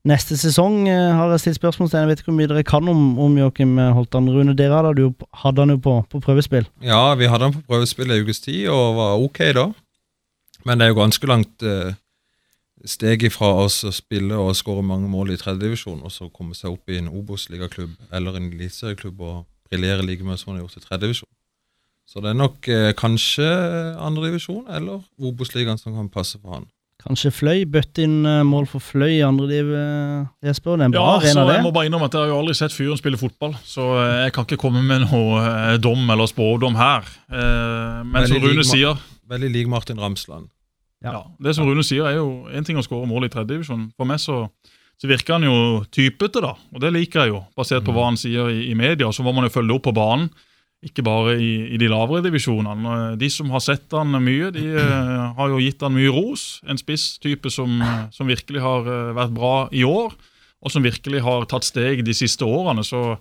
[0.08, 0.88] neste sesong?
[0.89, 2.06] Eh, har jeg stilt spørsmålstegn.
[2.06, 4.32] Jeg vet ikke hvor mye dere kan om, om Joakim Holtan.
[4.34, 5.12] Rune, dere hadde,
[5.43, 6.65] hadde han jo på, på prøvespill.
[6.82, 9.69] Ja, vi hadde han på prøvespill i ukes tid, og var ok da.
[10.65, 11.93] Men det er jo ganske langt eh,
[12.88, 16.73] steg ifra oss å spille og skåre mange mål i tredjedivisjon, og så komme seg
[16.73, 19.38] opp i en Obos-ligaklubb eller en eliteserieklubb og
[19.69, 21.32] briljere like mye som han har gjort i tredjedivisjon.
[22.08, 23.46] Så det er nok eh, kanskje
[24.00, 26.67] andredivisjon eller Obos-ligaen som kan passe for han.
[27.04, 30.80] Kanskje Fløy bøtte inn eh, mål for Fløy i andre div, eh, Jesper.
[30.80, 31.58] Det er en bra Ja, så det.
[31.60, 34.15] jeg må bare innrømme at jeg har jo aldri sett fyren spille fotball, så eh,
[34.26, 37.06] jeg kan ikke komme med noe dom eller spådom her.
[37.30, 40.48] Eh, Men Veldig som Rune lik- sier, Veldig lik Martin Ramsland.
[41.04, 41.12] Ja.
[41.12, 43.91] ja, det som Rune sier er jo en ting å skåre mål i tredjedivisjon.
[44.00, 44.48] For meg så,
[44.98, 48.17] så virker han jo typete, da, og det liker jeg jo, basert på hva han
[48.17, 49.12] sier i, i media.
[49.13, 50.32] Så må man jo følge opp på banen,
[50.86, 53.16] ikke bare i, i de lavere divisjonene.
[53.18, 56.60] De som har sett han mye, de eh, har jo gitt han mye ros.
[56.70, 57.80] En spisstype som,
[58.13, 60.13] som virkelig har eh, vært bra i år,
[60.62, 62.86] og som virkelig har tatt steg de siste årene.
[62.86, 63.18] Så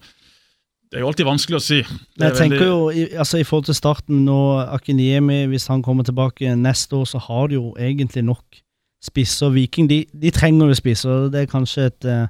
[0.93, 1.81] det er jo alltid vanskelig å si.
[1.81, 4.39] Jeg tenker veldig- jo, i, altså i forhold til starten nå,
[4.77, 8.61] Akiniemi, hvis han kommer tilbake neste år, så har de jo egentlig nok
[9.05, 9.51] spisser.
[9.55, 11.27] Viking, de, de trenger jo spisser.
[11.33, 12.29] Det er kanskje et uh,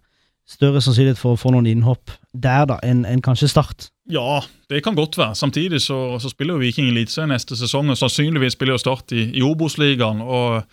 [0.48, 3.90] større sannsynlighet for å få noen innhopp der, da, enn en kanskje Start.
[4.10, 4.40] Ja,
[4.70, 5.34] det kan godt være.
[5.34, 9.28] Samtidig så, så spiller jo Viking Eliteserien neste sesong, og sannsynligvis spiller jo Start i,
[9.34, 10.22] i Obos-ligaen.
[10.22, 10.66] og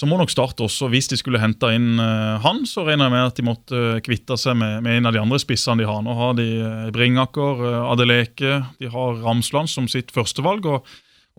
[0.00, 3.12] så må nok Start også, hvis de skulle hente inn uh, han, så regner jeg
[3.12, 5.88] med at de måtte uh, kvitte seg med, med en av de andre spissene de
[5.88, 6.00] har.
[6.06, 10.68] Nå har de uh, Bringaker, uh, Adeleke, de har Ramsland som sitt førstevalg.
[10.70, 10.90] og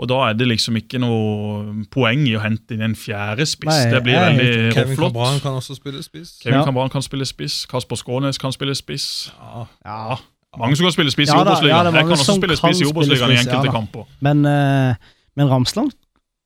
[0.01, 3.69] og da er det liksom ikke noe poeng i å hente inn en fjerde spiss.
[3.69, 5.13] Nei, det blir jeg veldig Kevin flott.
[5.13, 6.32] Cabran kan også spille spiss.
[6.41, 6.63] Kevin Ja.
[6.65, 9.09] Cabran kan spille spiss, Kasper Skånes kan spille spiss.
[9.36, 10.17] Ja, Ja.
[10.60, 11.93] Mange som kan spille spiss i Ja Obos-ligaen.
[11.95, 14.06] jeg kan også spille spiss i spille Obos-ligaen i spiss, ja kamper.
[14.20, 14.95] Men, eh,
[15.38, 15.93] men Ramsland,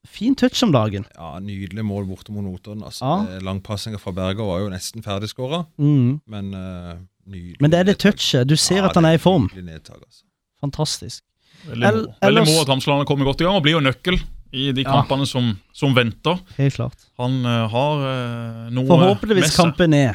[0.07, 1.05] fin touch om dagen.
[1.17, 2.83] Ja, Nydelig mål borte mot Notodden.
[2.85, 3.01] Altså.
[3.03, 3.39] Ja.
[3.41, 6.21] Langpasninga fra Berger var jo nesten ferdigskåra, Mm.
[6.27, 6.93] men uh,
[7.27, 7.57] nydelig.
[7.59, 8.47] Men det er det touchet.
[8.47, 9.49] Du ser Ja, at han er i form.
[9.55, 10.23] Nedtag, altså.
[10.61, 11.23] Fantastisk.
[11.67, 14.21] Veldig El- ellers- at Ramsland har kommet godt i gang og blir jo nøkkel
[14.53, 15.01] i de Ja.
[15.01, 16.37] kampene som, som venter.
[16.57, 17.09] Helt klart.
[17.17, 19.65] Han uh, har uh, noe Forhåpentligvis med seg.
[19.65, 20.13] kampen er.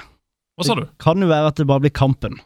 [0.56, 0.82] Hva sa du?
[0.86, 2.38] Det kan jo være at det bare blir kampen.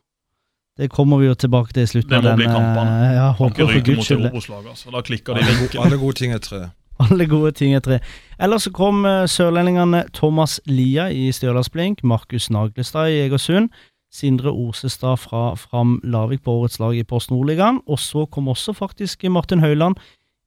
[0.79, 2.95] Det kommer vi jo tilbake til i slutten Det må av bli kampene.
[3.09, 4.67] eh, Ja, håper for guds mot skyld.
[4.71, 4.91] Altså.
[4.91, 6.63] Da klikker de Alle, alle gode ting er tre.
[7.05, 7.99] Alle gode ting er tre.
[8.39, 13.71] Ellers så kom eh, sørlendingene Thomas Lia i Stjørdalsblink, Markus Naglestad i Egersund,
[14.15, 18.75] Sindre Osestad fra Fram Lavik på årets lag i Post Nordligaen, og så kom også
[18.79, 19.97] faktisk Martin Høiland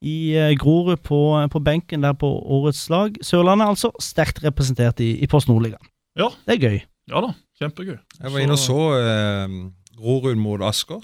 [0.01, 1.19] i eh, Grorud på,
[1.51, 3.15] på benken der på årets lag.
[3.23, 5.83] Sørlandet altså sterkt representert i, i Post Nordligaen.
[6.19, 6.29] Ja.
[6.47, 6.79] Det er gøy.
[7.11, 7.97] Ja da, kjempegøy.
[8.23, 9.57] Jeg var inne og så eh,
[9.97, 11.01] Grorud mot Asker.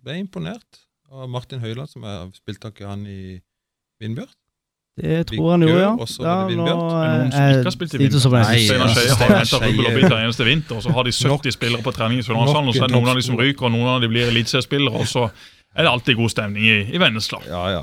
[0.00, 3.40] Ble imponert av Martin Høiland, som jeg spilte ikke han i
[4.00, 4.30] Vindbjørn.
[5.00, 5.90] Det tror han jo, ja.
[5.96, 6.24] Det nå.
[6.26, 9.86] Er det noen som eh, ikke har spilt i Nei, Steinar Skeie har Steinar rubbel
[9.86, 12.26] og bit hver eneste vinter, og så har de 70 Nok- spillere på trening i
[12.26, 14.28] Sørlandshallen, og så er det noen av de som ryker, og noen av de blir
[14.28, 17.40] eliteseriespillere, og så er det alltid god stemning i, i Vennesla.
[17.48, 17.82] Ja, ja.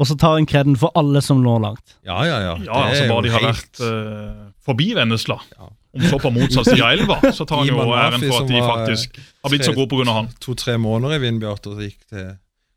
[0.00, 1.96] Og så tar en kreden for alle som når langt.
[2.06, 2.54] Ja, ja, ja.
[2.64, 5.68] Ja, altså er bare de har helt- vært uh, forbi Vennesla, Ja.
[5.94, 8.62] Om så på motsatt side av elva, så tar han jo æren for at de
[8.66, 10.28] faktisk har blitt så gode av han.
[10.42, 12.32] to-tre måneder i Vindbjart, og gikk til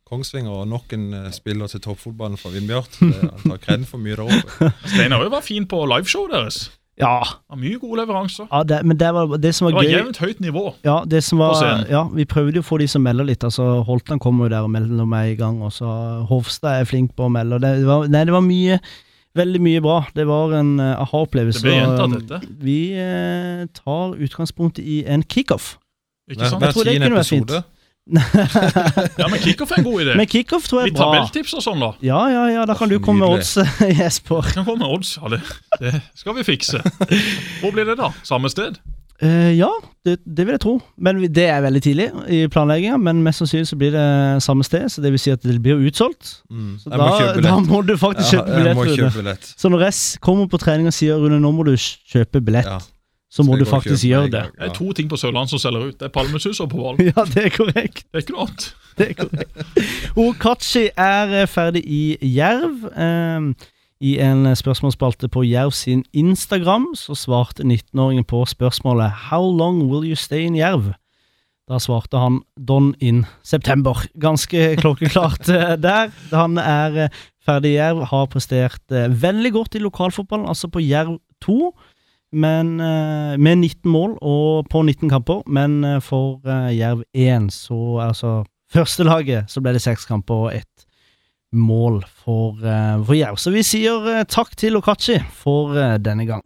[0.07, 2.93] Kongsvinger, og nok en eh, spiller til toppfotballen fra Vindbjart.
[3.01, 4.69] Han tar kred for mye der oppe.
[4.93, 6.59] Steinar òg var fin på liveshowet deres.
[6.97, 7.55] Ja, ja.
[7.59, 8.47] mye gode leveranser.
[8.49, 9.97] ja det, men det var det som Det var var gøy.
[9.99, 10.63] jevnt høyt nivå.
[10.87, 11.83] Ja, det som på var, scenen.
[11.93, 13.43] ja, vi prøvde jo å få de som melder litt.
[13.45, 15.91] altså Holtan kommer jo der og melder meg i gang, og så
[16.31, 17.59] Hofstad er flink på å melde.
[17.59, 18.79] og Det, det, var, nei, det var mye,
[19.37, 20.01] veldig mye bra.
[20.15, 21.63] Det var en uh, aha-opplevelse.
[21.63, 22.51] Det ble gjentatt, dette.
[22.63, 25.75] Vi eh, tar utgangspunkt i en kickoff.
[26.27, 26.61] Ikke sant?
[26.61, 27.57] hver tror det tiende kunne vært fint.
[29.19, 30.13] Ja, men kickoff er en god idé.
[30.15, 31.07] Men kickoff tror jeg Litt er bra.
[31.11, 31.89] tabelltips og sånn, da.
[32.05, 33.57] Ja, ja, ja, da kan du komme med odds,
[33.99, 34.47] Jesper.
[34.53, 35.17] Kan komme med odds.
[35.19, 35.41] Ja, det,
[35.81, 36.79] det skal vi fikse.
[37.61, 38.13] Hvor blir det, da?
[38.27, 38.79] Samme sted?
[39.21, 39.69] Eh, ja,
[40.05, 40.75] det, det vil jeg tro.
[41.01, 42.97] Men det er veldig tidlig i planlegginga.
[43.01, 44.03] Men mest sannsynlig så blir det
[44.45, 46.35] samme sted, så det vil si at det blir utsolgt.
[46.51, 46.75] Mm.
[46.83, 48.77] Så Jeg må da, da må du faktisk Ja, kjøpe billett.
[48.77, 49.49] må kjøpe billett.
[49.57, 52.77] Så når s- kommer på trening og sier Rune, nå må du kjøpe billett, Ja.
[53.29, 54.43] så må Skal du faktisk gjøre det.
[54.59, 55.97] Det er to ting på Sørlandet som selger ut.
[55.97, 57.01] Det er palmesus og på Hval.
[57.09, 58.05] Ja, det er korrekt.
[58.13, 58.73] Det er ikke noe annet.
[58.97, 59.57] Det er korrekt.
[60.27, 62.85] Okachi er eh, ferdig i Jerv.
[62.93, 63.49] Eh,
[63.99, 70.05] I en spørsmålsspalte på Jerv sin Instagram så svarte 19-åringen på spørsmålet How long will
[70.05, 70.93] you stay in Jerv?
[71.67, 73.97] Da svarte han Don in september.
[74.21, 76.13] Ganske klokkeklart eh, der.
[76.31, 80.83] Han er eh, ferdig i Jerv, har prestert eh, veldig godt i lokalfotballen, altså på
[80.85, 81.73] Jerv 2.
[82.37, 82.75] Men
[83.39, 86.41] med 19 mål og på 19 kamper, men for
[86.75, 90.86] Jerv 1 så altså Førstelaget så ble det seks kamper og ett
[91.51, 93.37] mål for, eh, for Jerv.
[93.37, 96.43] Så vi sier eh, takk til Okachi for eh, denne gang.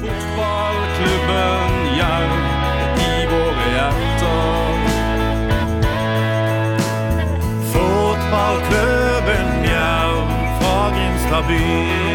[0.00, 2.32] Fotballklubben Jerv
[3.04, 4.78] i våre hjerter.
[7.74, 10.24] Fotballklubben Jerv
[10.60, 12.09] fra Grimstad by.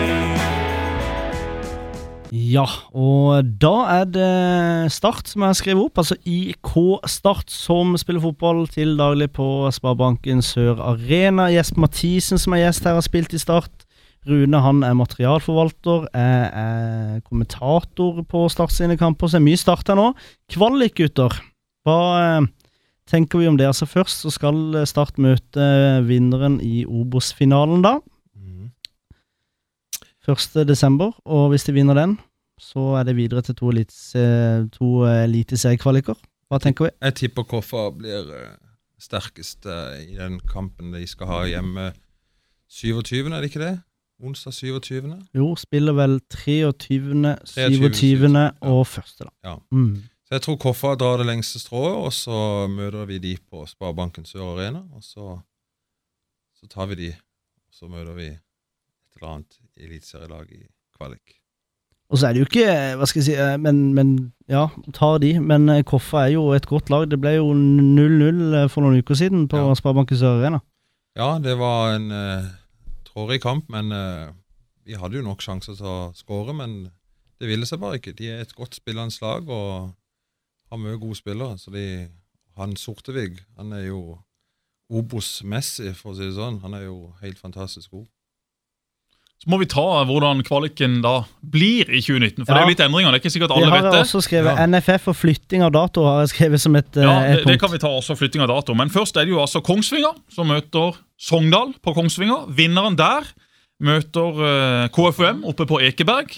[2.36, 6.74] Ja, og da er det Start som jeg har skrevet opp, altså IK
[7.08, 11.46] Start, som spiller fotball til daglig på Sparebanken Sør Arena.
[11.54, 13.86] Jesper Mathisen, som er gjest her, har spilt i Start.
[14.28, 19.64] Rune han er materialforvalter, jeg er kommentator på Start sine kamper, så det er mye
[19.64, 20.12] Start her nå.
[20.52, 21.40] Kvalik, gutter.
[21.88, 22.52] Hva eh,
[23.08, 23.70] tenker vi om det?
[23.72, 25.72] Altså Først så skal Start møte
[26.10, 28.00] vinneren i Obos-finalen, da.
[28.36, 28.72] Mhm.
[30.28, 30.64] 1.
[30.68, 32.18] desember, og hvis de vinner den,
[32.62, 36.16] så er det videre til to, elites, eh, to eh, eliteseriekvaliker.
[36.50, 36.94] Hva tenker vi?
[37.02, 38.56] Jeg tipper Koffa blir eh,
[39.02, 41.92] sterkest eh, i den kampen de skal ha hjemme
[42.72, 43.76] 27., er det ikke det?
[44.24, 45.10] Onsdag 27.
[45.36, 47.94] Jo, spiller vel 23., 27.
[47.94, 48.30] 27.
[48.32, 48.50] ja.
[48.62, 49.16] og 1.
[49.20, 49.32] da.
[49.44, 49.56] Ja.
[49.72, 50.06] Mm.
[50.26, 54.26] Så jeg tror Koffa drar det lengste strået, og så møter vi de på Sparebanken
[54.26, 54.82] Sør Arena.
[54.96, 55.36] Og så,
[56.56, 57.12] så tar vi de,
[57.68, 60.64] og så møter vi et eller annet eliteserielag i
[60.98, 61.38] kvalik.
[62.14, 62.66] Og så er det jo ikke,
[63.00, 64.12] hva skal jeg si, eh, men, men
[64.52, 65.32] ja, tar de.
[65.42, 67.08] Men eh, Koffa er jo et godt lag.
[67.10, 69.74] Det ble jo 0-0 for noen uker siden på Ja.
[69.78, 70.62] Sparebanken Sør Arena.
[71.18, 72.50] Ja, det var en uh,
[73.08, 74.28] trådig kamp, men eh,
[74.86, 76.54] vi hadde jo nok sjanser til å skåre.
[76.54, 76.92] Men
[77.42, 78.14] det ville seg bare ikke.
[78.20, 79.96] De er et godt spillende lag og
[80.70, 81.58] har mye gode spillere.
[81.58, 82.06] Så de,
[82.60, 84.20] han Sortevig, han er jo
[84.94, 86.60] Obos-messig, for å si det sånn.
[86.62, 88.06] Han er jo helt fantastisk god.
[89.44, 92.46] Så må vi ta hvordan kvaliken da blir i 2019.
[92.46, 93.12] For det er jo litt endringer.
[93.14, 94.02] Det er ikke sikkert Vi alle har vet det.
[94.08, 94.66] også skrevet Ja.
[94.66, 97.60] NFF og flytting av dato har jeg skrevet som et, Ja, eh, et det, det
[97.62, 98.74] kan vi ta også, flytting av dato.
[98.74, 102.48] Men først er det jo altså Kongsvinger som møter Sogndal på Kongsvinger.
[102.58, 103.28] Vinneren der
[103.84, 106.32] møter eh, KFUM oppe på Ekeberg.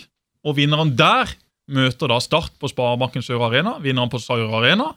[0.44, 1.30] Og vinneren der
[1.70, 3.78] møter da Start på Sparebanken Sør Arena.
[3.84, 4.92] Vinneren på Sør Arena.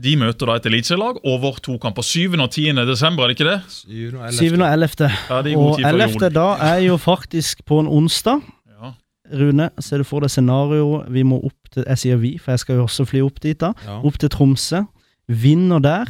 [0.00, 2.02] De møter da et eliteserielag over to kamper.
[2.02, 2.32] 7.
[2.40, 2.72] og 10.
[2.88, 3.58] desember, er det ikke det?
[3.68, 4.54] Syvende og 7.
[4.56, 5.10] og 11.
[5.28, 6.08] Ja, det er god Og tid 11.
[6.14, 6.32] jul.
[6.34, 8.40] da er jo faktisk på en onsdag.
[8.72, 8.92] Ja.
[9.36, 12.58] Rune, ser du for deg scenarioet Vi må opp til Jeg sier vi, for jeg
[12.64, 13.58] skal jo også fly opp dit.
[13.60, 14.00] da Ja.
[14.04, 14.82] Opp til Tromsø.
[15.28, 16.08] Vinner der.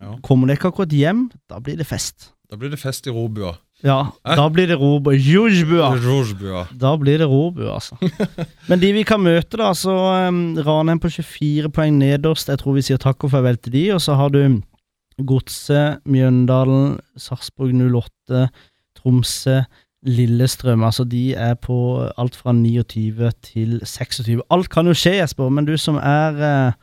[0.00, 0.12] Ja.
[0.22, 2.32] Kommer det ikke akkurat hjem, da blir det fest.
[2.50, 3.56] Da blir det fest i Robua.
[3.84, 4.36] Ja, eh?
[4.38, 5.12] da blir det robua.
[5.12, 5.90] Jujbua.
[6.80, 7.98] Da blir det robua, altså.
[8.70, 9.92] Men de vi kan møte, da, så
[10.28, 12.48] um, Ranheim på 24 poeng nederst.
[12.48, 13.84] Jeg tror vi sier takk og farvel til de.
[13.96, 14.62] Og så har du
[15.28, 18.46] Godset, Mjøndalen, Sarpsborg 08,
[18.96, 19.60] Tromsø,
[20.06, 20.84] Lillestrøm.
[20.86, 21.78] Altså de er på
[22.16, 24.40] alt fra 29 til 26.
[24.50, 26.78] Alt kan jo skje, Jesper, men du som er eh,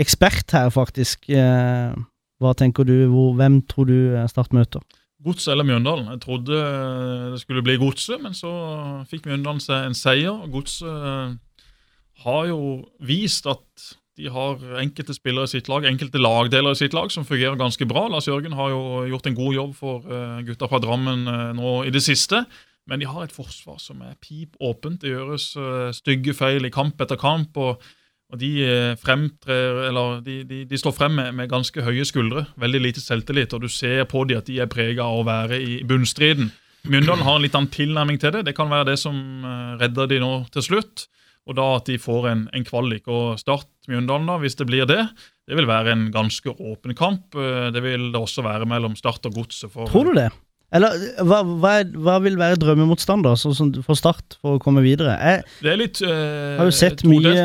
[0.00, 1.28] ekspert her, faktisk.
[1.30, 1.96] Eh,
[2.42, 2.96] hva tenker du?
[3.12, 4.84] Hvor, hvem tror du eh, Start møter?
[5.24, 6.10] Gods eller Mjøndalen.
[6.12, 8.52] Jeg trodde eh, det skulle bli Godset, men så
[9.10, 10.44] fikk Mjøndalen seg en seier.
[10.52, 11.34] Godset eh,
[12.26, 12.58] har jo
[13.04, 17.26] vist at de har enkelte spillere i sitt lag, enkelte lagdeler i sitt lag som
[17.26, 18.04] fungerer ganske bra.
[18.12, 21.26] Lars Jørgen har jo gjort en god jobb for eh, gutta fra Drammen
[21.58, 22.44] nå i det siste.
[22.86, 25.00] Men de har et forsvar som er pip åpent.
[25.00, 25.54] Det gjøres
[25.96, 27.56] stygge feil i kamp etter kamp.
[27.56, 27.80] og
[28.34, 32.44] og de eh, fremtrer, eller de, de, de står frem med, med ganske høye skuldre.
[32.60, 35.60] Veldig lite selvtillit, og du ser på dem at de er prega av å være
[35.62, 36.50] i bunnstriden.
[36.90, 38.42] Mjøndalen har en litt annen tilnærming til det.
[38.50, 39.16] Det kan være det som
[39.46, 41.06] eh, redder de nå til slutt.
[41.44, 43.06] Og da at de får en, en kvalik.
[43.12, 45.02] Og Start Mjøndalen, da, hvis det blir det,
[45.44, 47.36] det vil være en ganske åpen kamp.
[47.36, 49.72] Eh, Det vil det også være mellom Start og Godset.
[49.92, 50.30] Tror du det?
[50.74, 55.14] Eller hva, hva, hva vil være drømmemotstander sånn som for Start for å komme videre?
[55.20, 57.44] Jeg Det er litt eh, har jo sett mye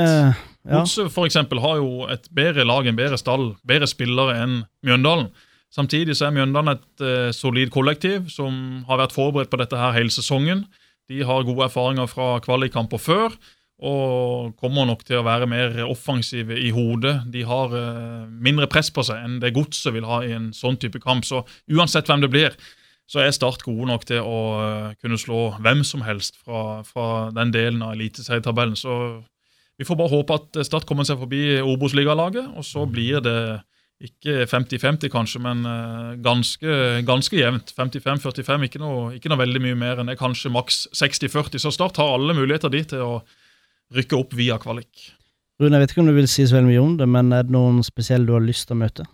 [0.67, 0.81] ja.
[0.81, 5.29] Godset eksempel, har jo et bedre lag, en bedre stall, bedre spillere enn Mjøndalen.
[5.71, 9.95] Samtidig så er Mjøndalen et eh, solid kollektiv som har vært forberedt på dette her
[9.95, 10.65] hele sesongen.
[11.09, 13.37] De har gode erfaringer fra kvalikkamper før
[13.79, 17.15] og kommer nok til å være mer offensive i hodet.
[17.31, 20.77] De har eh, mindre press på seg enn det Godset vil ha i en sånn
[20.81, 21.23] type kamp.
[21.23, 22.57] Så uansett hvem det blir,
[23.09, 27.29] så er Start gode nok til å eh, kunne slå hvem som helst fra, fra
[27.35, 28.75] den delen av eliteserietabellen.
[28.77, 29.21] Så
[29.79, 33.39] vi får bare håpe at Start kommer seg forbi Obos-ligalaget, og så blir det
[33.99, 36.75] ikke 50-50 kanskje, men eh, ganske,
[37.07, 37.73] ganske jevnt.
[37.75, 40.17] 55-45, ikke, ikke noe veldig mye mer enn det.
[40.19, 41.59] Kanskje maks 60-40.
[41.59, 43.13] Så Start har alle muligheter de til å
[43.95, 45.09] rykke opp via kvalik.
[45.59, 47.47] Rune, jeg vet ikke om du vil si så veldig mye om det, men er
[47.47, 49.07] det noen spesielle du har lyst til å møte?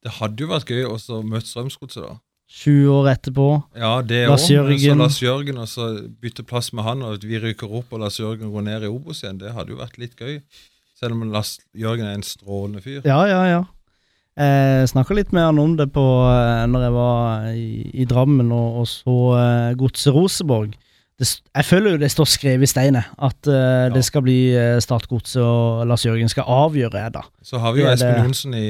[0.00, 2.18] Det hadde jo vært gøy også å møte Strømsgodset, da.
[2.50, 3.46] 20 år etterpå.
[3.78, 4.78] Ja, det Lars-Jørgen.
[4.82, 5.86] så Lars Jørgen, og så
[6.20, 9.22] bytte plass med han, og vi ryker opp og Lars Jørgen går ned i Obos
[9.22, 9.38] igjen.
[9.38, 10.40] Det hadde jo vært litt gøy.
[10.98, 13.00] Selv om Lars Jørgen er en strålende fyr.
[13.06, 13.62] Ja, ja, ja.
[14.40, 17.70] Jeg snakka litt med han om det på eh, når jeg var i,
[18.02, 20.76] i Drammen og, og så uh, Godset Rosenborg.
[21.20, 24.38] Det, jeg føler jo det står skrevet i steinet at eh, det skal bli
[24.80, 27.24] Startgodset Start og Lars Jørgen skal avgjøre, det da.
[27.44, 28.22] Så har vi jo Det Espen.
[28.24, 28.68] Johnsen i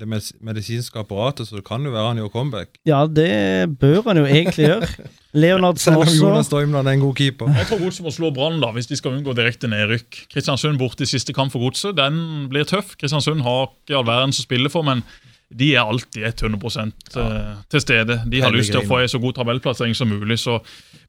[0.00, 0.08] det
[0.40, 2.80] medisinske apparatet, så det kan jo være han gjør comeback.
[2.88, 4.88] Ja, det bør han jo egentlig gjøre.
[5.32, 6.26] Leonardsen Selv om også.
[6.26, 7.52] Jonas Støymland er en god keeper.
[7.54, 10.24] Jeg tror Godset må slå Brann hvis de skal unngå direkte nedrykk.
[10.32, 11.96] Kristiansund borte i siste kamp for Godset.
[11.96, 12.96] Den blir tøff.
[12.98, 15.04] Kristiansund har ikke all verden som spiller for, men
[15.50, 17.24] de er alltid 100 ja.
[17.70, 18.20] til stede.
[18.30, 20.38] De har Veldig lyst til å få en så god tabellplassering som mulig.
[20.38, 20.60] Så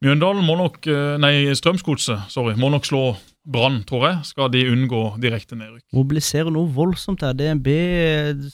[0.02, 3.04] Mjøndalen må nok, eh, nei, Strømsgodset sorry, må nok slå
[3.42, 5.82] Brann, tror jeg, skal de unngå direkte nedrykk.
[5.98, 7.34] mobiliserer noe voldsomt her.
[7.34, 7.72] DNB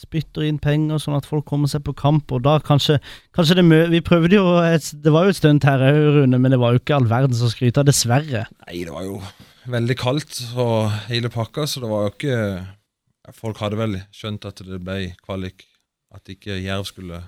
[0.00, 2.96] spytter inn penger sånn at folk kommer seg på kamp, og da kanskje,
[3.36, 6.40] kanskje det mø Vi prøvde jo et, Det var jo et stunt her òg, Rune,
[6.40, 8.46] men det var jo ikke all verden som skryta, dessverre.
[8.64, 9.20] Nei, det var jo
[9.68, 12.36] veldig kaldt og hele pakka, så det var jo ikke
[13.36, 15.66] Folk hadde vel skjønt at det ble kvalik.
[16.14, 17.22] At ikke Jerv skulle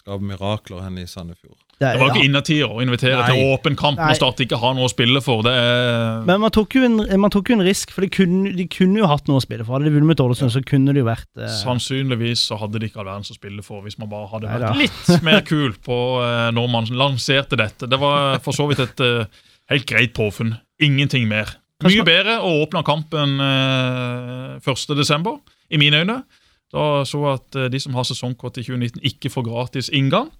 [0.00, 1.58] skape mirakler henne i Sandefjord.
[1.80, 2.12] Det var jo ja.
[2.12, 3.28] ikke innertier å invitere Nei.
[3.32, 5.40] til åpen kamp når Start ikke har noe å spille for.
[5.46, 8.52] Det er Men man tok jo en, man tok jo en risk, for de kunne,
[8.56, 9.78] de kunne jo hatt noe å spille for.
[9.78, 10.54] Hadde de vunnet Ålesund, ja.
[10.58, 13.64] så kunne det jo vært eh, Sannsynligvis så hadde de ikke all verdens å spille
[13.64, 14.74] for hvis man bare hadde Neida.
[14.74, 17.88] vært litt mer kul på eh, når man lanserte dette.
[17.88, 19.40] Det var for så vidt et eh,
[19.72, 20.52] helt greit påfunn.
[20.84, 21.56] Ingenting mer.
[21.80, 25.32] Mye bedre å åpne kampen eh, 1.12.,
[25.70, 26.20] i mine øyne.
[26.74, 30.30] Da så jeg at eh, de som har sesongkort i 2019, ikke får gratis inngang.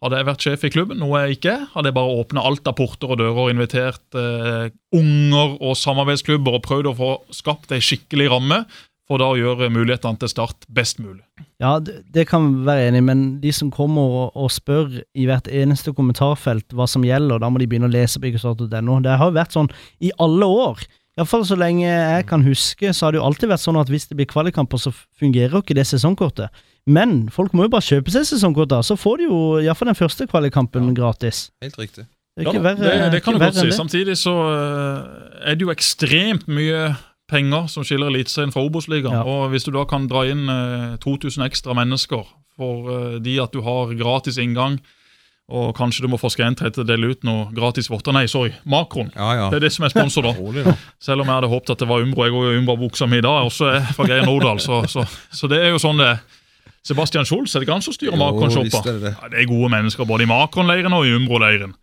[0.00, 2.76] Hadde jeg vært sjef i klubben, noe jeg ikke hadde jeg bare åpna alt av
[2.78, 7.82] porter og dører og invitert eh, unger og samarbeidsklubber og prøvd å få skapt ei
[7.84, 8.62] skikkelig ramme
[9.10, 11.24] for da å gjøre mulighetene til start best mulig.
[11.60, 15.00] Ja, det, det kan vi være enig i, men de som kommer og, og spør
[15.02, 19.00] i hvert eneste kommentarfelt hva som gjelder, da må de begynne å lese på ykkerstart.no.
[19.04, 19.68] Det har jo vært sånn
[20.06, 20.86] i alle år.
[21.18, 24.06] Iallfall så lenge jeg kan huske, så har det jo alltid vært sånn at hvis
[24.10, 26.62] det blir kvalikkamper, så fungerer jo ikke det sesongkortet.
[26.88, 29.98] Men folk må jo bare kjøpe seg sesongkort, da, så får de jo iallfall den
[29.98, 31.48] første kvalikkampen gratis.
[31.64, 32.06] Helt riktig.
[32.38, 33.72] Det Ja, verre, det, det kan ikke du godt si.
[33.74, 36.92] Samtidig så eh, er det jo ekstremt mye
[37.30, 39.18] penger som skiller Eliteserien fra Obos-ligaen.
[39.18, 39.24] Ja.
[39.26, 42.24] Og hvis du da kan dra inn eh, 2000 ekstra mennesker
[42.58, 44.78] for eh, de at du har gratis inngang,
[45.50, 48.52] og kanskje du må forske en til å dele ut noe gratis votter Nei, sorry,
[48.70, 49.10] Makron.
[49.16, 49.46] Ja, ja.
[49.52, 50.34] Det er det som er sponsor, da.
[50.40, 50.74] Rolig da.
[51.02, 52.26] Selv om jeg hadde håpet at det var Umbro.
[52.26, 54.62] Jeg går jo Umbro-buksa mi i dag, også er fra Geir Nordahl.
[54.62, 56.22] Så, så, så det er jo sånn det er.
[56.86, 58.80] Sebastian Scholz, er det ikke han som styrer Makron-shoppa?
[58.86, 59.10] det det.
[59.12, 61.74] Ja, det er gode mennesker både i Makron-leiren og i Umbro-leiren.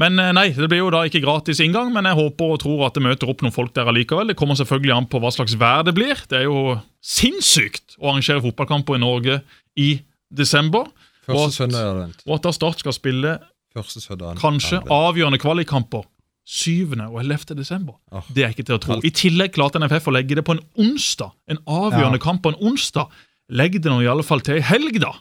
[0.00, 2.86] Men eh, nei, det blir jo da ikke gratis inngang, men jeg håper og tror
[2.88, 4.32] at det møter opp noen folk der allikevel.
[4.32, 6.20] Det kommer selvfølgelig an på hva slags vær det blir.
[6.28, 9.40] Det er jo sinnssykt å arrangere fotballkamper i Norge
[9.80, 9.90] i
[10.32, 10.88] desember.
[11.26, 12.14] Første søndag.
[12.26, 13.38] Og at da Start skal spille
[13.86, 14.36] søndag.
[14.40, 14.90] kanskje advent.
[14.90, 16.04] avgjørende kvalikkamper
[16.46, 16.92] 7.
[17.10, 17.56] og 11.
[17.58, 17.94] desember.
[18.12, 19.00] Oh, Det er ikke til å tro.
[19.02, 21.32] I tillegg klarte NFF å legge det på en onsdag.
[21.48, 22.24] En avgjørende Ja.
[22.24, 23.08] kamp på en onsdag.
[23.50, 25.12] Legg det nå i alle fall til ei helg, da.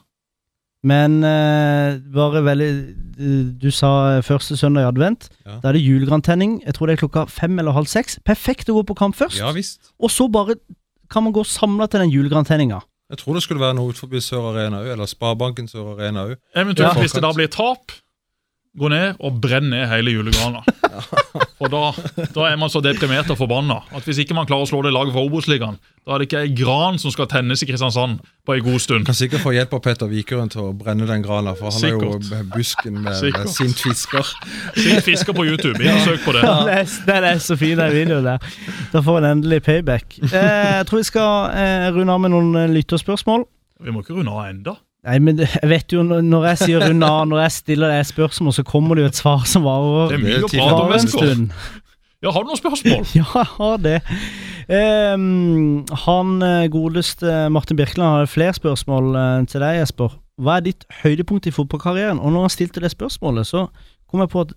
[0.85, 2.69] Men eh, bare veldig
[3.17, 5.29] eh, Du sa første søndag i advent.
[5.45, 5.59] Ja.
[5.63, 6.59] Da er det julegrantenning.
[6.63, 8.19] Jeg tror det er klokka fem eller halv seks.
[8.23, 9.39] Perfekt å gå på kamp først.
[9.39, 9.91] Ja visst.
[9.99, 10.55] Og så bare
[11.09, 12.81] kan man gå samla til den julegrantenninga.
[13.09, 16.35] Jeg tror det skulle være noe utenfor Sør Arena òg, eller Sparebanken Sør Arena òg.
[16.55, 17.01] Eventuelt Ja.
[17.01, 17.91] hvis det da blir tap,
[18.75, 20.63] gå ned og brenn ned hele julegrana.
[21.59, 21.89] For da,
[22.35, 24.91] da er man så deprimert og forbanna at hvis ikke man klarer å slå det
[24.95, 28.55] laget for Obos-ligaen, da er det ikke ei gran som skal tennes i Kristiansand på
[28.55, 29.07] ei god stund.
[29.07, 31.95] Kan sikkert få hjelp av Petter Vikerund til å brenne den grana, for han er
[31.95, 33.51] jo busken med, med Sikkert.
[33.55, 34.31] sint fisker.
[34.77, 35.79] Sint fisker på YouTube.
[35.79, 36.43] ikke søk på det.
[36.45, 38.49] Ja, det er, den er så fin, den videoen der.
[38.93, 40.19] Da får en endelig payback.
[40.27, 40.39] Eh,
[40.81, 43.47] jeg tror vi skal eh, runde av med noen eh, lytterspørsmål.
[43.83, 44.77] Vi må ikke runde av enda.
[45.05, 48.55] Nei, men jeg vet jo når jeg sier runde av, når jeg stiller deg spørsmål,
[48.57, 51.51] så kommer det jo et svar som varer er er varer en stund.
[52.23, 53.05] Ja, Har du noen spørsmål?
[53.19, 53.99] Ja, jeg har det.
[54.65, 60.15] Um, han eh, godeste Martin Birkeland hadde flere spørsmål eh, til deg, Jesper.
[60.41, 62.17] Hva er ditt høydepunkt i fotballkarrieren?
[62.17, 63.67] Og når han stilte det spørsmålet, så
[64.09, 64.55] kom jeg på at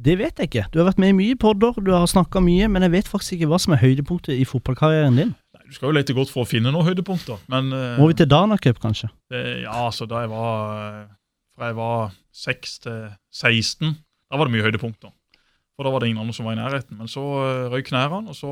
[0.00, 0.64] det vet jeg ikke.
[0.72, 3.36] Du har vært med i mye podder, du har snakka mye, men jeg vet faktisk
[3.36, 5.34] ikke hva som er høydepunktet i fotballkarrieren din.
[5.70, 7.38] Du skal jo lete godt for å finne noen høydepunkter.
[7.52, 9.10] Men eh, Må vi til Dana Cup, kanskje?
[9.30, 11.08] det, ja, altså da jeg var eh,
[11.54, 13.00] Fra jeg var 6 til
[13.38, 13.94] 16,
[14.30, 15.12] da var det mye høydepunkter.
[15.76, 16.98] For da var det ingen andre som var i nærheten.
[16.98, 18.50] Men så eh, røyk knærne, og så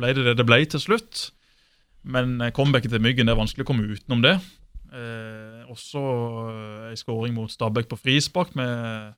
[0.00, 1.28] ble det det det ble til slutt.
[2.06, 4.36] Men comebacket til Myggen, det er vanskelig å komme utenom det.
[4.96, 6.02] Eh, også
[6.92, 9.12] en skåring mot Stabæk på frispark med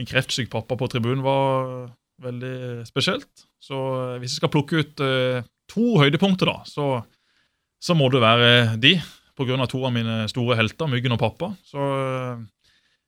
[0.00, 1.90] en kreftsyk pappa på tribunen var
[2.22, 3.46] veldig spesielt.
[3.60, 3.76] Så
[4.22, 7.02] hvis jeg skal plukke ut eh, to høydepunkter, da, så,
[7.82, 8.96] så må det være de.
[9.42, 11.48] Av to av mine store helter, Myggen og pappa.
[11.66, 12.42] Så eh,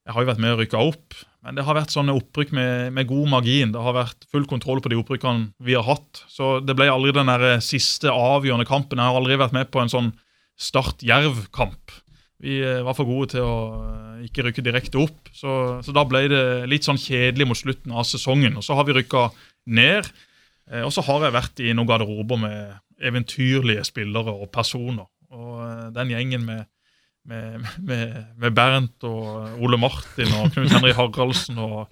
[0.05, 1.19] jeg har jo vært med og rykka opp.
[1.45, 3.75] Men det har vært sånne opprykk med, med god margin.
[3.75, 6.25] Det har vært full kontroll på de opprykkene vi har hatt.
[6.33, 8.99] Så det ble aldri den der siste avgjørende kampen.
[8.99, 10.11] Jeg har aldri vært med på en sånn
[10.61, 11.93] Start-Jerv-kamp.
[12.45, 16.05] Vi eh, var for gode til å eh, ikke rykke direkte opp, så, så da
[16.09, 18.59] ble det litt sånn kjedelig mot slutten av sesongen.
[18.59, 19.29] Og så har vi rykka
[19.73, 20.13] ned, eh,
[20.85, 25.09] og så har jeg vært i noen garderober med eventyrlige spillere og personer.
[25.35, 26.65] Og eh, den gjengen med,
[27.29, 31.87] med, med, med Bernt og Ole Martin og Knut Henry Haraldsen og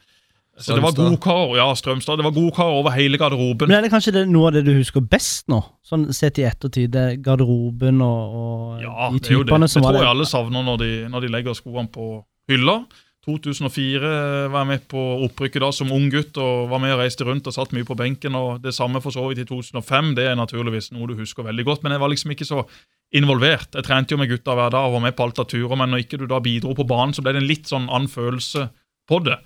[0.60, 2.18] så det var god godkarer ja, Strømstad.
[2.20, 3.70] Det var godkarer over hele garderoben.
[3.70, 5.62] Men er det kanskje det, noe av det du husker best nå?
[5.88, 9.48] Sånn sett i ettertid, det er garderoben og, og Ja, de det er jo det.
[9.48, 12.10] typene Det som var tror jeg alle savner når de, når de legger skoene på
[12.52, 12.82] hylla.
[13.22, 14.08] 2004
[14.50, 17.46] var jeg med på opprykket da som ung gutt og var med og reiste rundt
[17.46, 18.34] og satt mye på benken.
[18.34, 20.16] og Det samme for så vidt i 2005.
[20.18, 21.84] Det er naturligvis noe du husker veldig godt.
[21.84, 22.64] Men jeg var liksom ikke så
[23.14, 23.76] involvert.
[23.76, 25.92] Jeg trente jo med gutta hver dag og var med på alt av turer, men
[25.92, 28.66] når ikke du da bidro på banen, så ble det en litt sånn annen følelse
[29.08, 29.38] på det.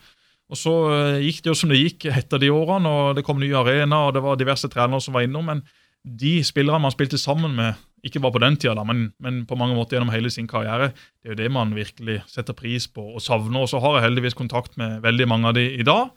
[0.47, 3.41] Og så eh, gikk det jo som det gikk etter de årene, og det kom
[3.43, 5.51] nye arena, og det var diverse trenere som var innom.
[5.51, 5.65] Men
[6.07, 7.75] de spillerne man spilte sammen med,
[8.07, 10.93] ikke bare på den tida, da, men, men på mange måter gjennom hele sin karriere,
[11.21, 13.65] det er jo det man virkelig setter pris på og savner.
[13.65, 16.13] Og så har jeg heldigvis kontakt med veldig mange av de i dag.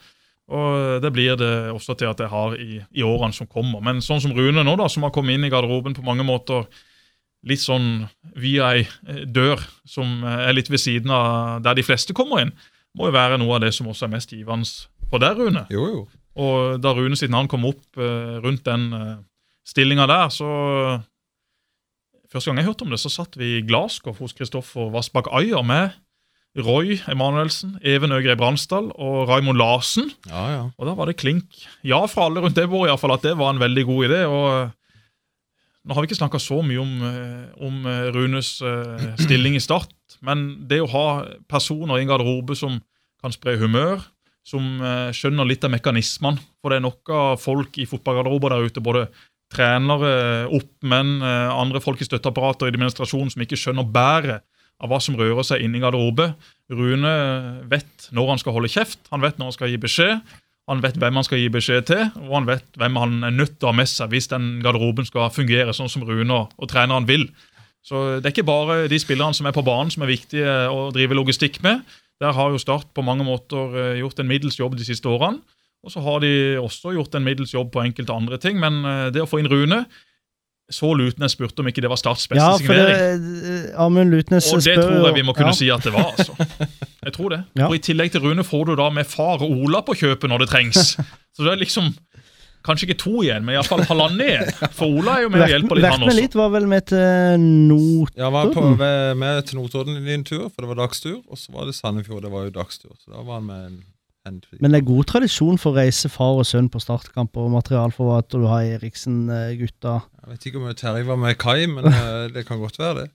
[0.50, 3.84] Og det blir det også til at jeg har i, i årene som kommer.
[3.86, 6.66] Men sånn som Rune nå, da, som har kommet inn i garderoben på mange måter
[7.48, 8.08] litt sånn
[8.40, 12.44] via ei eh, dør som eh, er litt ved siden av der de fleste kommer
[12.44, 12.54] inn,
[12.98, 14.68] må jo være noe av det som også er mest givende
[15.10, 15.64] for deg, Rune.
[15.72, 16.02] Jo, jo.
[16.40, 18.90] Og da Rune sitt navn kom opp eh, rundt den
[19.70, 20.50] stillinga der, så
[22.30, 25.64] Første gang jeg hørte om det, så satt vi i Glasgow hos Kristoffer Vassbakk Ayer
[25.66, 25.96] med
[26.58, 30.12] Roy Emanuelsen, Even Øgrei Bransdal og Raymond Larsen.
[30.30, 30.62] Ja, ja.
[30.78, 33.26] Og da var det klink ja fra alle rundt det bordet i hvert fall, at
[33.26, 34.22] det var en veldig god idé.
[34.30, 34.76] og
[35.86, 39.64] Nå har vi ikke snakka så mye om, eh, om eh, Runes eh, stilling i
[39.64, 41.06] Start, men det å ha
[41.50, 42.78] personer i en garderobe som
[43.24, 44.04] kan spre humør,
[44.46, 48.70] som eh, skjønner litt av mekanismene For det er nok av folk i fotballgarderober der
[48.70, 49.08] ute, både
[49.54, 54.46] trenere, oppmenn, eh, andre folk i støtteapparatet og i administrasjonen som ikke skjønner bæret
[54.80, 56.32] av hva som rører seg inne i garderobe.
[56.72, 57.16] Rune
[57.72, 60.38] vet når han skal holde kjeft, han vet når han skal gi beskjed.
[60.70, 63.56] Han vet hvem han skal gi beskjed til, og han vet hvem han er nødt
[63.58, 67.10] til å ha med seg hvis den garderoben skal fungere sånn som Rune og, treneren
[67.10, 67.26] vil.
[67.82, 70.92] Så Det er ikke bare de spillerne som er på banen som er viktige å
[70.94, 71.82] drive logistikk med.
[72.22, 75.40] Der har jo Start på mange måter eh, gjort en middels jobb de siste årene.
[75.86, 78.60] Og så har de også gjort en middels jobb på enkelte andre ting.
[78.60, 79.86] Men eh, det å få inn Rune
[80.70, 83.24] Så Lutnes spurte om ikke det var Starts beste Ja, signering.
[83.24, 85.60] det, eh, Amund Lutnes Og det spør tror jeg vi må kunne ja.
[85.62, 86.12] si at det var.
[86.12, 86.36] altså.
[87.08, 87.40] Jeg tror det.
[87.56, 87.70] Ja.
[87.70, 90.44] Og I tillegg til Rune får du da med far og Ola på kjøpet når
[90.44, 90.94] det trengs.
[91.36, 91.94] Så det er liksom
[92.60, 94.50] Kanskje ikke to igjen, men iallfall halvannen igjen.
[94.76, 96.16] For Ola er jo med og hjelper litt, han også.
[96.18, 98.18] litt var vel med til Notodden?
[98.20, 101.22] Ja, var på, med, med til Notodden en din tur, for det var dagstur.
[101.32, 102.92] Og så var det Sandefjord, det var jo dagstur.
[103.00, 103.80] Så da var han med en
[104.60, 108.42] Men det er god tradisjon for å reise far og sønn på startkamp og materialforvalter.
[108.42, 109.96] Du har Eriksen-gutta.
[110.24, 113.08] Jeg vet ikke om Terje var med Kai, men eh, det kan godt være det.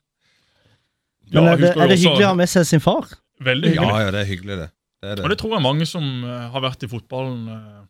[1.33, 3.09] Ja, Men er det, er det hyggelig å ha med seg sin far?
[3.45, 3.91] Veldig hyggelig.
[3.91, 4.69] Ja, ja, det er hyggelig, det.
[5.01, 5.31] det, er Og det.
[5.35, 7.83] det tror jeg mange som eh, har vært i fotballen eh,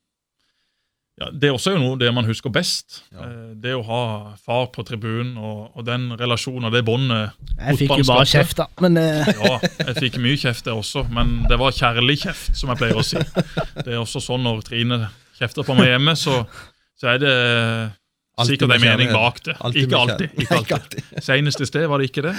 [1.20, 3.04] ja, Det er også jo noe det man husker best.
[3.14, 3.28] Ja.
[3.28, 4.02] Eh, det å ha
[4.42, 7.36] far på tribunen og, og den relasjonen og det båndet.
[7.54, 8.66] Jeg fikk jo bare kjeft, da.
[8.82, 9.30] Men uh...
[9.44, 12.98] Ja, jeg fikk mye kjeft, det også, men det var kjærlig kjeft, som jeg pleier
[12.98, 13.22] å si.
[13.78, 15.04] Det er også sånn når Trine
[15.38, 16.40] kjefter på meg hjemme, så,
[16.98, 17.36] så er det
[18.34, 19.54] Alltid sikkert en mening bak det.
[19.62, 20.32] Alltid Ikke alltid.
[20.42, 21.02] Ikke alltid.
[21.22, 22.32] Senest i sted var det ikke det.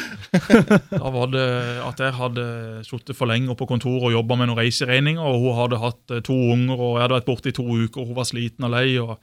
[0.91, 1.45] Da var det
[1.85, 2.47] at jeg hadde
[2.83, 6.23] sittet for lenge på kontoret og jobba med noen reiseregninger, og hun hadde hatt eh,
[6.25, 8.73] to unger, og jeg hadde vært borte i to uker, og hun var sliten og
[8.75, 8.89] lei.
[8.99, 9.15] og,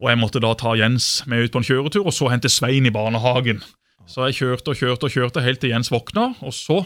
[0.00, 2.88] og jeg måtte da ta Jens med ut på en kjøretur, og så hente Svein
[2.88, 3.60] i barnehagen.
[4.08, 6.80] Så jeg kjørte og kjørte og kjørte helt til Jens våkna, og så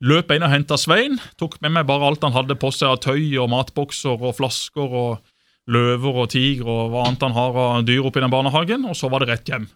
[0.00, 1.18] løp jeg inn og henta Svein.
[1.42, 4.94] Tok med meg bare alt han hadde på seg av tøy og matbokser og flasker
[5.02, 5.18] og
[5.70, 9.10] løver og tiger og hva annet han har av dyr oppi den barnehagen, og så
[9.12, 9.68] var det rett hjem.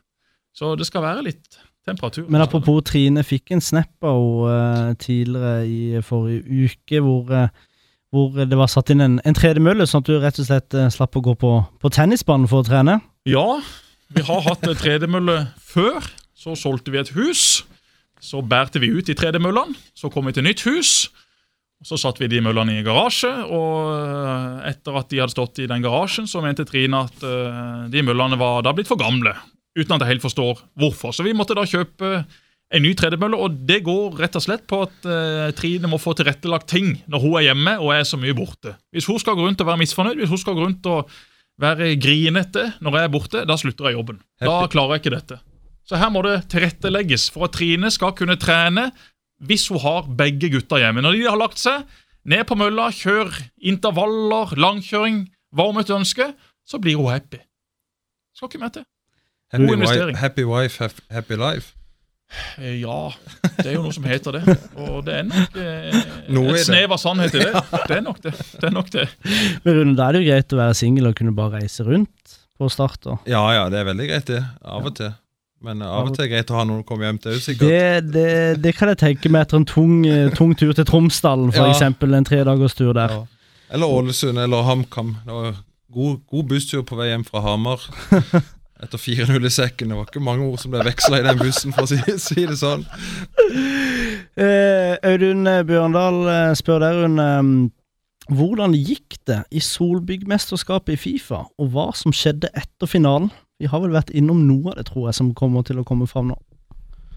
[0.55, 2.26] Så det skal være litt temperatur.
[2.30, 7.49] Men apropos Trine fikk en snap av henne eh, tidligere i forrige uke, hvor, eh,
[8.14, 10.91] hvor det var satt inn en, en tredemølle, sånn at du rett og slett eh,
[10.95, 13.01] slapp å gå på, på tennisbanen for å trene.
[13.28, 13.61] Ja,
[14.14, 16.05] vi har hatt tredemølle før.
[16.35, 17.64] Så solgte vi et hus.
[18.20, 19.76] Så bærte vi ut i tredemøllene.
[19.97, 21.11] Så kom vi til nytt hus.
[21.85, 25.68] Så satte vi de møllene i garasje, og eh, etter at de hadde stått i
[25.68, 29.35] den garasjen, så mente Trine at eh, de møllene var da blitt for gamle.
[29.76, 31.12] Uten at jeg helt forstår hvorfor.
[31.12, 32.22] Så vi måtte da kjøpe
[32.74, 36.16] en ny tredemølle, og det går rett og slett på at eh, Trine må få
[36.16, 38.78] tilrettelagt ting når hun er hjemme og er så mye borte.
[38.95, 41.12] Hvis hun skal gå rundt og være misfornøyd, hvis hun skal gå rundt og
[41.61, 44.22] være grinete når jeg er borte, da slutter jeg jobben.
[44.41, 45.43] Da klarer jeg ikke dette.
[45.85, 48.89] Så her må det tilrettelegges for at Trine skal kunne trene
[49.49, 51.03] hvis hun har begge gutta hjemme.
[51.05, 51.84] Når de har lagt seg,
[52.24, 53.32] ned på mølla, kjør
[53.70, 55.24] intervaller, langkjøring,
[55.55, 56.30] hva hun måtte ønske,
[56.66, 57.40] så blir hun happy.
[58.34, 58.84] Skal ikke mer til.
[59.53, 60.14] Happy, God investering.
[60.16, 61.74] wife, happy wife, happy life.
[62.59, 63.11] Eh, Ja,
[63.61, 64.57] det er jo noe som heter det.
[64.82, 67.53] Og det er nok eh, et snev av sannhet i det.
[67.90, 68.32] Det er nok det.
[68.32, 69.05] det, er nok det.
[69.66, 72.34] Men Rune, da er det jo greit å være singel og kunne bare reise rundt
[72.59, 72.99] på start.
[73.05, 73.18] da.
[73.28, 74.40] Ja, ja, det er veldig greit, det.
[74.64, 75.12] Av og til.
[75.65, 77.69] Men av og til er greit å ha noen å komme hjem til, sikkert.
[77.69, 81.53] Det, det, det kan jeg tenke meg etter en tung, eh, tung tur til Tromsdalen,
[81.55, 81.73] for Ja.
[81.73, 82.12] eksempel.
[82.19, 83.15] En tredagers tur der.
[83.15, 83.23] Ja.
[83.75, 85.15] Eller Ålesund, eller HamKam.
[85.25, 85.55] Det var
[85.95, 87.81] god, god busstur på vei hjem fra Hamar.
[88.85, 89.89] Etter 4-0 i sekken.
[89.89, 92.45] Det var ikke mange ord som ble veksla i den bussen, for å si, si
[92.45, 92.85] det sånn.
[94.37, 97.25] Eh, Audun Bjørndal eh, spør der, Rune.
[97.25, 97.81] eh,
[98.35, 103.31] Hvordan gikk det i Solbyggmesterskapet i Fifa, og hva som skjedde etter finalen?
[103.65, 106.05] Vi har vel vært innom noe av det, tror jeg, som kommer til å komme
[106.11, 106.37] fram nå.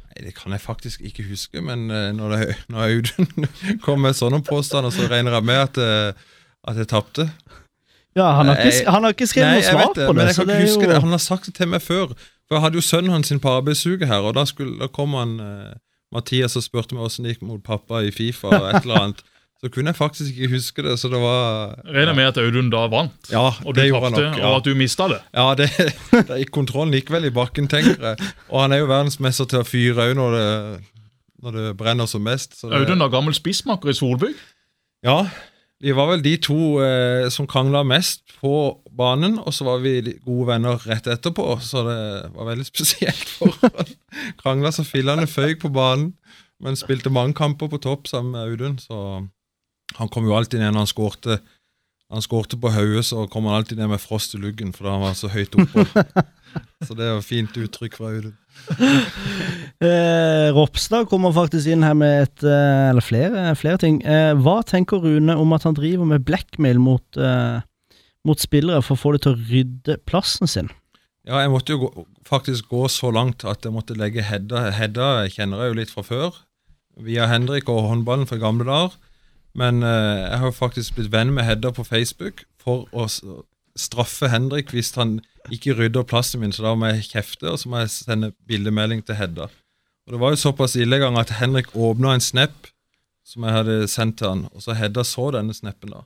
[0.08, 3.50] Nei, Det kan jeg faktisk ikke huske, men eh, når, det, når Audun
[3.86, 6.30] kom med sånne påstander, så regner jeg med at, eh,
[6.72, 7.28] at jeg tapte.
[8.18, 10.16] Ja, han har ikke, han har ikke skrevet Nei, noe svar det, på det.
[10.18, 11.02] men jeg kan ikke huske jo- det.
[11.04, 12.16] Han har sagt det til meg før.
[12.48, 15.14] For Jeg hadde jo sønnen hans sin på arbeidsuke her, og da, skulle, da kom
[15.20, 15.74] han eh,
[16.16, 19.26] Mathias og spurte meg åssen det gikk mot pappa i Fifa og et eller annet.
[19.58, 22.84] Så kunne jeg faktisk ikke huske det, så det var Regner med at Audun da
[22.92, 24.52] vant, Ja, og du det gjorde han tapte, ja.
[24.52, 25.18] og at du mista det.
[25.34, 25.70] ja det,
[26.30, 28.30] det gikk, kontrollen likevel i bakken, tenker jeg.
[28.52, 30.38] Og han er jo verdensmester til å fyre òg når,
[31.42, 32.54] når det brenner som mest.
[32.60, 34.38] Så det, Audun da, gammel spissmaker i Solbygg.
[35.06, 35.24] Ja,
[35.82, 38.52] vi var vel de to eh, som krangla mest på
[38.98, 41.98] banen, og så var vi gode venner rett etterpå, så det
[42.34, 43.54] var veldig spesielt for
[44.42, 46.16] krangla så fillene føyk på banen,
[46.62, 49.02] men spilte mange kamper på topp sammen med Audun, så
[49.96, 51.40] han kom jo alltid ned når han skårte
[52.08, 55.04] han skårte på hodet, så kom han alltid ned med frost i luggen, fordi han
[55.04, 55.84] var så høyt oppe.
[56.88, 58.36] så det var fint uttrykk fra Audun.
[59.78, 64.00] Eh, Ropstad kommer faktisk inn her med et eh, Eller flere, flere ting.
[64.02, 67.60] Eh, hva tenker Rune om at han driver med blackmail mot, eh,
[68.26, 70.72] mot spillere for å få dem til å rydde plassen sin?
[71.30, 74.72] Ja, jeg måtte jo gå, faktisk gå så langt at jeg måtte legge Hedda.
[74.74, 76.42] Hedda kjenner jeg jo litt fra før,
[77.06, 78.98] via Henrik og håndballen fra gamle dager.
[79.58, 79.90] Men uh,
[80.22, 83.08] jeg har jo faktisk blitt venn med Hedda på Facebook for å
[83.78, 85.20] straffe Henrik hvis han
[85.54, 89.04] ikke rydder plassen min, så da må jeg kjefte, og så må jeg sende bildemelding
[89.06, 89.48] til Hedda.
[90.08, 92.70] Og Det var jo såpass ille gang at Henrik åpna en snap
[93.28, 96.04] som jeg hadde sendt til han, og så Hedda så denne snappen da.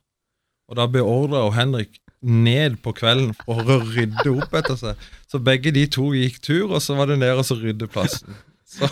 [0.72, 5.10] Og da beordra Henrik ned på kvelden for å rydde opp etter seg.
[5.30, 8.38] Så begge de to gikk tur, og så var det ned og så rydde plassen.
[8.72, 8.88] Så,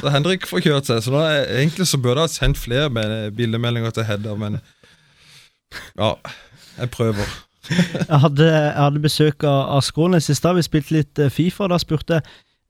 [0.00, 1.02] så Henrik får kjørt seg.
[1.04, 1.26] Så da,
[1.58, 4.56] egentlig så burde jeg ha sendt flere med bildemeldinger til Hedda, men
[5.98, 6.14] ja,
[6.78, 7.34] jeg prøver.
[7.68, 10.56] Jeg hadde, jeg hadde besøk av, Skånes i stad.
[10.56, 11.66] Vi spilte litt eh, Fifa.
[11.70, 12.26] Da spurte jeg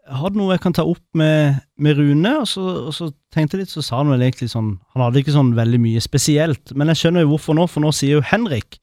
[0.07, 2.33] har du noe jeg kan ta opp med, med Rune.
[2.41, 5.23] Og så, og så tenkte jeg litt, så sa han vel egentlig sånn Han hadde
[5.23, 6.75] ikke sånn veldig mye spesielt.
[6.79, 8.79] Men jeg skjønner jo hvorfor nå, for nå sier jo Henrik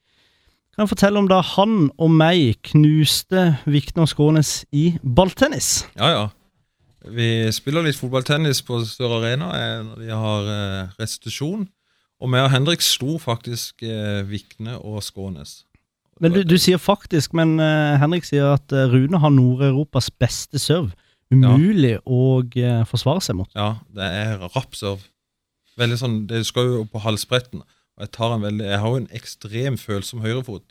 [0.74, 5.86] Kan jeg fortelle om da han og meg knuste Viktor Skrånes i balltennis?
[5.96, 6.24] Ja, ja.
[7.12, 11.66] Vi spiller litt fotballtennis på Sør Arena eh, når de har eh, restitusjon.
[12.22, 15.64] Og meg og Henrik slo faktisk eh, Vikne og Skånes.
[16.22, 17.58] Men du, du sier faktisk, men
[17.98, 20.94] Henrik sier at Rune har Nord-Europas beste serve.
[21.32, 23.50] Umulig å eh, forsvare seg mot.
[23.56, 25.02] Ja, det er rapp serve.
[25.80, 27.64] Veldig sånn, Det skal jo på halsbretten.
[27.94, 30.66] Og jeg, tar en veldig, jeg har jo en ekstrem følsom høyrefot.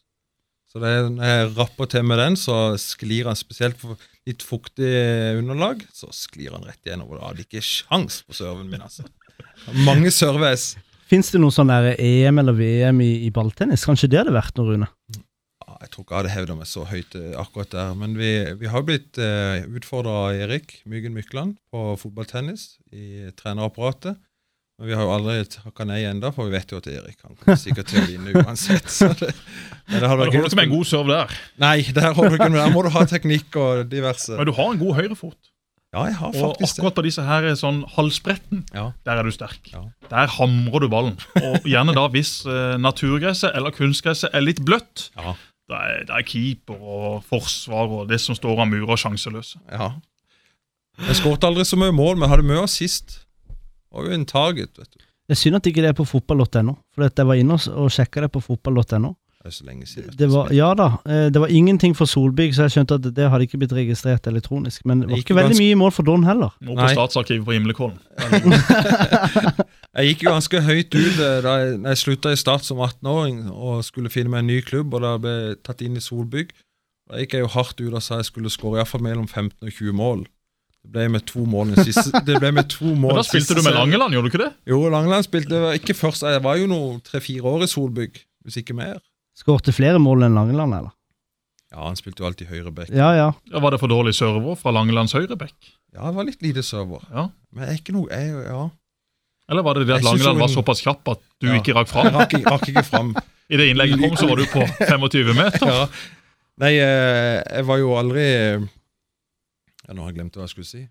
[0.72, 3.98] Så det når jeg rapper til med den, så sklir han spesielt på
[4.30, 4.94] litt fuktig
[5.40, 5.84] underlag.
[5.96, 7.12] Så sklir han rett igjennom.
[7.12, 9.06] Og da hadde ikke sjans på serven min, altså.
[9.86, 10.74] Mange serves.
[11.10, 13.84] Fins det noe sånn der EM eller VM i, i balltennis?
[13.86, 14.88] Kanskje det hadde vært noe, Rune?
[15.14, 17.92] Ja, Jeg tror ikke jeg hadde hevda meg så høyt eh, akkurat der.
[18.00, 24.18] Men vi, vi har blitt eh, utfordra av Erik Myggen Mykland på fotballtennis i trenerapparatet.
[24.84, 27.38] Men vi har jo aldri takka nei ennå, for vi vet jo at Erik han
[27.40, 28.90] kommer sikkert til å vinne uansett.
[28.92, 29.30] Så det,
[29.88, 31.38] men det holder ikke med en god serve der.
[31.64, 34.36] Nei, der, du der må du ha teknikk og diverse.
[34.36, 35.40] Men du har en god høyrefot.
[35.94, 36.82] Ja, jeg har faktisk det.
[36.82, 38.90] Og akkurat på disse her sånn halsbretten, Ja.
[39.08, 39.72] der er du sterk.
[39.72, 39.86] Ja.
[40.12, 41.16] Der hamrer du ballen.
[41.40, 45.12] Og gjerne da hvis eh, naturgresset eller kunstgresset er litt bløtt.
[45.16, 45.38] Ja.
[45.72, 49.64] Da er, da er keeper og forsvar og det som står av murer, sjanseløse.
[49.72, 49.94] ja.
[51.08, 53.23] Jeg skåret aldri så mye mål, men hadde mye assist.
[53.94, 55.02] Var jo en target, vet du.
[55.24, 57.68] Det er synd at ikke det er på fotball.no, for at jeg var inne og,
[57.86, 59.14] og sjekka det på fotball.no.
[59.44, 60.14] Det er så lenge siden.
[60.16, 63.26] Det var, ja da, eh, det var ingenting for Solbygg, så jeg skjønte at det
[63.32, 64.86] hadde ikke blitt registrert elektronisk.
[64.88, 66.54] Men det var ikke veldig ganske- mye mål for Don heller.
[66.64, 68.00] Må på Statsarkivet på Himlekollen.
[69.94, 72.80] Jeg gikk jo ganske høyt ut eh, da jeg, da jeg slutta i Start som
[72.82, 76.02] 18-åring og skulle finne meg en ny klubb, og da ble jeg tatt inn i
[76.02, 76.50] Solbygg.
[77.12, 79.70] Da gikk jeg jo hardt ut og sa jeg skulle skåre iallfall mellom 15 og
[79.70, 80.24] 20 mål.
[80.84, 83.48] Det ble med to mål i siste Det ble med to mål Men da spilte
[83.48, 83.74] siste du med.
[83.78, 84.52] Langeland, gjorde du ikke det?
[84.68, 86.26] Jo, Langeland spilte ikke først.
[86.28, 89.00] Jeg var jo noe tre-fire år i Solbygg, hvis ikke mer.
[89.40, 90.92] Skårte flere mål enn Langeland, eller?
[91.74, 92.92] Ja, han spilte jo alltid høyreback.
[92.94, 93.30] Ja ja.
[93.50, 95.56] Ja, var det for dårlig server fra Langelands høyrebekk?
[95.96, 97.02] Ja, det var litt lite server.
[97.10, 97.30] Ja.
[97.54, 98.68] Men jeg er ikke noe jeg, Ja.
[99.52, 101.58] Eller var det det at Langeland var såpass kjapp at du Ja.
[101.60, 102.14] ikke rakk Jeg fram?
[102.16, 103.10] rakk, ikke- rakk ikke fram.
[103.52, 104.62] I det innlegget kom, så var du på
[104.92, 105.68] 25 meter.
[105.68, 105.88] Ja.
[106.64, 108.24] Nei, eh, jeg var jo aldri
[109.88, 110.84] Ja, nå har jeg glemt hva jeg skulle si.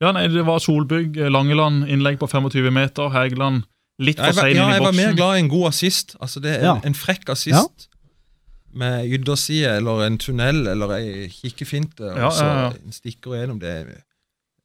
[0.00, 3.10] Ja, nei, Det var Solbygg, Langeland, innlegg på 25 meter.
[3.12, 3.64] Hægeland
[4.00, 6.16] litt Ja, for sein ja, inn i jeg var mer glad i en god assist.
[6.20, 6.74] Altså det er Ja.
[6.76, 7.88] en, en frekk assist
[8.72, 12.70] med ytterside eller en tunnel eller ei kikkefinte, Ja, og så ja, ja.
[12.86, 13.58] en stikker gjennom.
[13.60, 13.90] Det er,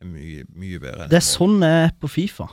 [0.05, 1.07] mye, mye bedre.
[1.09, 2.47] Det er sånn jeg er på Fifa.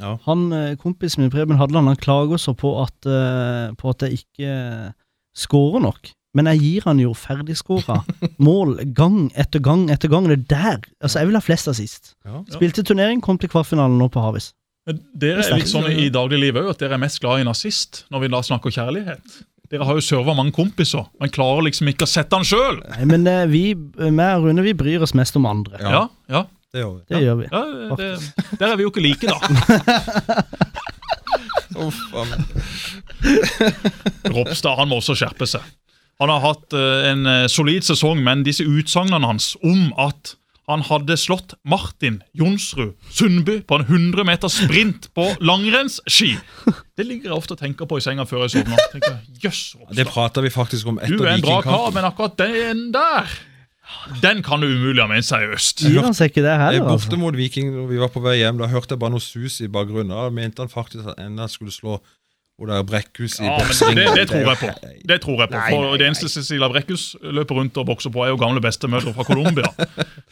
[0.00, 0.16] Ja.
[0.26, 4.24] Han, eh, Kompisen min Preben Hadeland han klager så på at, eh, på at jeg
[4.24, 4.92] ikke eh,
[5.36, 6.10] scorer nok.
[6.34, 8.00] Men jeg gir han jo ferdigskåra
[8.48, 10.24] mål gang etter gang etter gang.
[10.30, 10.78] Det er der.
[11.00, 12.02] Altså, jeg vil ha flest assist.
[12.26, 12.36] Ja.
[12.54, 14.46] Spilte turnering, kom til kvartfinalen nå på Havis.
[14.84, 17.52] Dere er er litt sånn i dagliglivet òg, at dere er mest glad i en
[17.54, 19.26] assist når vi da snakker kjærlighet.
[19.72, 22.82] Dere har jo serva mange kompiser, men klarer liksom ikke å sette han sjøl.
[23.08, 23.62] Men eh, vi,
[24.12, 25.80] meg og Rune, vi bryr oss mest om andre.
[25.80, 25.88] Ja.
[25.94, 26.42] Ja, ja,
[26.74, 27.02] Det gjør vi.
[27.14, 27.46] Det gjør vi.
[27.48, 27.62] ja
[28.02, 28.10] det,
[28.60, 29.40] Der er vi jo ikke like, da.
[31.84, 32.40] Uff, a meg.
[34.34, 35.62] Ropstad han må også skjerpe seg.
[36.22, 40.36] Han har hatt eh, en eh, solid sesong, men disse utsagnene hans om at
[40.70, 46.30] han hadde slått Martin Jonsrud Sundby på en 100 meter sprint på langrennsski.
[46.96, 48.80] Det ligger jeg ofte og tenker på i senga før jeg sovner.
[48.94, 52.38] Tenker, Jøss, Det prater vi faktisk om etter Du er en bra kar, men akkurat
[52.40, 53.28] den der
[54.22, 55.84] Den kan du umulig ha ment seriøst.
[55.84, 57.20] Gir han seg ikke det Jeg heller, Borte altså?
[57.20, 59.68] mot Viking når vi var på vei hjem, da hørte jeg bare noe sus i
[59.68, 60.14] bakgrunnen.
[60.16, 61.98] Da mente han faktisk at enda han skulle slå
[62.54, 63.96] Hvor det er Brekkhus i Ja, boksing.
[63.98, 64.68] det, det tror jeg på.
[65.10, 65.56] Det tror jeg på.
[65.58, 68.60] Nei, For nei, Det eneste Cecilia Brekkhus løper rundt og bokser på, er jo gamle
[68.62, 69.66] bestemødre fra Colombia.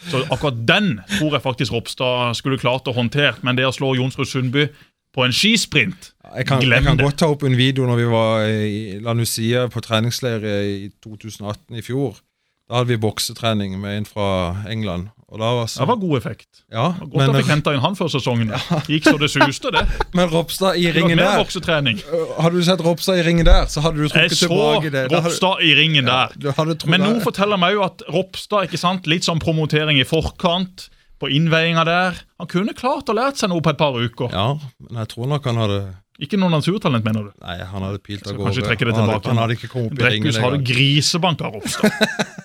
[0.07, 3.35] Så akkurat den tror jeg faktisk Ropstad skulle klart å håndtere.
[3.43, 4.68] Men det å slå Jonsrud Sundby
[5.12, 7.05] på en skisprint Jeg kan, Glem jeg kan det.
[7.11, 11.77] godt ta opp en video når vi var i La Nucia på treningsleir i 2018
[11.77, 12.23] i fjor.
[12.70, 14.29] Da hadde vi boksetrening med en fra
[14.70, 15.11] England.
[15.33, 16.49] Var Det var god effekt.
[16.70, 18.51] ja, Det var Godt at vi henta inn han før sesongen.
[18.87, 19.87] Gikk så det suste, det.
[20.18, 23.97] men Ropstad i ringen der øh, Hadde du sett Ropstad i ringen der, så hadde
[24.03, 25.07] du trukket så tilbake det.
[25.09, 26.35] Jeg så Ropstad i ringen der.
[26.37, 26.53] Ja,
[26.87, 30.91] Men nå forteller meg jo at Ropstad, ikke sant, litt sånn promotering i forkant,
[31.22, 34.33] på innveiinga der Han kunne klart å lært seg noe på et par uker.
[34.35, 35.80] Ja, men jeg tror nok han hadde
[36.22, 37.33] Ikke noe naturtalent, mener du?
[37.41, 38.59] Nei, han hadde pilt av gårde.
[38.93, 40.26] Han hadde- Han hadde ikke kommet opp i ringen.
[40.28, 41.91] Brekkhus hadde grisebanka Ropstad.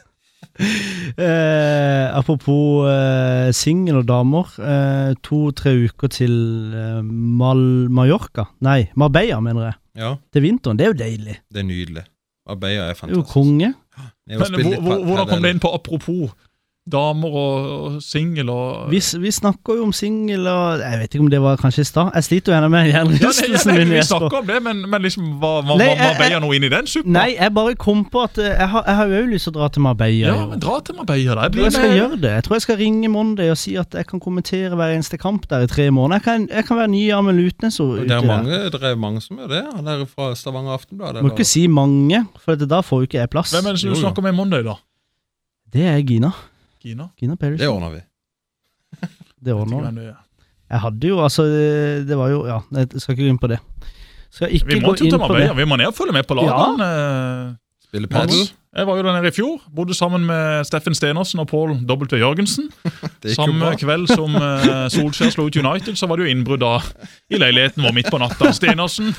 [1.18, 4.52] Eh, apropos eh, singel og damer.
[4.62, 6.36] Eh, To-tre uker til
[6.78, 9.78] eh, Mal Mallorca Nei, Marbella, mener jeg.
[10.04, 10.78] Ja, Til vinteren.
[10.78, 11.38] Det er jo deilig.
[11.50, 12.04] det er nydelig.
[12.48, 13.72] Marbella er Det er jo konge.
[14.28, 14.38] Men
[14.84, 16.36] hvor, hvordan kom det inn på apropos
[16.88, 21.24] damer og, og singel og Vi, vi snakker jo om singel og Jeg vet ikke
[21.26, 22.12] om det var kanskje i stad.
[22.16, 23.90] Jeg sliter jo gjerne med ja, hjernerystelsen min.
[23.92, 26.64] Vi snakker om det, men, men liksom hva, hva, Nei, var jeg- Marbella noe inn
[26.64, 27.12] i den suppa?
[27.18, 29.54] Nei, jeg bare kom på at eh, jeg har, jeg har jo også lyst til
[29.54, 30.32] å dra til Marbella.
[30.32, 31.36] Ja, men dra til Marbella.
[31.36, 31.50] da.
[31.52, 31.98] Jeg Jeg skal med.
[32.00, 32.32] gjøre det.
[32.38, 35.48] Jeg tror jeg skal ringe Monday og si at jeg kan kommentere hver eneste kamp
[35.52, 36.22] der i tre måneder.
[36.22, 38.28] Jeg kan, jeg kan være ny Amel Lutnes og Det er der.
[38.32, 39.64] mange, det er mange som gjør det.
[39.76, 41.22] Han er fra Stavanger Aftenblad.
[41.22, 43.52] Må ikke si mange, for da får jo ikke jeg plass.
[43.56, 44.06] Hvem er det som Jo, du jo.
[44.08, 44.76] snakker med Monday, da?
[45.74, 46.32] Det er Gina.
[46.88, 47.10] Gina?
[47.20, 47.64] Gina Pedersen.
[47.64, 48.02] Det ordner vi.
[49.46, 50.16] Det ordner er.
[50.68, 51.44] Jeg hadde jo, altså
[52.08, 53.60] Det var jo Ja, jeg skal ikke gå inn på det.
[54.34, 55.52] Skal ikke Vi må gå inn på det.
[55.56, 56.88] Vi må ned og følge med på lagene.
[56.88, 57.56] Ja.
[57.88, 58.32] Spille Mats.
[58.32, 58.50] padel.
[58.78, 59.62] Jeg var jo der nede i fjor.
[59.76, 62.18] Bodde sammen med Steffen Stenersen og Pål W.
[62.20, 62.72] Jørgensen.
[63.40, 66.76] Samme kveld som uh, Solskjær slo ut United, så var det jo innbrudd da
[67.32, 68.52] i leiligheten vår midt på natta.
[68.54, 69.16] Stenersen,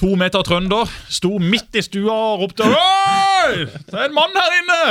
[0.00, 3.68] to meter trønder, sto midt i stua og ropte Oi!
[3.68, 4.82] Det er en mann her inne!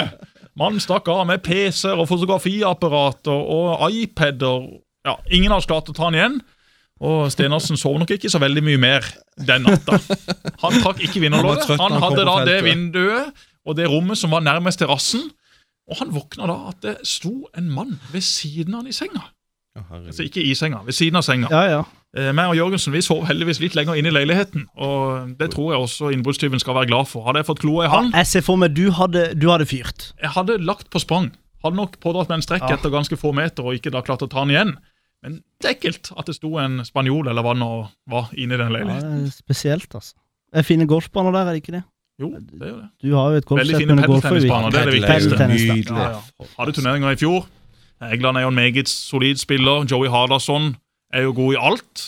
[0.59, 4.67] Mannen stakk av med PC-er og fotografiapparater og iPader.
[5.07, 6.41] Ja, ingen har klart å ta han igjen.
[7.03, 9.07] Og Stenersen sov nok ikke så veldig mye mer
[9.47, 9.97] den natta.
[10.63, 11.65] Han trakk ikke Han vinnerlåret.
[11.73, 15.25] Han han hadde da det vinduet og det rommet som var nærmest terrassen.
[15.89, 19.25] Og han våkna da at det sto en mann ved siden av han i senga.
[19.75, 19.89] Oh.
[20.05, 21.49] Altså ikke i senga, ved siden av senga.
[21.51, 21.83] Ja, ja.
[22.15, 24.67] Eh, meg og Jørgensen vi sov heldigvis litt lenger inne i leiligheten.
[24.77, 27.25] Og det tror jeg også innbruddstyven skal være glad for.
[27.25, 30.11] Hadde jeg fått kloa i han, Jeg ser for meg du hadde, du hadde fyrt.
[30.21, 31.31] jeg hadde lagt på sprang.
[31.63, 32.75] Hadde nok pådratt meg en strekk Ja.
[32.77, 34.77] etter ganske få meter og ikke da klart å ta den igjen.
[35.23, 38.53] Men det er ekkelt at det sto en spanjol eller hva det nå var inne
[38.53, 39.23] i den Ja, leiligheten.
[39.23, 40.13] det er spesielt, altså.
[40.53, 41.83] Jeg er fine golfbaner der, er det ikke det?
[42.19, 42.89] Jo, det er jo det.
[43.01, 45.47] Du har jo et Veldig fine padeltennisbaner, det er det viktigste.
[45.47, 45.87] Nydelig.
[45.97, 46.45] Ja, ja.
[46.59, 47.47] Hadde turneringer i fjor.
[48.03, 49.85] Egland er jo en meget solid spiller.
[49.89, 50.75] Joey Hardasson
[51.13, 52.03] er jo god i alt.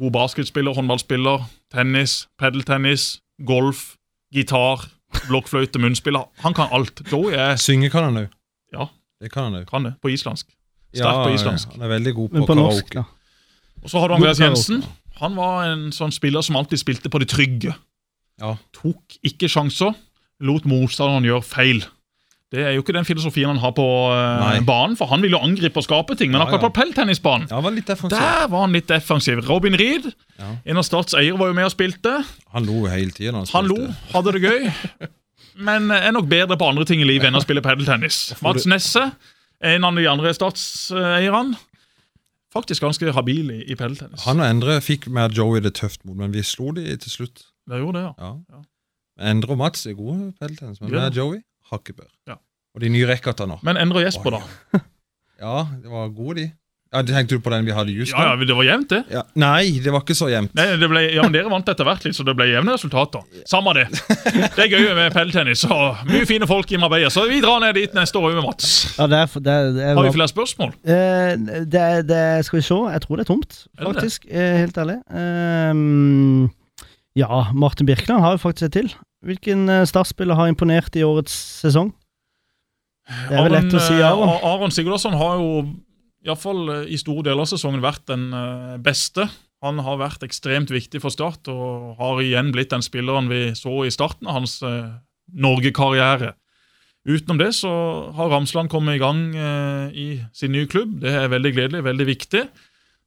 [0.00, 3.94] God basketspiller, håndballspiller, tennis, pedeltennis, golf,
[4.32, 4.86] gitar,
[5.28, 6.24] blokkfløyte, munnspiller.
[6.44, 7.02] Han kan alt.
[7.12, 8.32] Joey er Synge kan han òg.
[8.72, 8.88] Ja.
[9.20, 9.66] Det kan han òg.
[9.68, 10.48] kan det på islandsk.
[10.94, 11.74] Sterk på islandsk.
[11.76, 13.04] Han er veldig god på, på norsk, karaoke.
[13.04, 13.82] da.
[13.84, 14.82] Og så har du Andreas Jensen.
[15.20, 17.74] Han var en sånn spiller som alltid spilte på det trygge.
[18.40, 18.54] Ja.
[18.76, 19.92] Tok ikke sjanser.
[20.40, 21.82] Lot motstanderen gjøre feil.
[22.50, 25.38] Det er jo ikke den filosofien han har på uh, banen, for han vil jo
[25.38, 26.32] angripe og skape ting.
[26.32, 26.68] Men Ja, akkurat ja.
[26.68, 27.70] på pelltennisbanen Ja, var.
[28.10, 29.44] Der var han litt defensiv.
[29.48, 30.08] Robin Reed,
[30.40, 30.56] Ja.
[30.66, 32.24] en av Starts eiere, var jo med og spilte.
[32.50, 33.34] Han lo hele tiden.
[33.38, 33.76] Han, Han lo,
[34.12, 34.66] hadde det gøy,
[35.68, 38.32] men er nok bedre på andre ting i livet enn å spille padeltennis.
[38.42, 39.12] Mats Nesse,
[39.62, 41.54] en av de andre Starts-eierne,
[42.52, 44.24] faktisk ganske habil i, i padeltennis.
[44.26, 47.44] Han og Endre fikk med Joey det tøft mot, men vi slo de til slutt.
[47.70, 48.64] Det gjorde det, ja.
[49.30, 51.04] Endre og Mats er gode padeltennis, men Ja.
[51.06, 51.38] med Joey
[51.72, 52.08] hakket bør.
[52.28, 52.38] Ja.
[52.76, 53.58] Og de nye racketa nå.
[53.66, 54.80] Men Endre og Jesper, da?
[55.40, 56.50] Ja, det var gode, de.
[56.90, 59.04] Ja, Tenkte du på den vi hadde just Ja, ja, Det var jevnt, det.
[59.14, 59.20] Ja.
[59.38, 60.50] Nei, det var ikke så jevnt.
[60.58, 63.22] Nei, det ble, ja, men Dere vant etter hvert litt, så det ble jevne resultater.
[63.46, 63.84] Samme det.
[64.56, 67.06] Det er gøy med padeltennis og mye fine folk i Marbella.
[67.14, 68.72] Så vi drar ned dit neste år med Mats.
[68.98, 70.74] Ja, det er, det er, det er Har vi flere spørsmål?
[70.82, 73.94] Uh, det, det Skal vi se, jeg tror det er tomt, Er det det?
[73.94, 74.26] faktisk.
[74.26, 74.98] eh, helt ærlig.
[75.14, 76.50] Ehm,
[77.18, 78.90] ja, Martin Birkeland har jo faktisk et til.
[79.26, 81.92] Hvilken eh, startspiller har imponert i årets sesong?
[83.10, 84.36] Det er vel lett å si eh, Aron.
[84.46, 85.50] Aron Sigurdasson har jo
[86.24, 89.26] iallfall i store deler av sesongen vært den eh, beste.
[89.64, 93.82] Han har vært ekstremt viktig for Start og har igjen blitt den spilleren vi så
[93.84, 94.94] i starten av hans eh,
[95.36, 96.34] Norge-karriere.
[97.08, 97.70] Utenom det så
[98.16, 100.98] har Ramsland kommet i gang eh, i sin nye klubb.
[101.04, 102.44] Det er veldig gledelig, veldig viktig.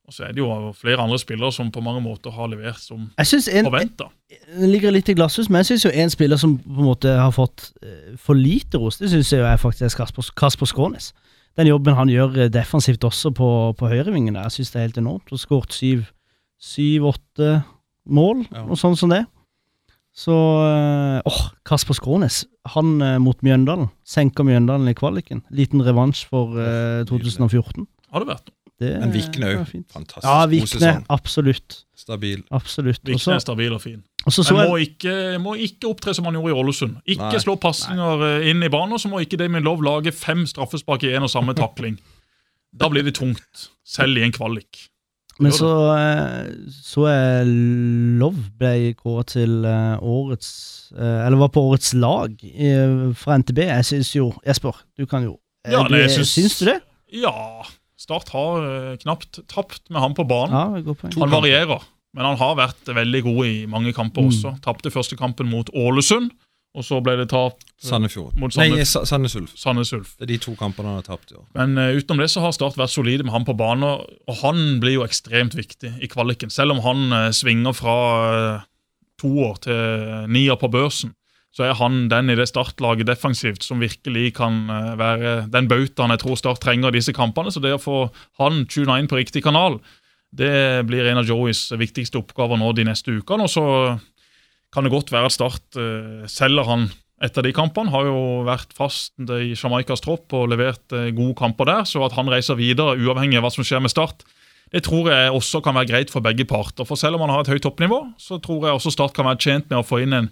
[0.04, 3.06] Og så er det jo flere andre spillere som på mange måter har levert som
[3.16, 4.10] forventa.
[4.52, 7.14] Det ligger litt i glasshus, men jeg syns jo en spiller som på en måte
[7.16, 11.14] har fått eh, for lite ros, det syns jeg jo er faktisk Kasper, Kasper Skånes.
[11.56, 13.48] Den jobben han gjør eh, defensivt også på,
[13.80, 15.32] på høyrevingen, jeg syns det er helt enormt.
[15.32, 16.04] Og skåret syv,
[16.60, 17.54] syv, åtte
[18.10, 18.66] mål, Ja.
[18.68, 19.22] og sånn som det.
[20.14, 22.42] Så eh, Åh, Kasper Skrånes.
[22.76, 23.88] Han mot Mjøndalen.
[24.04, 25.42] Senker Mjøndalen i kvaliken.
[25.50, 27.88] Liten revansj for eh, 2014.
[28.12, 28.58] Har det vært noe?
[28.84, 29.74] Det Men Vikne òg.
[29.94, 30.94] Fantastisk Ja, Vikne.
[31.14, 31.84] Absolutt.
[32.04, 32.42] Stabil.
[32.52, 33.00] Absolutt.
[33.08, 34.02] Vikne er stabil og fin.
[34.26, 35.14] Også, så så jeg må ikke,
[35.44, 36.96] må ikke opptre som han gjorde i Ålesund.
[37.12, 37.42] Ikke Nei.
[37.44, 41.04] slå pasninger eh, inn i banen, og så må ikke Damien Love lage fem straffespark
[41.04, 42.00] i én og samme takling.
[42.74, 44.88] Da blir det tungt, selv i en kvalik.
[45.38, 47.44] Men så eh, så er
[48.18, 50.50] Love ble kåret til eh, årets
[50.94, 52.34] Eller var på årets lag
[53.20, 53.62] fra NTB.
[53.68, 55.38] Jeg syns jo Jesper, du kan jo
[55.70, 56.34] Ja, nei, jeg synes...
[56.34, 56.80] syns du det?
[57.14, 57.62] Ja,
[58.04, 60.84] Start har eh, knapt tapt med han på banen.
[60.84, 60.96] Ja.
[61.22, 61.84] Han varierer,
[62.14, 64.32] men han har vært veldig god i mange kamper Mm.
[64.34, 64.58] også.
[64.66, 66.32] Tapte første kampen mot Ålesund,
[66.76, 68.34] og så ble det tap Sandefjord.
[68.42, 69.52] Mot Nei, Sandnes- Ulf.
[69.56, 70.16] Sandnes Ulf.
[70.18, 71.46] Det er de to kampene han har tapt i år.
[71.56, 74.36] Men uh, utenom det så har Start vært solide med han på banen, og- og
[74.42, 76.50] han blir jo ekstremt viktig i kvaliken.
[76.50, 77.98] Selv om han uh, svinger fra
[78.58, 78.62] uh,
[79.22, 81.14] toer til nier på børsen,
[81.54, 86.14] så er han den i det startlaget defensivt som virkelig kan eh, være den bautaen
[86.16, 87.54] jeg tror Start trenger i disse kampene.
[87.54, 88.08] Så det å få
[88.42, 89.78] han tuna inn på riktig kanal,
[90.34, 93.46] det blir en av Joeys viktigste oppgaver nå de neste ukene.
[93.46, 93.66] Og så
[94.74, 96.88] kan det godt være at Start eh, selger han
[97.24, 97.94] etter de kampene.
[97.94, 101.86] Har jo vært fast i Jamaicas tropp og levert eh, gode kamper der.
[101.86, 104.26] Så at han reiser videre, uavhengig av hva som skjer med Start,
[104.74, 106.88] det tror jeg også kan være greit for begge parter.
[106.90, 109.44] For selv om han har et høyt toppnivå, så tror jeg også Start kan være
[109.46, 110.32] tjent med å få inn en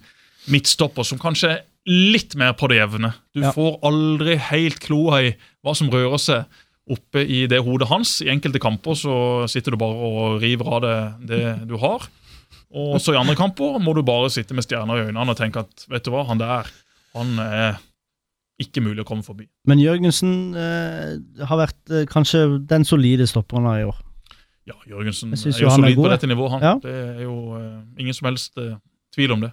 [0.50, 3.12] midtstopper som kanskje er litt mer på det jevne.
[3.34, 3.52] Du Ja.
[3.52, 5.34] får aldri helt kloa i
[5.64, 6.44] hva som rører seg
[6.90, 8.20] oppe i det hodet hans.
[8.22, 12.08] I enkelte kamper så sitter du bare og river av det, det du har.
[12.72, 15.60] Og så i andre kamper må du bare sitte med stjerner i øynene og tenke
[15.60, 16.66] at vet du hva, han der
[17.14, 17.76] han er
[18.62, 19.46] ikke mulig å komme forbi.
[19.68, 23.98] Men Jørgensen eh, har vært eh, kanskje den solide stopperen i år.
[24.68, 26.50] Ja, Jørgensen er jo er solid god, på dette nivået.
[26.54, 26.62] han.
[26.62, 26.74] Ja.
[26.80, 28.76] Det er jo eh, ingen som helst eh,
[29.14, 29.50] tvil om det.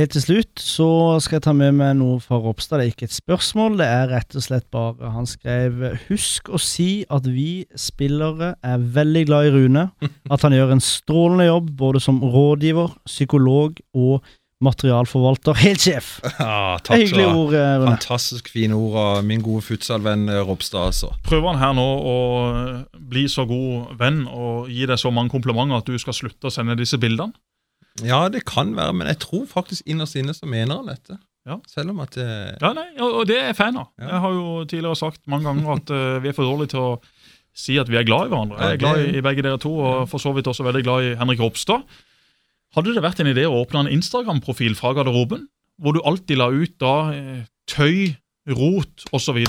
[0.00, 0.86] Helt til slutt så
[1.20, 2.80] skal jeg ta med meg noe fra Ropstad.
[2.80, 6.60] Det er ikke et spørsmål, det er rett og slett bare Han skrev Husk å
[6.62, 9.82] si at vi spillere er veldig glad i Rune.
[10.32, 14.24] At han gjør en strålende jobb både som rådgiver, psykolog og
[14.64, 15.60] materialforvalter.
[15.66, 16.08] Helt sjef!
[16.40, 17.92] Ja, takk hyggelige ord, eh, Rune.
[17.98, 21.12] Fantastisk fine ord av min gode futsalvenn eh, Ropstad, altså.
[21.28, 22.16] Prøver han her nå å
[22.48, 26.48] eh, bli så god venn og gi deg så mange komplimenter at du skal slutte
[26.48, 27.36] å sende disse bildene?
[28.06, 31.18] Ja, det kan være, men jeg tror faktisk innerst inne så mener han dette.
[31.48, 31.56] Ja.
[31.70, 32.26] Selv om at det,
[32.60, 33.88] Ja, nei, og det er jeg fan av.
[33.98, 34.10] Ja.
[34.12, 36.90] Jeg har jo tidligere sagt mange ganger at uh, vi er for dårlige til å
[37.56, 38.60] si at vi er glad i hverandre.
[38.60, 41.14] Jeg er glad i, begge dere to, og for så vidt også veldig glad i
[41.18, 41.82] Henrik Ropstad.
[42.76, 45.48] Hadde det vært en idé å åpne en Instagram-profil fra garderoben,
[45.80, 48.12] hvor du alltid la ut da eh, tøy,
[48.54, 49.40] rot osv.?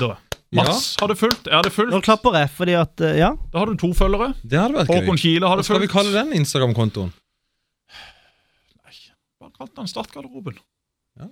[0.58, 1.94] Mats hadde fulgt, jeg hadde fulgt.
[1.94, 3.30] Nå klapper jeg, fordi at eh, Ja.
[3.54, 4.34] Da har du to følgere.
[4.42, 5.22] det hadde vært Håkon gøy.
[5.22, 7.14] Kile Hva skal skal vi kalle den Instagram-kontoen?
[9.62, 10.56] Bare han Startgarderoben.
[11.20, 11.28] Ja.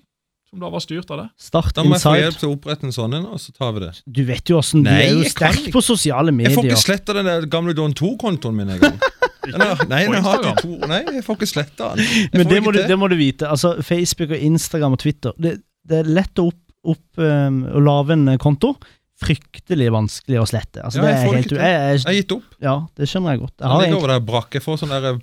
[0.49, 1.27] Som da var styrt av det.
[1.41, 3.73] Start Da må jeg få hjelp til å opprette en sånn en, og så tar
[3.75, 3.91] vi det.
[4.05, 6.53] Du vet jo åssen Du er jo jeg sterk på sosiale medier.
[6.53, 8.97] Jeg får ikke sletta den der gamle Don 2-kontoen min engang.
[9.49, 10.45] Nei, på den har Instagram.
[10.45, 12.05] hatt i to Nei, jeg får ikke sletta den.
[12.05, 13.49] Jeg Men det må, du, det må du vite.
[13.49, 15.55] Altså, Facebook og Instagram og Twitter Det,
[15.89, 16.61] det er lett å, opp,
[16.93, 18.75] opp, um, å lage en konto.
[19.19, 20.83] Fryktelig vanskelig å slette.
[20.85, 22.55] Altså, Ja, det jeg er helt jeg, Jeg jeg, har gitt opp.
[22.63, 23.55] Ja, det skjønner jeg godt.
[23.57, 24.53] Jeg jeg har ligger over der brakk.
[24.55, 25.13] Jeg får sånne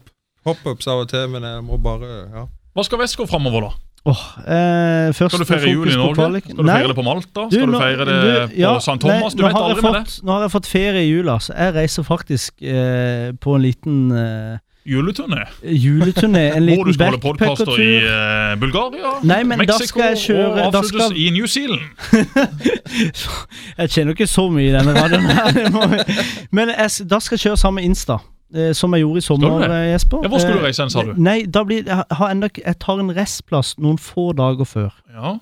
[0.46, 2.46] pop-ups av og til, men jeg må bare ja.
[2.76, 3.72] Hva skal Vesko framover, da?
[4.06, 6.40] Oh, eh, først Skal du feire jul i Norge?
[6.44, 7.46] Skal du Nei, feire det på Malta?
[7.50, 8.18] Skal du nå- feire det
[8.52, 8.98] du, ja, på St.
[9.02, 9.34] Thomas?
[9.34, 10.20] Du nei, vet aldri jeg med det.
[10.28, 13.96] Nå har jeg fått ferie i jula, så jeg reiser faktisk eh, på en liten
[14.14, 15.40] eh, Juleturné.
[15.66, 16.44] juleturné.
[16.54, 18.06] En Hvor du liten skal holde podkaster i backpackertur.
[18.12, 21.82] eh, Bulgaria, Nei, men da Mexico skal jeg kjøre- og avsluttes skal- i New Zealand.
[23.80, 26.04] Jeg kjenner ikke så mye i denne radioen her.
[26.54, 28.20] Men jeg, da skal jeg kjøre sammen med Insta,
[28.74, 30.22] som jeg gjorde i sommer, Skal eh, Jesper.
[30.22, 31.12] Ja, hvor skal du Eh, reise hen, sa du?
[31.16, 34.90] Nei, da blir, jeg, har enda, jeg tar en restplass noen få dager før.
[35.12, 35.38] Ja.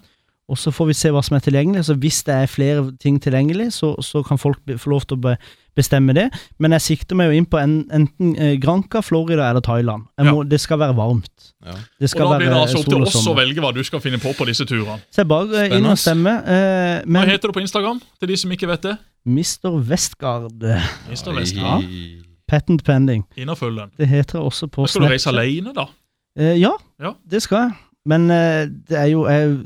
[0.48, 1.86] Og så får vi se hva som er tilgjengelig.
[1.86, 5.16] Så Hvis det er flere ting tilgjengelig, så, så kan folk be, få lov til
[5.16, 5.36] å be,
[5.74, 6.26] bestemme det.
[6.60, 10.04] Men jeg sikter meg jo inn på en, enten eh, Granca, Florida eller Thailand.
[10.20, 11.54] Jeg må, Det skal være varmt.
[11.64, 11.72] Ja.
[12.00, 14.20] Det Og Da blir det altså opp til oss å velge hva du skal finne
[14.20, 15.00] på på disse turene.
[15.10, 15.76] Så jeg bare Spennende.
[15.80, 16.36] inn og stemme.
[16.44, 18.98] Eh, Hva heter du på Instagram, til de som ikke vet det?
[19.24, 19.80] Mr.
[19.88, 21.32] Westgard, eh, Mr.
[21.32, 21.40] Oi.
[21.40, 22.23] Vestland.
[22.48, 23.24] Patent pending.
[23.36, 23.90] Inn den.
[23.98, 25.86] Det heter det også på Skal du reise alene, da?
[26.38, 27.14] Eh, ja, Ja.
[27.30, 27.72] det skal jeg.
[28.06, 29.58] Men eh, det er jo jeg,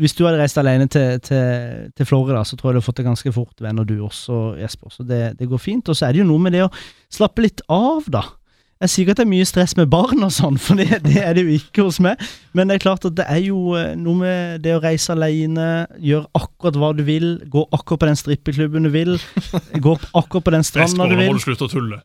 [0.00, 2.96] Hvis du hadde reist alene til, til, til Florida, så tror jeg du hadde fått
[2.96, 4.88] det ganske fort, venner du også, Jesper.
[4.90, 5.88] Så det, det går fint.
[5.88, 6.70] Og så er det jo noe med det å
[7.12, 8.22] slappe litt av, da.
[8.80, 11.18] Jeg sier ikke at det er mye stress med barn og sånn, for det, det
[11.20, 12.20] er det jo ikke hos meg.
[12.56, 15.66] Men det er klart at det er jo eh, noe med det å reise alene,
[16.00, 19.18] gjøre akkurat hva du vil, gå akkurat på den strippeklubben du vil,
[19.84, 21.42] gå akkurat på den stranda du du nå må vil.
[21.42, 22.00] du slutte å tulle.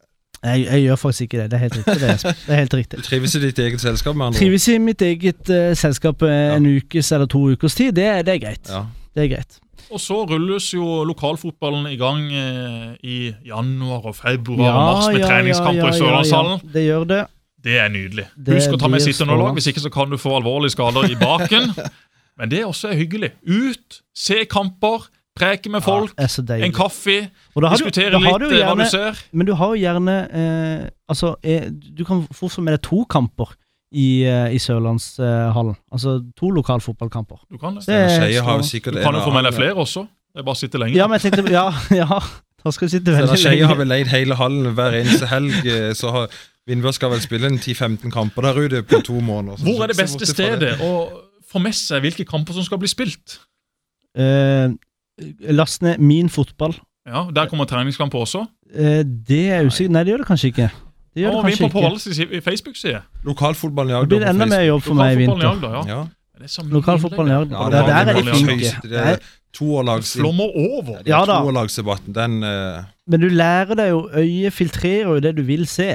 [0.45, 1.45] Jeg, jeg gjør faktisk ikke det.
[1.49, 1.95] Det er helt riktig.
[2.02, 2.99] Det er, det er helt riktig.
[2.99, 4.41] Du trives i ditt eget selskap, med andre.
[4.43, 8.35] Trives i mitt eget uh, selskap eh, en ukes eller to ukers tid, det, det
[8.35, 8.68] er greit.
[8.69, 8.84] Ja.
[9.15, 9.61] Det er greit.
[9.93, 15.25] Og så rulles jo lokalfotballen i gang eh, i januar og februar og mars med
[15.25, 16.63] treningskamper i Sørlandshallen.
[16.73, 17.21] Det gjør det.
[17.65, 18.27] Det er nydelig.
[18.37, 21.17] Det Husk å ta med sitteunderlag, hvis ikke så kan du få alvorlige skader i
[21.17, 21.71] baken.
[22.39, 23.31] Men det også er hyggelig.
[23.47, 26.67] Ut, se kamper, preke med folk, deilig.
[26.67, 27.17] en kaffe,
[27.55, 29.21] diskutere litt du gjerne, hva du ser.
[29.31, 33.03] Men du har jo gjerne eh, Altså, eh, du kan fort få med deg to
[33.09, 33.51] kamper
[33.95, 35.76] i, eh, i Sørlandshallen.
[35.91, 37.39] altså to lokalfotballkamper.
[37.51, 37.85] Du kan det.
[37.88, 40.03] Det er har jo sikkert Du kan jo få med deg flere også.
[40.35, 40.97] Det er bare å sitte lenge.
[40.99, 41.69] Ja, men jeg tenkte Ja,
[42.01, 42.19] ja.
[42.65, 45.91] Da skal du sitte veldig Skeie har vel leid hele hallen hver eneste helg, eh,
[45.93, 46.30] så har
[46.65, 49.59] Vindbjørn skal vel spille en 10-15 kamper der ute på to måneder.
[49.61, 50.91] Så- Hvor er det beste stedet å
[51.45, 53.38] få med seg hvilke kamper som skal bli spilt?
[54.17, 54.69] Eh,
[55.53, 56.73] last ned Min fotball.
[57.05, 58.47] Ja, Der kommer treningskamper også.
[58.73, 60.72] Eh, det er usikkert Nei, det gjør det kanskje ikke.
[61.15, 61.87] Det gjør det kanskje på ikke.
[61.87, 63.01] Valls Facebook-side.
[63.23, 65.79] Lokalfotballen i Det blir enda mer jobb for meg i Lokalfotballen i vinter.
[65.79, 66.71] Agder, ja.
[66.75, 67.37] Lokalfotballen i.
[67.39, 67.55] Agder.
[67.55, 69.19] Ja, Der, er de det flinke.
[69.55, 70.99] Toerlags Flommer over.
[71.07, 71.39] Ja da.
[71.39, 72.83] Toårlagsdebatten, den uh...
[73.07, 75.93] Men du lærer deg jo Øyet filtrerer jo det du vil se.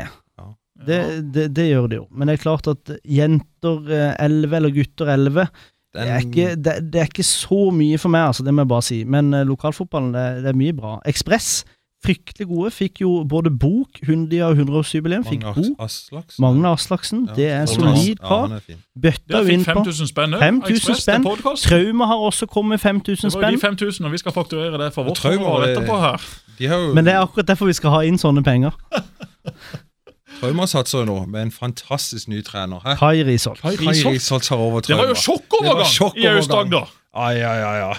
[0.81, 1.01] Det,
[1.35, 2.07] det, det gjør det jo.
[2.17, 5.45] Men det er klart at jenter eh, 11 eller gutter 11
[5.91, 8.71] det er, ikke, det, det er ikke så mye for meg, altså, det må jeg
[8.71, 8.99] bare si.
[9.11, 10.93] Men uh, lokalfotballen, det, det er mye bra.
[11.11, 11.65] Ekspress,
[12.05, 12.71] fryktelig gode.
[12.73, 15.67] Fikk jo både bok, Hundi har 100-årsjubileum, fikk bok.
[15.85, 16.41] Aslaksen.
[16.43, 18.61] Magne Aslaksen, Ja, det er Magne solid Ja, par.
[19.03, 19.75] Bøtta jo inn på.
[19.85, 20.33] 5000 spenn.
[20.41, 21.27] 5000 Ekspress til spenn.
[21.67, 23.31] Trauma har også kommet 5000 spenn.
[23.31, 26.01] Det var jo de 5000, og vi skal fakturere det for vårt Trauma er- etterpå
[26.01, 26.21] her.
[26.59, 28.71] De har jo Men det er akkurat derfor vi skal ha inn sånne penger.
[30.41, 32.81] Trauma satser jo nå med en fantastisk ny trener.
[32.85, 32.95] Hæ?
[33.01, 33.61] Kai Risholt.
[33.61, 34.43] Kai Risholt.
[34.47, 36.89] Tar over Det var jo sjokkovergang sjokk i Aust-Agder.
[37.17, 37.93] Ja, ja, ja, ja.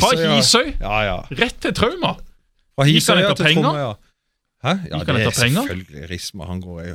[0.00, 0.34] Fra ja.
[0.36, 1.16] Hisøy Ja, ja.
[1.32, 2.14] rett til Trauma.
[2.78, 3.78] Fra Gikk han etter penger?
[3.82, 3.92] Ja.
[4.62, 4.74] Hæ?
[4.86, 5.62] Ja, Gikk han det er etter penger?
[5.66, 6.92] selvfølgelig Risma han går i.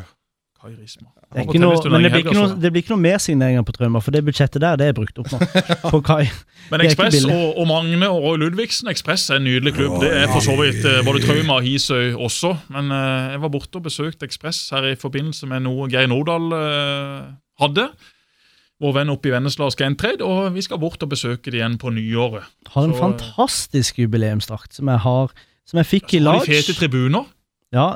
[0.64, 1.10] Kai Risma.
[1.12, 3.66] Det, er ikke noe, men det blir ikke, noe, det blir ikke noe mer signeringer
[3.68, 5.40] på Trauma, for det budsjettet der det er brukt opp nå.
[5.92, 6.30] På Kai.
[6.72, 9.98] Men Ekspress og, og Magne og Roy Ludvigsen Ekspress er en nydelig klubb.
[10.06, 12.54] Det er for så vidt eh, både Trauma og Hisøy også.
[12.72, 16.48] Men uh, jeg var borte og besøkte Ekspress her i forbindelse med noe Geir Nordahl
[16.56, 17.90] uh, hadde.
[18.84, 21.76] Vår venn oppe i Vennesla og Skentred, og vi skal bort og besøke det igjen
[21.82, 22.48] på nyåret.
[22.72, 25.36] Har en Så- fantastisk jubileumsdrakt som jeg har
[25.70, 27.26] Som jeg fikk i Så har de fete tribuner.
[27.74, 27.88] Ja,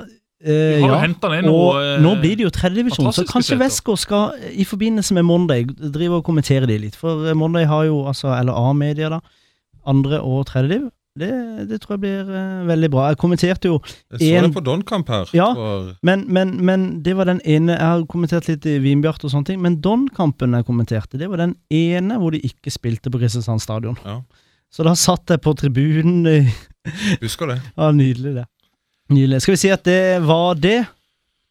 [0.41, 1.39] eh, Vi har jo ja.
[1.41, 3.57] Og noe eh, nå blir det jo tredjedivisjon, så kanskje.
[3.59, 6.95] Westgård skal eh, i forbindelse med Monday drive og kommentere de litt.
[6.95, 9.19] For eh, Monday har jo, altså, eller A-media, da,
[9.85, 10.89] andre og tredjediv.
[11.17, 11.29] Det,
[11.69, 13.07] det tror jeg blir eh, veldig bra.
[13.09, 13.79] Jeg kommenterte jo
[14.13, 15.29] Jeg så En- det på Donkamp her.
[15.33, 15.47] Ja.
[15.57, 19.31] For, Men, men, men det var den ene Jeg har kommentert litt i Vinbjart og
[19.33, 23.17] sånne ting, men Don-kampen jeg kommenterte, det var den ene hvor de ikke spilte på
[23.17, 23.97] Kristiansand stadion.
[24.05, 24.19] Ja.
[24.73, 26.25] Så da satt jeg på tribunen.
[26.27, 26.51] eh,
[27.23, 27.59] husker det.
[27.77, 28.45] Ja, nydelig, det.
[29.13, 29.41] Nydelig.
[29.45, 30.79] Skal vi si at det var det?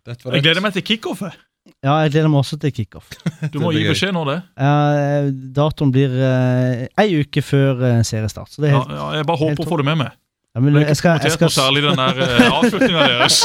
[0.06, 1.34] Var Jeg gleder meg til kickoffet.
[1.82, 3.09] Ja, jeg gleder meg også til kickoff.
[3.52, 4.36] Du må gi beskjed når det.
[4.62, 8.52] Eh, datoen blir uh, ei uke før uh, seriestart.
[8.55, 10.12] Så det er Ja, helt, ja, jeg bare håper å få det med meg.
[10.55, 13.09] ja, men Jeg har ikke skal, jeg kommentert skal, noe særlig den der uh, avslutninga
[13.10, 13.40] deres.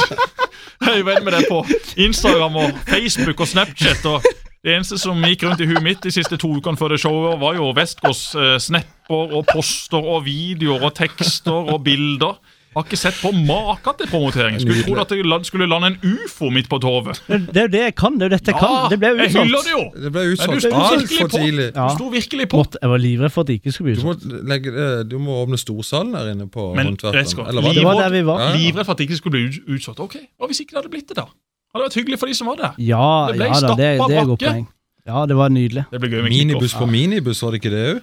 [0.82, 1.58] Jeg er venn med deg på
[2.06, 4.06] Instagram og Facebook og Snapchat.
[4.10, 4.30] og
[4.62, 7.34] Det eneste som gikk rundt i huet mitt de siste to ukene før det showet,
[7.42, 12.36] var jo Westgås uh, snapper og poster og videoer og tekster og bilder.
[12.72, 14.54] Har ikke sett på maken til promotering.
[14.62, 17.18] Skulle tro trodd at det skulle lande en ufo midt på torvet.
[17.28, 18.14] det er jo det jeg kan.
[18.16, 18.76] Det er jo dette jeg kan.
[18.88, 19.82] Det ble jo jeg hyller det jo!
[20.06, 21.42] Det ble Men du utsolgt virkelig altfor på.
[21.42, 21.66] tidlig.
[21.74, 21.84] Ja.
[21.90, 22.62] Du sto virkelig på.
[22.62, 24.48] Måtte, jeg var livredd for at det ikke skulle bli Du må, utsolgt.
[24.54, 27.48] legge, eh, du må åpne storsalen der inne på Men, Håndverkeren.
[27.50, 27.74] Eller hva?
[27.76, 28.40] Det var der vi var.
[28.46, 28.62] Ja, ja.
[28.62, 30.00] Livredd for at det ikke skulle bli ut- utsolgt.
[30.06, 31.26] Ok, Hva hvis ikke det hadde blitt det, da?
[31.72, 32.74] Hadde det vært hyggelig for de som var der.
[32.84, 33.76] Ja, Det ble ja da, det,
[34.08, 34.50] det er godt bakke.
[34.52, 34.66] poeng.
[35.08, 35.84] Ja, det var nydelig.
[35.90, 38.02] Det blir gøy med Minibus på for minibus, var det ikke det òg?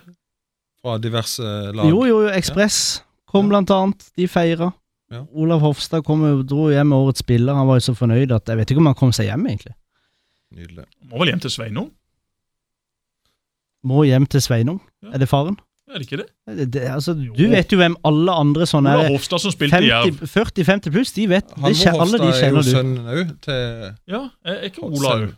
[0.83, 1.43] Fra diverse
[1.75, 1.85] lag.
[1.91, 2.79] Jo, jo, jo, Ekspress
[3.29, 4.09] kom blant annet.
[4.17, 4.71] De feira.
[5.11, 5.23] Ja.
[5.33, 7.53] Olav Hofstad kom og dro hjem med årets spiller.
[7.57, 9.73] Han var jo så fornøyd at jeg vet ikke om han kom seg hjem, egentlig.
[10.55, 10.85] Nydelig.
[11.09, 11.89] Må vel hjem til Sveinung?
[13.89, 14.79] Må hjem til Sveinung.
[15.03, 15.13] Ja.
[15.15, 15.57] Er det faren?
[15.89, 16.27] Er det ikke det?
[16.45, 19.09] Det, det, altså, du vet jo hvem alle andre sånne Ola.
[19.09, 20.19] Hofstad som spilte i Jerv.
[20.21, 23.31] 40-50 pluss, de vet det, Halvor kje- Alle de Hofstad er jo kjenner sønnen òg
[23.47, 25.29] til Ja, er ikke Ola òg?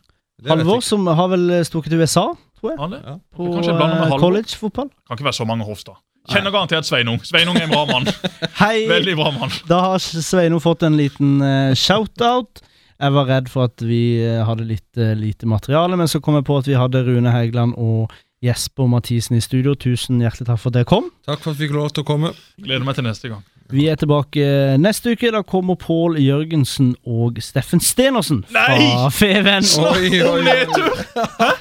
[0.51, 2.25] Halvor, som har vel stukket til USA,
[2.59, 3.01] tror jeg, Han det?
[3.05, 3.15] Ja.
[3.37, 4.89] på eh, college-fotball.
[5.07, 6.01] Kan ikke være så mange Hofstad.
[6.29, 7.21] Kjenner garantert Sveinung.
[7.25, 8.09] Sveinung er en bra mann.
[8.61, 8.83] Hei!
[8.89, 9.53] Veldig bra mann.
[9.69, 12.61] Da har Sveinung fått en liten uh, shout-out.
[13.01, 16.37] Jeg var redd for at vi uh, hadde litt uh, lite materiale, men så kom
[16.37, 18.11] jeg på at vi hadde Rune Hægeland og
[18.41, 19.75] Jesper Mathisen i studio.
[19.77, 21.11] Tusen hjertelig takk for at dere kom.
[21.27, 22.33] Takk for at vi fikk lov til å komme.
[22.61, 23.43] Gleder meg til neste gang.
[23.71, 24.43] Vi er tilbake
[24.81, 25.29] neste uke.
[25.31, 28.89] Da kommer Pål Jørgensen og Steffen Stenersen fra Nei!
[29.15, 29.63] Feven.
[29.63, 30.97] Snakk om nedtur!
[31.39, 31.51] Hæ?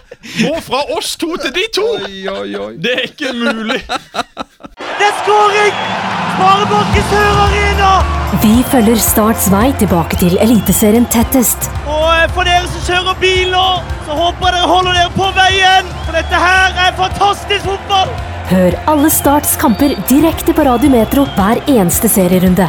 [0.41, 1.87] Gå fra oss to til de to!
[2.01, 2.73] Oi, oi, oi.
[2.83, 3.79] Det er ikke mulig!
[5.01, 5.77] Det er skåring!
[6.31, 7.91] Sparebanken Sør Arena
[8.43, 11.71] Vi følger Starts vei tilbake til Eliteserien tettest.
[11.89, 13.63] Og for dere som kjører bil nå,
[14.05, 15.89] så håper jeg dere holder dere på veien.
[16.05, 18.13] For dette her er fantastisk fotball.
[18.51, 22.69] Hør alle Starts kamper direkte på Radio Metro hver eneste serierunde.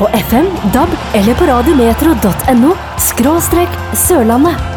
[0.00, 2.72] På FM, DAB eller på radiometro.no
[3.10, 3.76] skråstrek
[4.06, 4.75] Sørlandet.